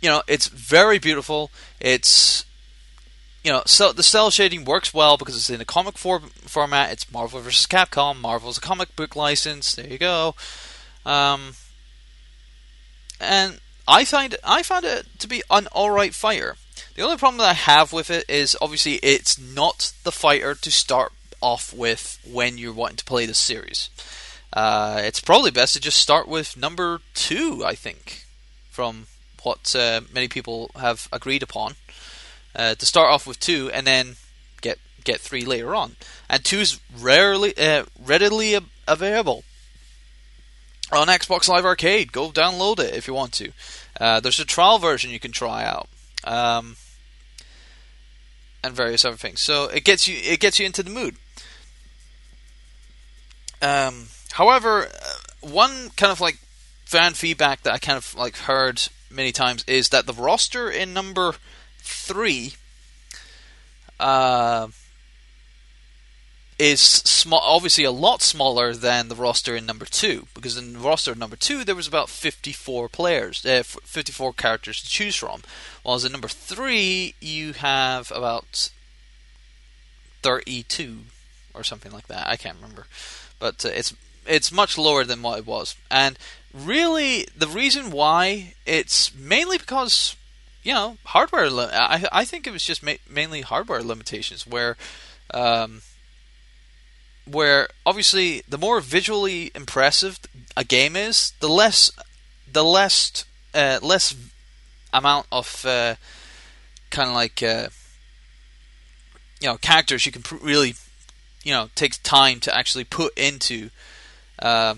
you 0.00 0.08
know, 0.08 0.22
it's 0.28 0.48
very 0.48 0.98
beautiful. 0.98 1.50
It's 1.80 2.44
you 3.42 3.52
know, 3.52 3.62
so 3.64 3.92
the 3.92 4.02
cell 4.02 4.30
shading 4.30 4.64
works 4.64 4.92
well 4.92 5.16
because 5.16 5.36
it's 5.36 5.50
in 5.50 5.60
a 5.60 5.64
comic 5.64 5.96
for- 5.96 6.18
format. 6.18 6.90
It's 6.90 7.12
Marvel 7.12 7.40
vs. 7.40 7.66
Capcom. 7.66 8.20
Marvel's 8.20 8.58
a 8.58 8.60
comic 8.60 8.96
book 8.96 9.14
license. 9.14 9.74
There 9.74 9.86
you 9.86 9.98
go. 9.98 10.34
Um, 11.04 11.54
and 13.20 13.60
I 13.86 14.04
find 14.04 14.36
I 14.44 14.62
found 14.62 14.84
it 14.84 15.06
to 15.20 15.28
be 15.28 15.42
an 15.48 15.68
alright 15.68 16.12
fighter. 16.12 16.56
The 16.96 17.02
only 17.02 17.18
problem 17.18 17.38
that 17.38 17.50
I 17.50 17.52
have 17.52 17.92
with 17.92 18.10
it 18.10 18.24
is 18.26 18.56
obviously 18.62 18.94
it's 18.94 19.38
not 19.38 19.92
the 20.02 20.10
fighter 20.10 20.54
to 20.54 20.70
start 20.70 21.12
off 21.42 21.74
with 21.74 22.18
when 22.24 22.56
you're 22.56 22.72
wanting 22.72 22.96
to 22.96 23.04
play 23.04 23.26
the 23.26 23.34
series. 23.34 23.90
Uh, 24.50 25.02
it's 25.04 25.20
probably 25.20 25.50
best 25.50 25.74
to 25.74 25.80
just 25.80 26.00
start 26.00 26.26
with 26.26 26.56
number 26.56 27.02
two, 27.12 27.62
I 27.66 27.74
think, 27.74 28.24
from 28.70 29.08
what 29.42 29.76
uh, 29.76 30.00
many 30.10 30.26
people 30.26 30.70
have 30.74 31.06
agreed 31.12 31.42
upon. 31.42 31.74
Uh, 32.54 32.74
to 32.74 32.86
start 32.86 33.10
off 33.10 33.26
with 33.26 33.38
two, 33.38 33.70
and 33.74 33.86
then 33.86 34.16
get 34.62 34.78
get 35.04 35.20
three 35.20 35.44
later 35.44 35.74
on. 35.74 35.96
And 36.30 36.42
two's 36.42 36.80
rarely 36.98 37.52
uh, 37.58 37.84
readily 38.02 38.56
ab- 38.56 38.70
available 38.88 39.44
on 40.90 41.08
Xbox 41.08 41.46
Live 41.46 41.66
Arcade. 41.66 42.10
Go 42.12 42.30
download 42.30 42.78
it 42.78 42.94
if 42.94 43.06
you 43.06 43.12
want 43.12 43.34
to. 43.34 43.52
Uh, 44.00 44.20
there's 44.20 44.40
a 44.40 44.46
trial 44.46 44.78
version 44.78 45.10
you 45.10 45.20
can 45.20 45.32
try 45.32 45.62
out. 45.62 45.88
Um, 46.24 46.76
and 48.62 48.74
various 48.74 49.04
other 49.04 49.16
things. 49.16 49.40
So 49.40 49.64
it 49.64 49.84
gets 49.84 50.08
you 50.08 50.16
it 50.22 50.40
gets 50.40 50.58
you 50.58 50.66
into 50.66 50.82
the 50.82 50.90
mood. 50.90 51.16
Um, 53.62 54.08
however, 54.32 54.86
uh, 54.86 55.14
one 55.40 55.90
kind 55.96 56.12
of 56.12 56.20
like 56.20 56.38
fan 56.84 57.14
feedback 57.14 57.62
that 57.62 57.72
I 57.72 57.78
kind 57.78 57.96
of 57.96 58.14
like 58.14 58.36
heard 58.36 58.82
many 59.10 59.32
times 59.32 59.64
is 59.66 59.88
that 59.90 60.06
the 60.06 60.12
roster 60.12 60.70
in 60.70 60.92
number 60.92 61.34
three 61.78 62.54
uh, 63.98 64.68
is 66.58 66.80
small, 66.80 67.40
obviously 67.42 67.84
a 67.84 67.90
lot 67.90 68.22
smaller 68.22 68.74
than 68.74 69.08
the 69.08 69.14
roster 69.14 69.54
in 69.54 69.66
number 69.66 69.84
two 69.84 70.26
because 70.34 70.56
in 70.56 70.72
the 70.72 70.78
roster 70.78 71.14
number 71.14 71.36
two 71.36 71.64
there 71.64 71.74
was 71.74 71.86
about 71.86 72.08
54 72.08 72.88
players, 72.88 73.44
uh, 73.44 73.62
54 73.62 74.32
characters 74.32 74.82
to 74.82 74.88
choose 74.88 75.16
from, 75.16 75.42
while 75.82 76.02
in 76.04 76.12
number 76.12 76.28
three 76.28 77.14
you 77.20 77.52
have 77.52 78.10
about 78.10 78.70
32 80.22 81.00
or 81.52 81.62
something 81.62 81.92
like 81.92 82.08
that. 82.08 82.26
I 82.26 82.36
can't 82.36 82.56
remember, 82.56 82.86
but 83.38 83.64
uh, 83.64 83.68
it's 83.68 83.94
it's 84.26 84.50
much 84.50 84.76
lower 84.78 85.04
than 85.04 85.22
what 85.22 85.38
it 85.38 85.46
was, 85.46 85.76
and 85.90 86.18
really 86.54 87.26
the 87.36 87.46
reason 87.46 87.90
why 87.90 88.54
it's 88.64 89.14
mainly 89.14 89.58
because 89.58 90.16
you 90.62 90.72
know 90.72 90.96
hardware. 91.04 91.50
Li- 91.50 91.68
I 91.70 92.06
I 92.10 92.24
think 92.24 92.46
it 92.46 92.52
was 92.52 92.64
just 92.64 92.82
ma- 92.82 92.94
mainly 93.08 93.42
hardware 93.42 93.82
limitations 93.82 94.46
where. 94.46 94.76
Um, 95.34 95.82
where 97.30 97.68
obviously 97.84 98.42
the 98.48 98.58
more 98.58 98.80
visually 98.80 99.50
impressive 99.54 100.18
a 100.56 100.64
game 100.64 100.96
is, 100.96 101.32
the 101.40 101.48
less 101.48 101.90
the 102.50 102.64
less 102.64 103.24
uh, 103.54 103.78
less 103.82 104.14
amount 104.92 105.26
of 105.30 105.64
uh, 105.66 105.96
kind 106.90 107.08
of 107.08 107.14
like 107.14 107.42
uh, 107.42 107.68
you 109.40 109.48
know 109.48 109.56
characters 109.56 110.06
you 110.06 110.12
can 110.12 110.22
pr- 110.22 110.36
really 110.36 110.74
you 111.42 111.52
know 111.52 111.68
take 111.74 112.02
time 112.02 112.40
to 112.40 112.56
actually 112.56 112.84
put 112.84 113.16
into 113.18 113.70
uh, 114.38 114.74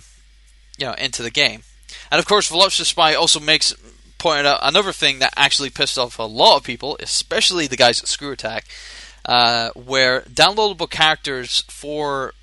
you 0.78 0.86
know 0.86 0.94
into 0.94 1.22
the 1.22 1.30
game. 1.30 1.62
And 2.10 2.18
of 2.18 2.26
course, 2.26 2.48
Voluptuous 2.48 2.88
Spy 2.88 3.14
also 3.14 3.40
makes 3.40 3.74
pointed 4.18 4.46
out 4.46 4.58
another 4.62 4.92
thing 4.92 5.20
that 5.20 5.32
actually 5.36 5.70
pissed 5.70 5.98
off 5.98 6.18
a 6.18 6.24
lot 6.24 6.56
of 6.56 6.64
people, 6.64 6.96
especially 7.00 7.66
the 7.66 7.76
guys 7.76 8.02
at 8.02 8.08
Screw 8.08 8.32
Attack, 8.32 8.66
uh, 9.24 9.70
where 9.74 10.22
downloadable 10.22 10.90
characters 10.90 11.62
for 11.68 12.34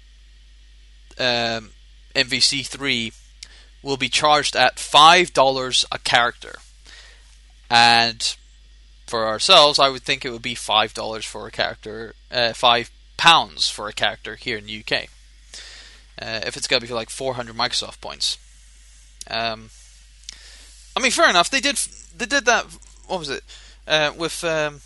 um, 1.20 1.72
MVC3 2.16 3.14
will 3.82 3.98
be 3.98 4.10
charged 4.10 4.56
at 4.56 4.80
five 4.80 5.34
dollars 5.34 5.86
a 5.92 6.00
character, 6.00 6.56
and 7.70 8.36
for 9.06 9.26
ourselves, 9.26 9.80
I 9.80 9.90
would 9.90 10.02
think 10.02 10.26
it 10.26 10.32
would 10.32 10.42
be 10.42 10.56
five 10.56 10.94
dollars 10.94 11.26
for 11.26 11.48
a 11.48 11.52
character, 11.52 12.16
uh, 12.32 12.54
five 12.54 12.90
pounds 13.18 13.70
for 13.70 13.88
a 13.88 13.94
character 13.94 14.36
here 14.36 14.58
in 14.58 14.66
the 14.66 14.80
UK. 14.80 15.08
Uh, 16.22 16.40
if 16.46 16.56
it's 16.56 16.68
going 16.68 16.82
to 16.82 16.88
be 16.88 16.94
like 16.94 17.10
400 17.10 17.56
Microsoft 17.56 18.00
points. 18.00 18.38
Um, 19.30 19.70
I 20.96 21.02
mean, 21.02 21.12
fair 21.12 21.30
enough. 21.30 21.50
They 21.50 21.60
did 21.60 21.76
they 22.18 22.26
did 22.26 22.46
that. 22.46 22.66
What 23.08 23.20
was 23.20 23.30
it 23.30 23.44
uh, 23.88 24.12
with 24.18 24.44
um, 24.44 24.82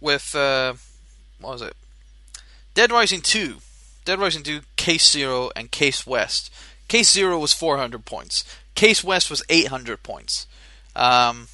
with 0.00 0.34
uh, 0.34 0.74
what 1.40 1.52
was 1.52 1.62
it? 1.62 1.76
Dead 2.74 2.90
Rising 2.90 3.20
two, 3.20 3.56
Dead 4.06 4.20
Rising 4.20 4.44
two, 4.44 4.60
Case 4.76 5.10
Zero, 5.10 5.50
and 5.56 5.70
Case 5.70 6.06
West. 6.06 6.50
Case 6.88 7.10
Zero 7.10 7.38
was 7.38 7.52
400 7.52 8.04
points. 8.04 8.44
Case 8.76 9.02
West 9.02 9.28
was 9.28 9.42
800 9.48 10.02
points. 10.04 10.46
Um, 10.94 11.48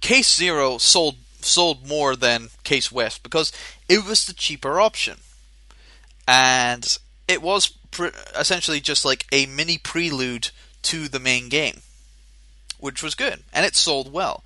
Case 0.00 0.34
Zero 0.34 0.78
sold 0.78 1.16
sold 1.40 1.86
more 1.86 2.16
than 2.16 2.48
Case 2.64 2.90
West 2.90 3.22
because 3.22 3.52
it 3.88 4.04
was 4.04 4.24
the 4.24 4.32
cheaper 4.32 4.80
option, 4.80 5.18
and 6.26 6.98
it 7.28 7.42
was 7.42 7.68
pre- 7.90 8.10
essentially 8.34 8.80
just 8.80 9.04
like 9.04 9.26
a 9.30 9.44
mini 9.44 9.76
prelude 9.76 10.50
to 10.84 11.08
the 11.08 11.20
main 11.20 11.50
game, 11.50 11.80
which 12.78 13.02
was 13.02 13.14
good 13.14 13.42
and 13.52 13.66
it 13.66 13.76
sold 13.76 14.10
well. 14.10 14.42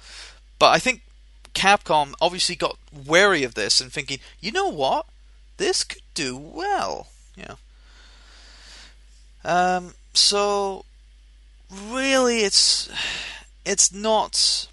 But 0.58 0.70
I 0.70 0.78
think 0.78 1.02
Capcom 1.54 2.14
obviously 2.20 2.56
got 2.56 2.78
wary 2.92 3.44
of 3.44 3.54
this 3.54 3.80
and 3.80 3.92
thinking, 3.92 4.18
you 4.40 4.50
know 4.50 4.68
what, 4.68 5.06
this 5.62 5.84
could 5.84 6.02
do 6.14 6.36
well, 6.36 7.06
know. 7.36 7.54
Um, 9.44 9.94
so 10.12 10.84
really, 11.70 12.40
it's 12.40 12.90
it's 13.64 13.92
not 13.92 14.66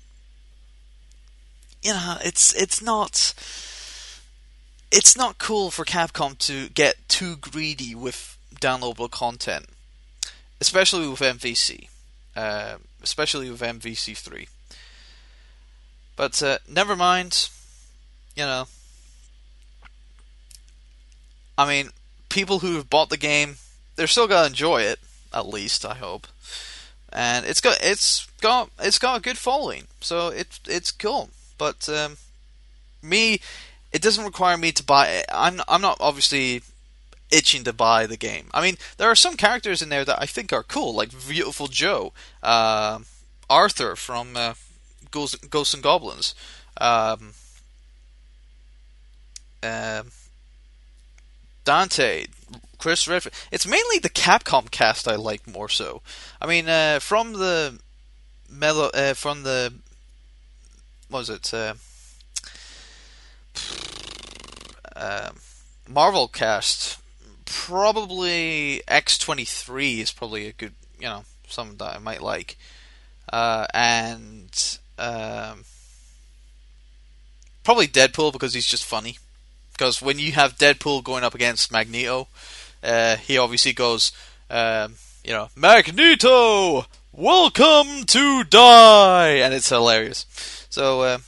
you 1.83 1.93
know, 1.93 2.17
it's 2.23 2.53
it's 2.55 2.81
not 2.81 3.33
it's 4.91 5.15
not 5.15 5.37
cool 5.37 5.69
for 5.69 5.85
Capcom 5.85 6.37
to 6.39 6.69
get 6.69 6.95
too 7.07 7.35
greedy 7.37 7.93
with 7.93 8.35
downloadable 8.59 9.11
content, 9.11 9.67
especially 10.59 11.07
with 11.07 11.19
MVC, 11.19 11.87
uh, 12.35 12.77
especially 13.03 13.49
with 13.49 13.61
MVC 13.61 14.17
three. 14.17 14.47
But 16.15 16.41
uh, 16.41 16.57
never 16.67 16.95
mind, 16.95 17.49
you 18.35 18.43
know. 18.43 18.67
I 21.59 21.67
mean, 21.67 21.89
people 22.29 22.59
who 22.59 22.75
have 22.75 22.89
bought 22.89 23.09
the 23.09 23.17
game, 23.17 23.57
they're 23.97 24.07
still 24.07 24.29
gonna 24.29 24.47
enjoy 24.47 24.83
it. 24.83 24.97
At 25.33 25.45
least 25.45 25.85
I 25.85 25.93
hope, 25.93 26.25
and 27.11 27.45
it's 27.45 27.59
got 27.59 27.79
it's 27.81 28.27
got 28.39 28.69
it's 28.79 28.97
got 28.97 29.17
a 29.17 29.21
good 29.21 29.37
following, 29.37 29.87
so 29.99 30.29
it's 30.29 30.61
it's 30.65 30.89
cool. 30.89 31.31
But 31.57 31.89
um, 31.89 32.15
me, 33.03 33.41
it 33.91 34.01
doesn't 34.01 34.23
require 34.23 34.55
me 34.55 34.71
to 34.71 34.83
buy. 34.85 35.09
It. 35.09 35.25
I'm 35.33 35.59
I'm 35.67 35.81
not 35.81 35.97
obviously 35.99 36.61
itching 37.29 37.65
to 37.65 37.73
buy 37.73 38.07
the 38.07 38.15
game. 38.15 38.47
I 38.53 38.61
mean, 38.61 38.77
there 38.95 39.09
are 39.09 39.15
some 39.15 39.35
characters 39.35 39.81
in 39.81 39.89
there 39.89 40.05
that 40.05 40.21
I 40.21 40.27
think 40.27 40.53
are 40.53 40.63
cool, 40.63 40.95
like 40.95 41.09
Beautiful 41.27 41.67
Joe, 41.67 42.13
uh, 42.41 42.99
Arthur 43.49 43.97
from 43.97 44.37
uh, 44.37 44.53
Ghosts, 45.11 45.35
Ghosts 45.35 45.73
and 45.73 45.83
Goblins, 45.83 46.33
um, 46.79 47.33
um 49.61 50.11
Dante, 51.69 52.25
Chris 52.79 53.07
Redfield. 53.07 53.35
It's 53.51 53.67
mainly 53.67 53.99
the 53.99 54.09
Capcom 54.09 54.71
cast 54.71 55.07
I 55.07 55.17
like 55.17 55.45
more 55.45 55.69
so. 55.69 56.01
I 56.41 56.47
mean, 56.47 56.67
uh, 56.67 56.97
from 56.97 57.33
the 57.33 57.79
mellow, 58.49 58.89
uh, 58.91 59.13
from 59.13 59.43
the 59.43 59.71
what 61.09 61.19
was 61.19 61.29
it? 61.29 61.53
Uh, 61.53 61.75
um, 64.95 65.35
Marvel 65.87 66.27
cast. 66.27 66.97
Probably 67.45 68.81
X 68.87 69.19
twenty 69.19 69.45
three 69.45 70.01
is 70.01 70.11
probably 70.11 70.47
a 70.47 70.53
good, 70.53 70.73
you 70.99 71.05
know, 71.05 71.23
something 71.47 71.77
that 71.77 71.97
I 71.97 71.99
might 71.99 72.23
like. 72.23 72.57
Uh, 73.31 73.67
and 73.75 74.79
um, 74.97 75.65
probably 77.63 77.87
Deadpool 77.87 78.33
because 78.33 78.55
he's 78.55 78.65
just 78.65 78.85
funny. 78.85 79.19
Because 79.79 80.01
when 80.01 80.19
you 80.19 80.33
have 80.33 80.57
Deadpool 80.57 81.05
going 81.05 81.23
up 81.23 81.33
against 81.33 81.71
Magneto, 81.71 82.27
uh, 82.83 83.15
he 83.15 83.37
obviously 83.37 83.71
goes, 83.71 84.11
um, 84.49 84.95
you 85.23 85.31
know, 85.31 85.47
Magneto, 85.55 86.85
welcome 87.13 88.03
to 88.03 88.43
die, 88.43 89.35
and 89.35 89.53
it's 89.53 89.69
hilarious. 89.69 90.25
So, 90.69 91.01
uh, 91.03 91.19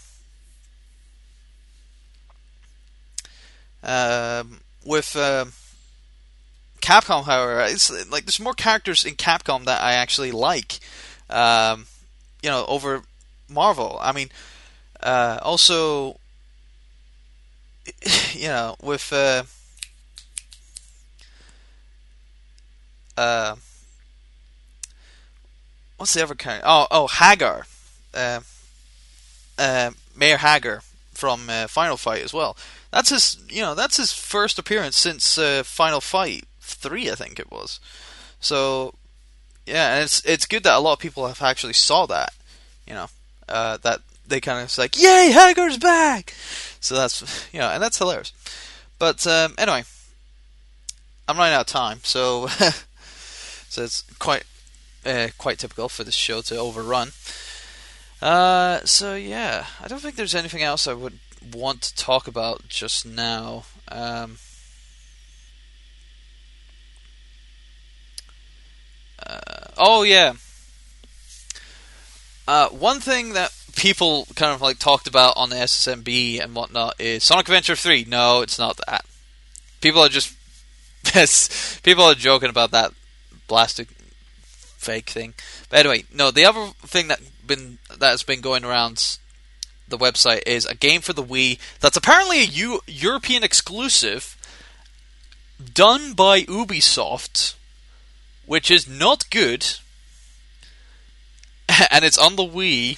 um, 3.85 4.59
with 4.85 5.15
um 5.15 5.53
Capcom, 6.81 7.23
however, 7.23 7.61
it's 7.61 7.89
like 8.11 8.25
there's 8.25 8.41
more 8.41 8.53
characters 8.53 9.05
in 9.05 9.15
Capcom 9.15 9.63
that 9.63 9.81
I 9.81 9.93
actually 9.93 10.33
like. 10.33 10.81
Um, 11.29 11.85
you 12.43 12.49
know, 12.49 12.65
over 12.67 13.03
Marvel. 13.47 13.97
I 14.01 14.11
mean, 14.11 14.29
uh, 15.01 15.39
also, 15.41 16.17
you 18.33 18.47
know, 18.47 18.75
with 18.81 19.11
uh, 19.13 19.43
uh, 23.17 23.55
what's 25.97 26.13
the 26.13 26.23
other 26.23 26.35
character? 26.35 26.65
Oh, 26.67 26.87
oh, 26.89 27.07
Hagar, 27.07 27.65
uh, 28.13 28.41
uh, 29.57 29.91
Mayor 30.15 30.37
Hagar 30.37 30.81
from 31.13 31.49
uh, 31.49 31.67
Final 31.67 31.97
Fight 31.97 32.23
as 32.23 32.33
well. 32.33 32.57
That's 32.91 33.09
his, 33.09 33.37
you 33.49 33.61
know, 33.61 33.75
that's 33.75 33.97
his 33.97 34.11
first 34.11 34.59
appearance 34.59 34.97
since 34.97 35.37
uh, 35.37 35.63
Final 35.63 36.01
Fight 36.01 36.45
three, 36.59 37.09
I 37.09 37.15
think 37.15 37.39
it 37.39 37.51
was. 37.51 37.79
So, 38.39 38.95
yeah, 39.65 39.95
and 39.95 40.03
it's 40.03 40.25
it's 40.25 40.45
good 40.45 40.63
that 40.63 40.77
a 40.77 40.79
lot 40.79 40.93
of 40.93 40.99
people 40.99 41.27
have 41.27 41.41
actually 41.41 41.73
saw 41.73 42.05
that, 42.07 42.33
you 42.87 42.93
know, 42.93 43.07
uh, 43.47 43.77
that 43.77 44.01
they 44.27 44.41
kind 44.41 44.63
of 44.63 44.77
like, 44.77 44.99
yay, 44.99 45.31
Hagar's 45.31 45.77
back. 45.77 46.33
So 46.81 46.95
that's 46.95 47.47
you 47.53 47.59
know, 47.59 47.69
and 47.69 47.81
that's 47.81 47.97
hilarious. 47.97 48.33
But 48.99 49.25
um, 49.25 49.55
anyway, 49.57 49.83
I'm 51.27 51.37
running 51.37 51.53
out 51.53 51.61
of 51.61 51.67
time, 51.67 52.01
so 52.03 52.47
so 53.69 53.83
it's 53.83 54.03
quite 54.19 54.43
uh, 55.05 55.29
quite 55.37 55.59
typical 55.59 55.87
for 55.87 56.03
this 56.03 56.15
show 56.15 56.41
to 56.41 56.57
overrun. 56.57 57.11
Uh, 58.21 58.81
so 58.83 59.15
yeah, 59.15 59.65
I 59.81 59.87
don't 59.87 60.01
think 60.01 60.15
there's 60.15 60.35
anything 60.35 60.61
else 60.61 60.87
I 60.87 60.93
would 60.93 61.19
want 61.53 61.81
to 61.83 61.95
talk 61.95 62.27
about 62.27 62.67
just 62.67 63.05
now. 63.05 63.63
Um, 63.87 64.37
uh, 69.25 69.39
oh 69.77 70.03
yeah. 70.03 70.33
Uh, 72.47 72.67
one 72.69 72.99
thing 72.99 73.33
that 73.33 73.53
people 73.75 74.27
kind 74.35 74.53
of 74.53 74.61
like 74.61 74.79
talked 74.79 75.07
about 75.07 75.37
on 75.37 75.49
the 75.49 75.55
SSMB 75.55 76.41
and 76.41 76.55
whatnot 76.55 76.99
is 76.99 77.23
Sonic 77.23 77.47
Adventure 77.47 77.75
3. 77.75 78.05
No, 78.07 78.41
it's 78.41 78.59
not 78.59 78.79
that. 78.87 79.05
People 79.81 80.01
are 80.01 80.09
just 80.09 80.35
people 81.83 82.03
are 82.03 82.15
joking 82.15 82.49
about 82.49 82.71
that 82.71 82.91
blasted 83.47 83.87
fake 84.77 85.09
thing. 85.09 85.33
But 85.69 85.79
anyway, 85.79 86.05
no, 86.13 86.31
the 86.31 86.45
other 86.45 86.67
thing 86.81 87.07
that 87.07 87.19
been 87.45 87.79
that 87.89 88.11
has 88.11 88.23
been 88.23 88.41
going 88.41 88.63
around 88.63 89.17
the 89.87 89.97
website 89.97 90.43
is 90.45 90.65
a 90.65 90.75
game 90.75 91.01
for 91.01 91.13
the 91.13 91.23
Wii 91.23 91.59
that's 91.79 91.97
apparently 91.97 92.39
a 92.39 92.45
U- 92.45 92.81
European 92.87 93.43
exclusive 93.43 94.37
done 95.73 96.13
by 96.13 96.41
Ubisoft, 96.43 97.55
which 98.45 98.71
is 98.71 98.87
not 98.87 99.29
good. 99.29 99.65
and 101.91 102.03
it's 102.03 102.17
on 102.17 102.35
the 102.35 102.43
Wii. 102.43 102.97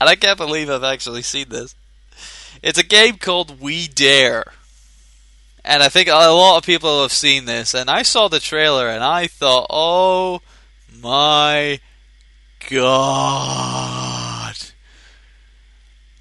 And 0.00 0.08
I 0.08 0.16
can't 0.16 0.38
believe 0.38 0.68
I've 0.68 0.84
actually 0.84 1.22
seen 1.22 1.48
this. 1.48 1.74
It's 2.62 2.78
a 2.78 2.84
game 2.84 3.16
called 3.16 3.60
We 3.60 3.88
Dare. 3.88 4.52
And 5.64 5.82
I 5.82 5.88
think 5.88 6.08
a 6.08 6.12
lot 6.12 6.58
of 6.58 6.66
people 6.66 7.02
have 7.02 7.12
seen 7.12 7.46
this. 7.46 7.74
And 7.74 7.88
I 7.88 8.02
saw 8.02 8.28
the 8.28 8.40
trailer 8.40 8.88
and 8.88 9.02
I 9.02 9.26
thought, 9.26 9.66
oh 9.70 10.40
my 11.00 11.80
god. 12.70 14.56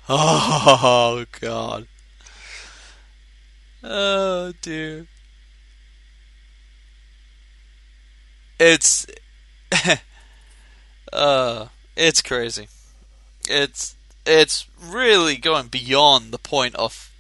Oh 0.10 1.26
god. 1.40 1.88
Oh 3.82 4.52
dear. 4.62 5.08
It's 8.60 9.08
uh 11.14 11.68
it's 11.96 12.22
crazy. 12.22 12.68
It's 13.50 13.96
it's 14.26 14.68
really 14.82 15.38
going 15.38 15.68
beyond 15.68 16.32
the 16.32 16.40
point 16.40 16.76
of 16.76 17.12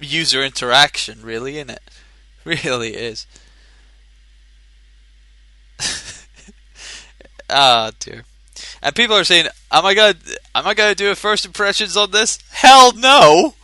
user 0.00 0.42
interaction, 0.42 1.22
really, 1.22 1.56
isn't 1.58 1.70
it? 1.70 1.82
Really 2.42 2.94
is. 2.94 3.26
Ah, 7.50 7.90
dear. 7.98 8.24
And 8.82 8.94
people 8.94 9.16
are 9.16 9.24
saying, 9.24 9.48
"Am 9.72 9.84
I 9.84 9.94
gonna, 9.94 10.14
am 10.54 10.66
I 10.66 10.74
gonna 10.74 10.94
do 10.94 11.10
a 11.10 11.16
first 11.16 11.44
impressions 11.44 11.96
on 11.96 12.12
this?" 12.12 12.38
Hell 12.50 12.92
no, 12.92 13.54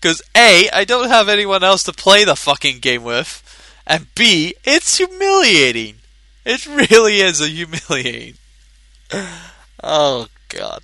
because 0.00 0.22
a, 0.36 0.68
I 0.70 0.84
don't 0.84 1.08
have 1.08 1.28
anyone 1.28 1.64
else 1.64 1.82
to 1.84 1.92
play 1.92 2.24
the 2.24 2.36
fucking 2.36 2.80
game 2.80 3.02
with, 3.02 3.42
and 3.86 4.14
b, 4.14 4.54
it's 4.64 4.98
humiliating. 4.98 5.96
It 6.44 6.66
really 6.66 7.20
is 7.20 7.40
a 7.40 7.48
humiliating. 7.48 8.34
oh 9.82 10.28
god. 10.48 10.82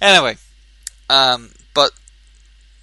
Anyway, 0.00 0.36
um, 1.10 1.50
but 1.74 1.92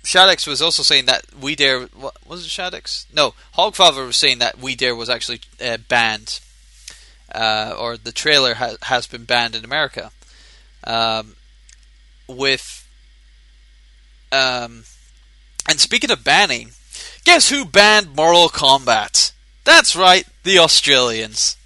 Shadex 0.03 0.45
was 0.45 0.61
also 0.61 0.83
saying 0.83 1.05
that 1.05 1.25
We 1.39 1.55
Dare. 1.55 1.81
What 1.87 2.15
was 2.27 2.45
it? 2.45 2.49
Shadex? 2.49 3.05
No, 3.13 3.33
Hogfather 3.57 4.05
was 4.05 4.17
saying 4.17 4.39
that 4.39 4.59
We 4.59 4.75
Dare 4.75 4.95
was 4.95 5.09
actually 5.09 5.41
uh, 5.63 5.77
banned, 5.77 6.39
uh, 7.33 7.75
or 7.77 7.97
the 7.97 8.11
trailer 8.11 8.55
ha- 8.55 8.77
has 8.83 9.07
been 9.07 9.25
banned 9.25 9.55
in 9.55 9.65
America. 9.65 10.11
Um, 10.83 11.35
with, 12.27 12.87
um, 14.31 14.83
and 15.67 15.79
speaking 15.79 16.11
of 16.11 16.23
banning, 16.23 16.71
guess 17.23 17.49
who 17.49 17.65
banned 17.65 18.15
Mortal 18.15 18.49
Kombat? 18.49 19.31
That's 19.63 19.95
right, 19.95 20.27
the 20.43 20.59
Australians, 20.59 21.57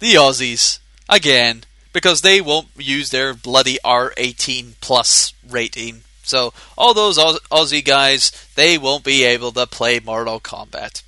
the 0.00 0.14
Aussies 0.14 0.80
again, 1.08 1.64
because 1.92 2.22
they 2.22 2.40
won't 2.40 2.68
use 2.76 3.10
their 3.10 3.34
bloody 3.34 3.78
R18 3.84 4.74
plus 4.80 5.34
rating. 5.48 6.02
So 6.22 6.52
all 6.78 6.94
those 6.94 7.18
Aussie 7.18 7.84
guys, 7.84 8.32
they 8.54 8.78
won't 8.78 9.04
be 9.04 9.24
able 9.24 9.52
to 9.52 9.66
play 9.66 10.00
Mortal 10.00 10.40
Kombat. 10.40 11.02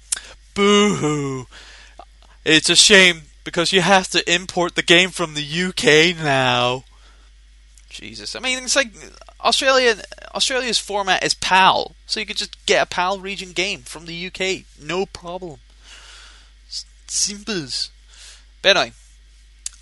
Boo 0.55 0.95
hoo! 0.97 1.47
It's 2.45 2.69
a 2.69 2.77
shame 2.77 3.23
because 3.43 3.73
you 3.73 3.81
have 3.81 4.09
to 4.09 4.33
import 4.33 4.75
the 4.75 4.83
game 4.83 5.11
from 5.11 5.35
the 5.35 5.43
UK 5.43 6.17
now. 6.17 6.85
Jesus, 7.89 8.35
I 8.35 8.41
mean 8.41 8.65
it's 8.65 8.77
like 8.77 8.91
Australia. 9.41 9.97
Australia's 10.35 10.81
format 10.81 11.23
is 11.23 11.35
PAL, 11.35 11.95
so 12.07 12.19
you 12.19 12.27
could 12.27 12.37
just 12.37 12.67
get 12.67 12.83
a 12.83 12.87
PAL 12.87 13.21
region 13.21 13.53
game 13.53 13.83
from 13.83 14.07
the 14.07 14.27
UK, 14.27 14.65
no 14.83 15.07
problem. 15.07 15.61
Simples. 17.07 17.91
But 18.63 18.77
anyway, 18.77 18.93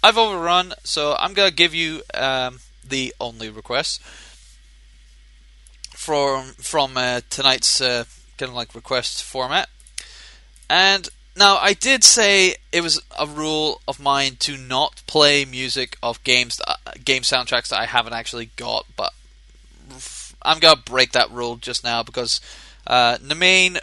I've 0.03 0.19
overrun, 0.19 0.75
so 0.83 1.15
I'm 1.19 1.33
gonna 1.33 1.51
give 1.51 1.75
you 1.75 2.03
um, 2.15 2.59
the 2.87 3.15
only 3.21 3.49
request 3.51 4.03
from 5.91 6.55
from 6.59 6.97
uh, 6.97 7.21
tonight's 7.31 7.81
uh, 7.81 8.05
kind 8.37 8.51
of 8.51 8.57
like 8.57 8.75
request 8.75 9.23
format. 9.23 9.69
And 10.69 11.09
now 11.37 11.57
I 11.59 11.75
did 11.75 12.03
say 12.03 12.57
it 12.73 12.81
was 12.81 13.01
a 13.19 13.27
rule 13.27 13.81
of 13.87 14.01
mine 14.01 14.37
to 14.41 14.57
not 14.57 15.03
play 15.07 15.45
music 15.45 15.97
of 16.03 16.23
games 16.25 16.57
that, 16.59 17.05
game 17.05 17.23
soundtracks 17.23 17.69
that 17.69 17.81
I 17.81 17.87
haven't 17.87 18.15
actually 18.15 18.51
got, 18.57 18.87
but 18.97 19.13
I'm 20.43 20.59
gonna 20.59 20.81
break 20.85 21.13
that 21.13 21.31
rule 21.31 21.57
just 21.57 21.85
now 21.85 22.03
because 22.03 22.41
uh, 22.87 23.19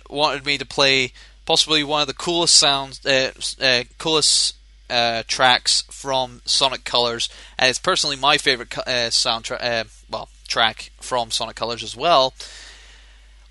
wanted 0.09 0.45
me 0.45 0.57
to 0.57 0.65
play 0.65 1.13
possibly 1.45 1.83
one 1.83 2.01
of 2.01 2.07
the 2.07 2.13
coolest 2.13 2.57
sounds, 2.57 3.03
uh, 3.05 3.31
uh, 3.61 3.83
coolest 3.97 4.55
uh, 4.89 5.23
tracks 5.27 5.83
from 5.89 6.41
Sonic 6.45 6.83
Colors, 6.83 7.29
and 7.57 7.69
it's 7.69 7.79
personally 7.79 8.15
my 8.15 8.37
favorite 8.37 8.77
uh, 8.77 9.09
soundtrack. 9.09 9.63
Uh, 9.63 9.83
well, 10.09 10.29
track 10.47 10.91
from 10.99 11.31
Sonic 11.31 11.55
Colors 11.55 11.83
as 11.83 11.95
well. 11.95 12.33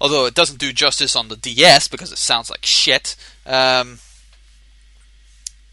Although 0.01 0.27
it 0.27 0.35
doesn't 0.35 0.61
do 0.61 0.73
justice 0.73 1.17
on 1.17 1.29
the 1.29 1.37
DS 1.37 1.89
because 1.89 2.13
it 2.13 2.19
sounds 2.19 2.51
like 2.51 2.65
shit. 2.65 3.17
Um, 3.47 3.99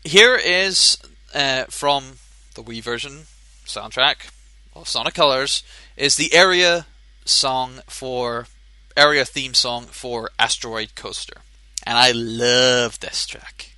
here 0.03 0.35
is 0.35 0.97
uh, 1.33 1.65
from 1.65 2.17
the 2.55 2.63
Wii 2.63 2.81
version 2.81 3.25
soundtrack 3.65 4.29
of 4.75 4.87
Sonic 4.87 5.13
Colors 5.13 5.63
is 5.97 6.15
the 6.15 6.33
area 6.33 6.85
song 7.25 7.81
for 7.87 8.47
area 8.95 9.25
theme 9.25 9.53
song 9.53 9.85
for 9.85 10.29
Asteroid 10.39 10.95
Coaster, 10.95 11.41
and 11.83 11.97
I 11.97 12.11
love 12.11 12.99
this 12.99 13.25
track. 13.27 13.74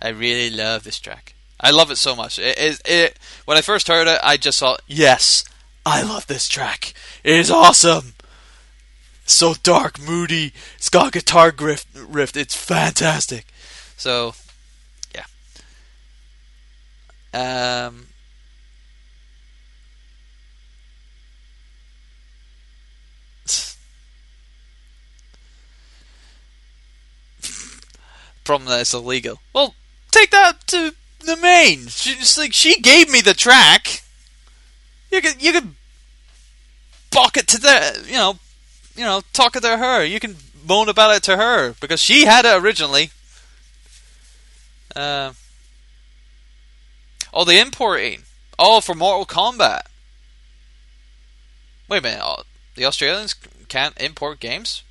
I 0.00 0.08
really 0.08 0.50
love 0.50 0.84
this 0.84 1.00
track. 1.00 1.34
I 1.60 1.70
love 1.70 1.90
it 1.90 1.96
so 1.96 2.14
much. 2.14 2.38
It, 2.38 2.56
it, 2.58 2.80
it, 2.84 3.18
when 3.44 3.58
I 3.58 3.62
first 3.62 3.88
heard 3.88 4.06
it, 4.06 4.20
I 4.22 4.36
just 4.36 4.60
thought, 4.60 4.80
yes, 4.86 5.44
I 5.84 6.02
love 6.02 6.26
this 6.26 6.48
track. 6.48 6.94
It 7.24 7.34
is 7.34 7.50
awesome. 7.50 8.14
So 9.24 9.54
dark, 9.62 10.00
moody. 10.00 10.52
It's 10.76 10.88
got 10.88 11.12
guitar 11.12 11.52
riff. 11.58 11.84
riff. 11.94 12.36
It's 12.36 12.56
fantastic. 12.56 13.46
So, 13.96 14.34
yeah. 15.14 15.24
Um. 17.86 18.06
Problem 28.44 28.68
that 28.70 28.80
it's 28.80 28.94
illegal. 28.94 29.38
Well, 29.52 29.74
take 30.18 30.30
that 30.30 30.66
to 30.68 30.94
the 31.20 31.36
main. 31.36 31.86
She's 31.88 32.38
like 32.38 32.52
she 32.52 32.80
gave 32.80 33.10
me 33.10 33.20
the 33.20 33.34
track. 33.34 34.02
You 35.10 35.20
could 35.20 35.42
you 35.42 35.52
could 35.52 35.74
balk 37.10 37.36
it 37.36 37.46
to 37.48 37.60
the 37.60 38.04
you 38.06 38.14
know, 38.14 38.38
you 38.96 39.04
know, 39.04 39.22
talk 39.32 39.56
it 39.56 39.62
to 39.62 39.76
her. 39.76 40.04
You 40.04 40.20
can 40.20 40.36
moan 40.66 40.88
about 40.88 41.16
it 41.16 41.22
to 41.24 41.36
her 41.36 41.74
because 41.80 42.02
she 42.02 42.24
had 42.24 42.44
it 42.44 42.62
originally. 42.62 43.10
Uh, 44.94 45.32
oh, 47.32 47.44
the 47.44 47.60
importing. 47.60 48.22
Oh, 48.58 48.80
for 48.80 48.94
Mortal 48.94 49.26
Kombat. 49.26 49.82
Wait 51.88 51.98
a 51.98 52.02
minute. 52.02 52.20
oh, 52.22 52.42
The 52.74 52.84
Australians 52.84 53.34
can't 53.68 53.98
import 54.00 54.40
games? 54.40 54.82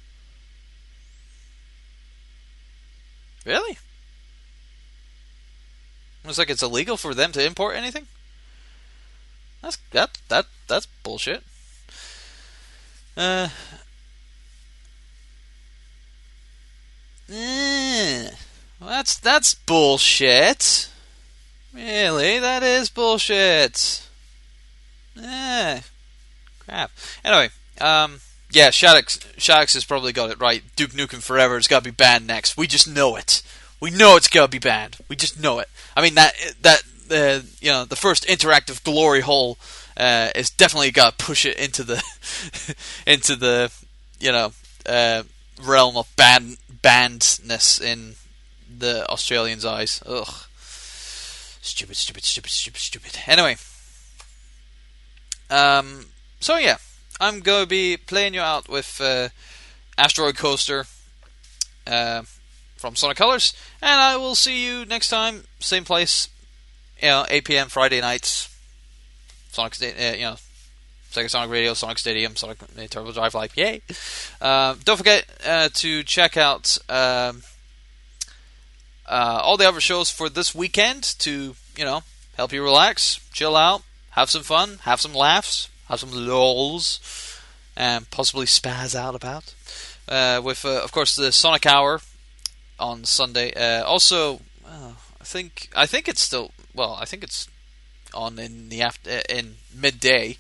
Really? 3.46 3.78
It's 6.30 6.38
like 6.38 6.50
it's 6.50 6.64
illegal 6.64 6.98
for 6.98 7.14
them 7.14 7.32
to 7.34 7.46
import 7.46 7.76
anything? 7.76 8.08
That's 9.62 9.78
that 9.92 10.18
that 10.30 10.46
that's 10.68 10.86
bullshit. 11.04 11.44
Uh 13.16 13.50
eh, 17.32 18.30
that's 18.80 19.18
that's 19.18 19.54
bullshit. 19.54 20.90
Really, 21.74 22.40
that 22.40 22.64
is 22.64 22.90
bullshit. 22.90 24.08
Eh, 25.22 25.82
crap. 26.60 26.92
Anyway, 27.24 27.50
um, 27.82 28.20
yeah, 28.52 28.70
Shaddix, 28.70 29.20
Shaddix 29.36 29.74
has 29.74 29.86
probably 29.86 30.14
got 30.14 30.30
it 30.30 30.40
right. 30.40 30.64
Duke 30.76 30.92
Nukem 30.92 31.22
Forever 31.22 31.56
has 31.56 31.68
got 31.68 31.80
to 31.80 31.92
be 31.92 31.92
banned 31.92 32.26
next. 32.26 32.58
We 32.58 32.68
just 32.68 32.88
know 32.88 33.16
it. 33.16 33.42
We 33.80 33.92
know 33.92 34.16
it's 34.16 34.28
gonna 34.28 34.48
be 34.48 34.60
banned. 34.60 34.98
We 35.08 35.16
just 35.16 35.40
know 35.40 35.60
it. 35.60 35.70
I 35.96 36.02
mean 36.02 36.16
that 36.16 36.34
that 36.62 36.84
uh, 37.12 37.42
you 37.62 37.72
know 37.72 37.86
the 37.86 37.96
first 37.96 38.26
interactive 38.26 38.84
glory 38.84 39.22
hole 39.22 39.58
uh, 39.96 40.30
is 40.36 40.50
definitely 40.50 40.92
gonna 40.92 41.14
push 41.18 41.46
it 41.46 41.58
into 41.58 41.84
the 41.84 42.04
into 43.08 43.36
the 43.36 43.72
you 44.20 44.32
know 44.32 44.52
uh, 44.86 45.24
realm 45.64 45.98
of 45.98 46.14
ban 46.16 46.58
bannedness 46.84 47.82
in 47.82 48.16
the 48.78 49.08
Australians' 49.10 49.66
eyes. 49.66 50.02
Ugh, 50.06 50.34
stupid, 51.62 51.96
stupid, 51.96 52.24
stupid, 52.24 52.52
stupid, 52.52 52.80
stupid. 52.80 53.20
Anyway, 53.28 53.58
um, 55.50 56.08
so 56.40 56.58
yeah, 56.58 56.78
I'm 57.20 57.42
gonna 57.42 57.66
be 57.66 57.98
playing 57.98 58.34
you 58.34 58.42
out 58.42 58.70
with 58.70 59.00
uh, 59.02 59.30
Asteroid 59.98 60.38
Coaster 60.38 60.86
uh, 61.86 62.24
from 62.78 62.96
Sonic 62.96 63.18
Colors, 63.18 63.54
and 63.82 64.00
I 64.00 64.18
will 64.18 64.36
see 64.36 64.66
you 64.66 64.86
next 64.86 65.10
time, 65.10 65.44
same 65.60 65.84
place, 65.84 66.30
you 67.02 67.10
know, 67.10 67.26
8 67.30 67.46
p.m. 67.46 67.68
Friday 67.68 68.02
nights. 68.02 68.54
Sonic, 69.52 69.74
uh, 69.82 70.14
you 70.16 70.22
know, 70.22 70.36
Sega 71.12 71.30
Sonic 71.30 71.50
Radio, 71.50 71.74
Sonic 71.74 71.98
Stadium, 71.98 72.36
Sonic 72.36 72.62
uh, 72.62 72.88
Turbo 72.88 73.12
Drive 73.12 73.34
like 73.34 73.56
yay! 73.58 73.82
Um, 74.42 74.80
don't 74.84 74.98
forget 74.98 75.26
uh, 75.46 75.70
to 75.74 76.04
check 76.04 76.38
out 76.38 76.78
um, 76.90 77.44
uh, 79.08 79.40
all 79.42 79.58
the 79.58 79.68
other 79.68 79.80
shows 79.80 80.12
for 80.12 80.30
this 80.30 80.54
weekend 80.54 81.04
to, 81.20 81.56
you 81.76 81.86
know, 81.86 82.04
help 82.36 82.52
you 82.52 82.64
relax, 82.64 83.20
chill 83.34 83.56
out, 83.56 83.82
have 84.12 84.30
some 84.30 84.44
fun, 84.44 84.80
have 84.84 85.02
some 85.02 85.14
laughs, 85.14 85.70
have 85.88 86.00
some 86.00 86.12
lols, 86.12 87.00
and 87.76 88.10
possibly 88.12 88.46
spaz 88.46 88.94
out 88.94 89.16
about. 89.16 89.54
Uh, 90.08 90.42
with, 90.44 90.66
uh, 90.66 90.84
of 90.84 90.92
course, 90.92 91.16
the 91.16 91.32
Sonic 91.32 91.66
Hour 91.66 92.02
on 92.80 93.04
Sunday. 93.04 93.54
Uh, 93.54 93.84
also, 93.84 94.42
uh, 94.66 94.94
I 95.20 95.24
think 95.24 95.70
I 95.76 95.86
think 95.86 96.08
it's 96.08 96.22
still 96.22 96.52
well. 96.74 96.98
I 97.00 97.06
think 97.06 97.24
it's 97.24 97.48
on 98.14 98.40
in 98.40 98.70
the 98.70 98.82
after 98.82 99.22
in 99.30 99.56
midday. 99.74 100.38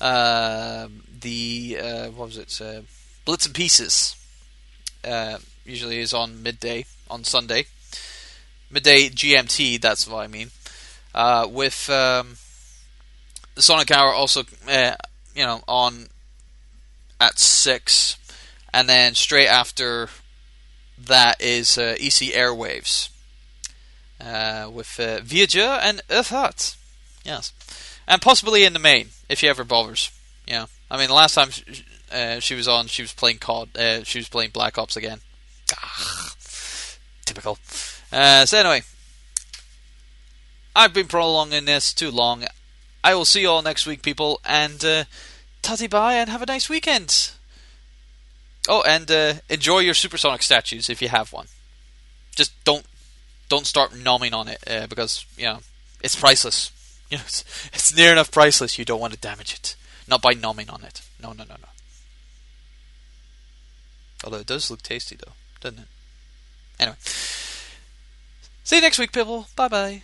Uh, 0.00 0.88
the 1.20 1.78
uh, 1.80 2.06
what 2.08 2.26
was 2.26 2.38
it? 2.38 2.60
Uh, 2.60 2.82
Blitz 3.24 3.46
and 3.46 3.54
Pieces 3.54 4.16
uh, 5.04 5.38
usually 5.64 5.98
is 5.98 6.12
on 6.12 6.42
midday 6.42 6.84
on 7.10 7.24
Sunday. 7.24 7.66
Midday 8.70 9.08
GMT. 9.08 9.80
That's 9.80 10.08
what 10.08 10.24
I 10.24 10.26
mean. 10.26 10.50
Uh, 11.14 11.46
with 11.50 11.90
um, 11.90 12.36
the 13.54 13.62
Sonic 13.62 13.90
Hour 13.90 14.12
also, 14.12 14.44
uh, 14.68 14.94
you 15.34 15.44
know, 15.44 15.62
on 15.68 16.08
at 17.20 17.38
six, 17.38 18.16
and 18.72 18.88
then 18.88 19.14
straight 19.14 19.46
after 19.46 20.08
that 21.06 21.40
is 21.40 21.78
uh, 21.78 21.96
EC 21.98 22.34
Airwaves 22.34 23.10
uh, 24.20 24.70
with 24.72 24.98
uh, 25.00 25.20
Viager 25.20 25.78
and 25.82 26.00
Earth 26.10 26.30
Heart. 26.30 26.76
Yes, 27.24 27.52
and 28.06 28.20
possibly 28.20 28.64
in 28.64 28.72
the 28.72 28.78
main 28.78 29.08
if 29.28 29.38
she 29.38 29.48
ever 29.48 29.64
bothers. 29.64 30.10
Yeah. 30.46 30.66
I 30.90 30.98
mean, 30.98 31.08
the 31.08 31.14
last 31.14 31.34
time 31.34 31.50
she, 31.50 31.64
uh, 32.12 32.38
she 32.40 32.54
was 32.54 32.68
on, 32.68 32.86
she 32.86 33.02
was 33.02 33.12
playing 33.12 33.38
COD. 33.38 33.76
Uh, 33.76 34.04
she 34.04 34.18
was 34.18 34.28
playing 34.28 34.50
Black 34.50 34.76
Ops 34.76 34.96
again. 34.96 35.20
Ah, 35.74 36.34
typical. 37.24 37.58
Uh, 38.12 38.44
so 38.44 38.58
anyway, 38.58 38.82
I've 40.76 40.92
been 40.92 41.06
prolonging 41.06 41.64
this 41.64 41.94
too 41.94 42.10
long. 42.10 42.44
I 43.02 43.14
will 43.14 43.24
see 43.24 43.40
you 43.40 43.48
all 43.48 43.62
next 43.62 43.86
week, 43.86 44.02
people, 44.02 44.40
and 44.44 44.84
uh, 44.84 45.04
bye 45.88 46.14
and 46.14 46.28
have 46.28 46.42
a 46.42 46.46
nice 46.46 46.68
weekend. 46.68 47.32
Oh, 48.68 48.82
and 48.82 49.10
uh, 49.10 49.34
enjoy 49.48 49.80
your 49.80 49.94
supersonic 49.94 50.42
statues 50.42 50.88
if 50.88 51.02
you 51.02 51.08
have 51.08 51.32
one. 51.32 51.46
Just 52.34 52.52
don't 52.64 52.86
don't 53.48 53.66
start 53.66 53.90
nomming 53.92 54.32
on 54.32 54.48
it 54.48 54.62
uh, 54.66 54.86
because 54.86 55.26
you 55.36 55.44
know 55.44 55.58
it's 56.02 56.16
priceless. 56.16 56.70
You 57.12 57.18
know, 57.18 57.24
it's, 57.26 57.44
it's 57.74 57.94
near 57.94 58.10
enough 58.10 58.30
priceless. 58.30 58.78
You 58.78 58.86
don't 58.86 58.98
want 58.98 59.12
to 59.12 59.18
damage 59.18 59.52
it, 59.52 59.76
not 60.08 60.22
by 60.22 60.32
nomming 60.32 60.72
on 60.72 60.82
it. 60.82 61.02
No, 61.22 61.34
no, 61.34 61.44
no, 61.44 61.56
no. 61.60 61.68
Although 64.24 64.38
it 64.38 64.46
does 64.46 64.70
look 64.70 64.80
tasty, 64.80 65.16
though, 65.16 65.34
doesn't 65.60 65.80
it? 65.80 65.88
Anyway, 66.80 66.96
see 67.04 68.76
you 68.76 68.80
next 68.80 68.98
week, 68.98 69.12
people. 69.12 69.46
Bye 69.54 69.68
bye. 69.68 70.02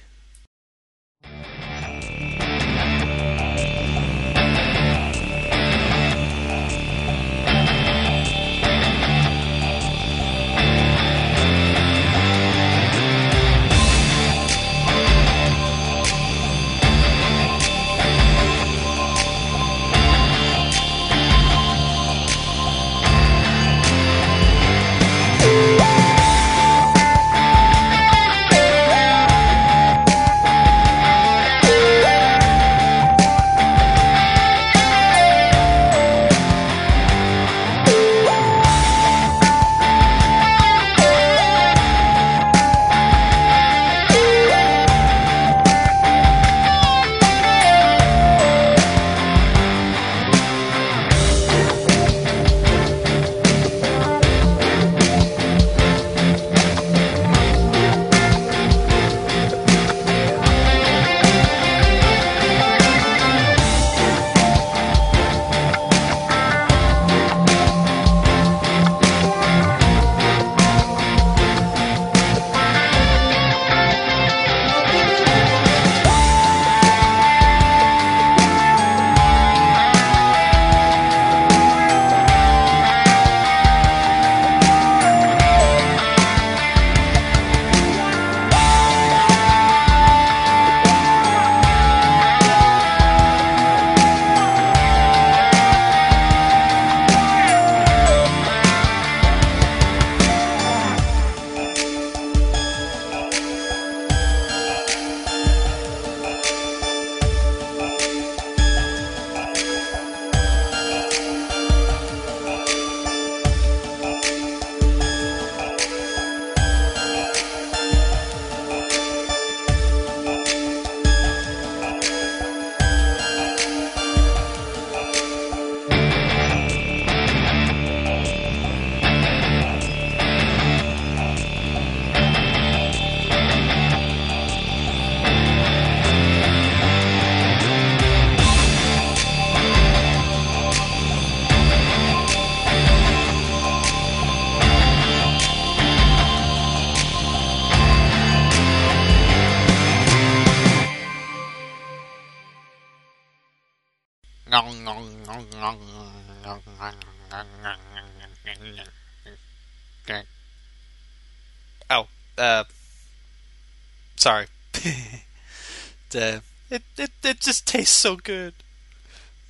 So 167.99 168.17
good. 168.17 168.55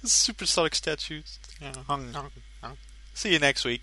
Supersonic 0.04 0.74
statues. 0.74 1.38
See 3.14 3.32
you 3.32 3.38
next 3.38 3.64
week. 3.64 3.82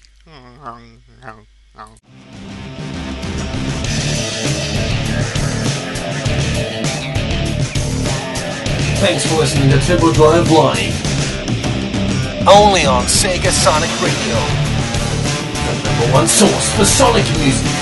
Thanks 8.98 9.26
for 9.28 9.36
listening 9.36 9.70
to 9.70 9.80
Turbo 9.86 10.12
Drive 10.14 10.50
Live. 10.50 10.96
Only 12.48 12.86
on 12.86 13.06
Sega 13.06 13.52
Sonic 13.52 13.92
Radio. 14.02 14.36
The 15.66 15.90
number 15.90 16.14
one 16.14 16.28
source 16.28 16.74
for 16.76 16.86
Sonic 16.86 17.26
music. 17.38 17.75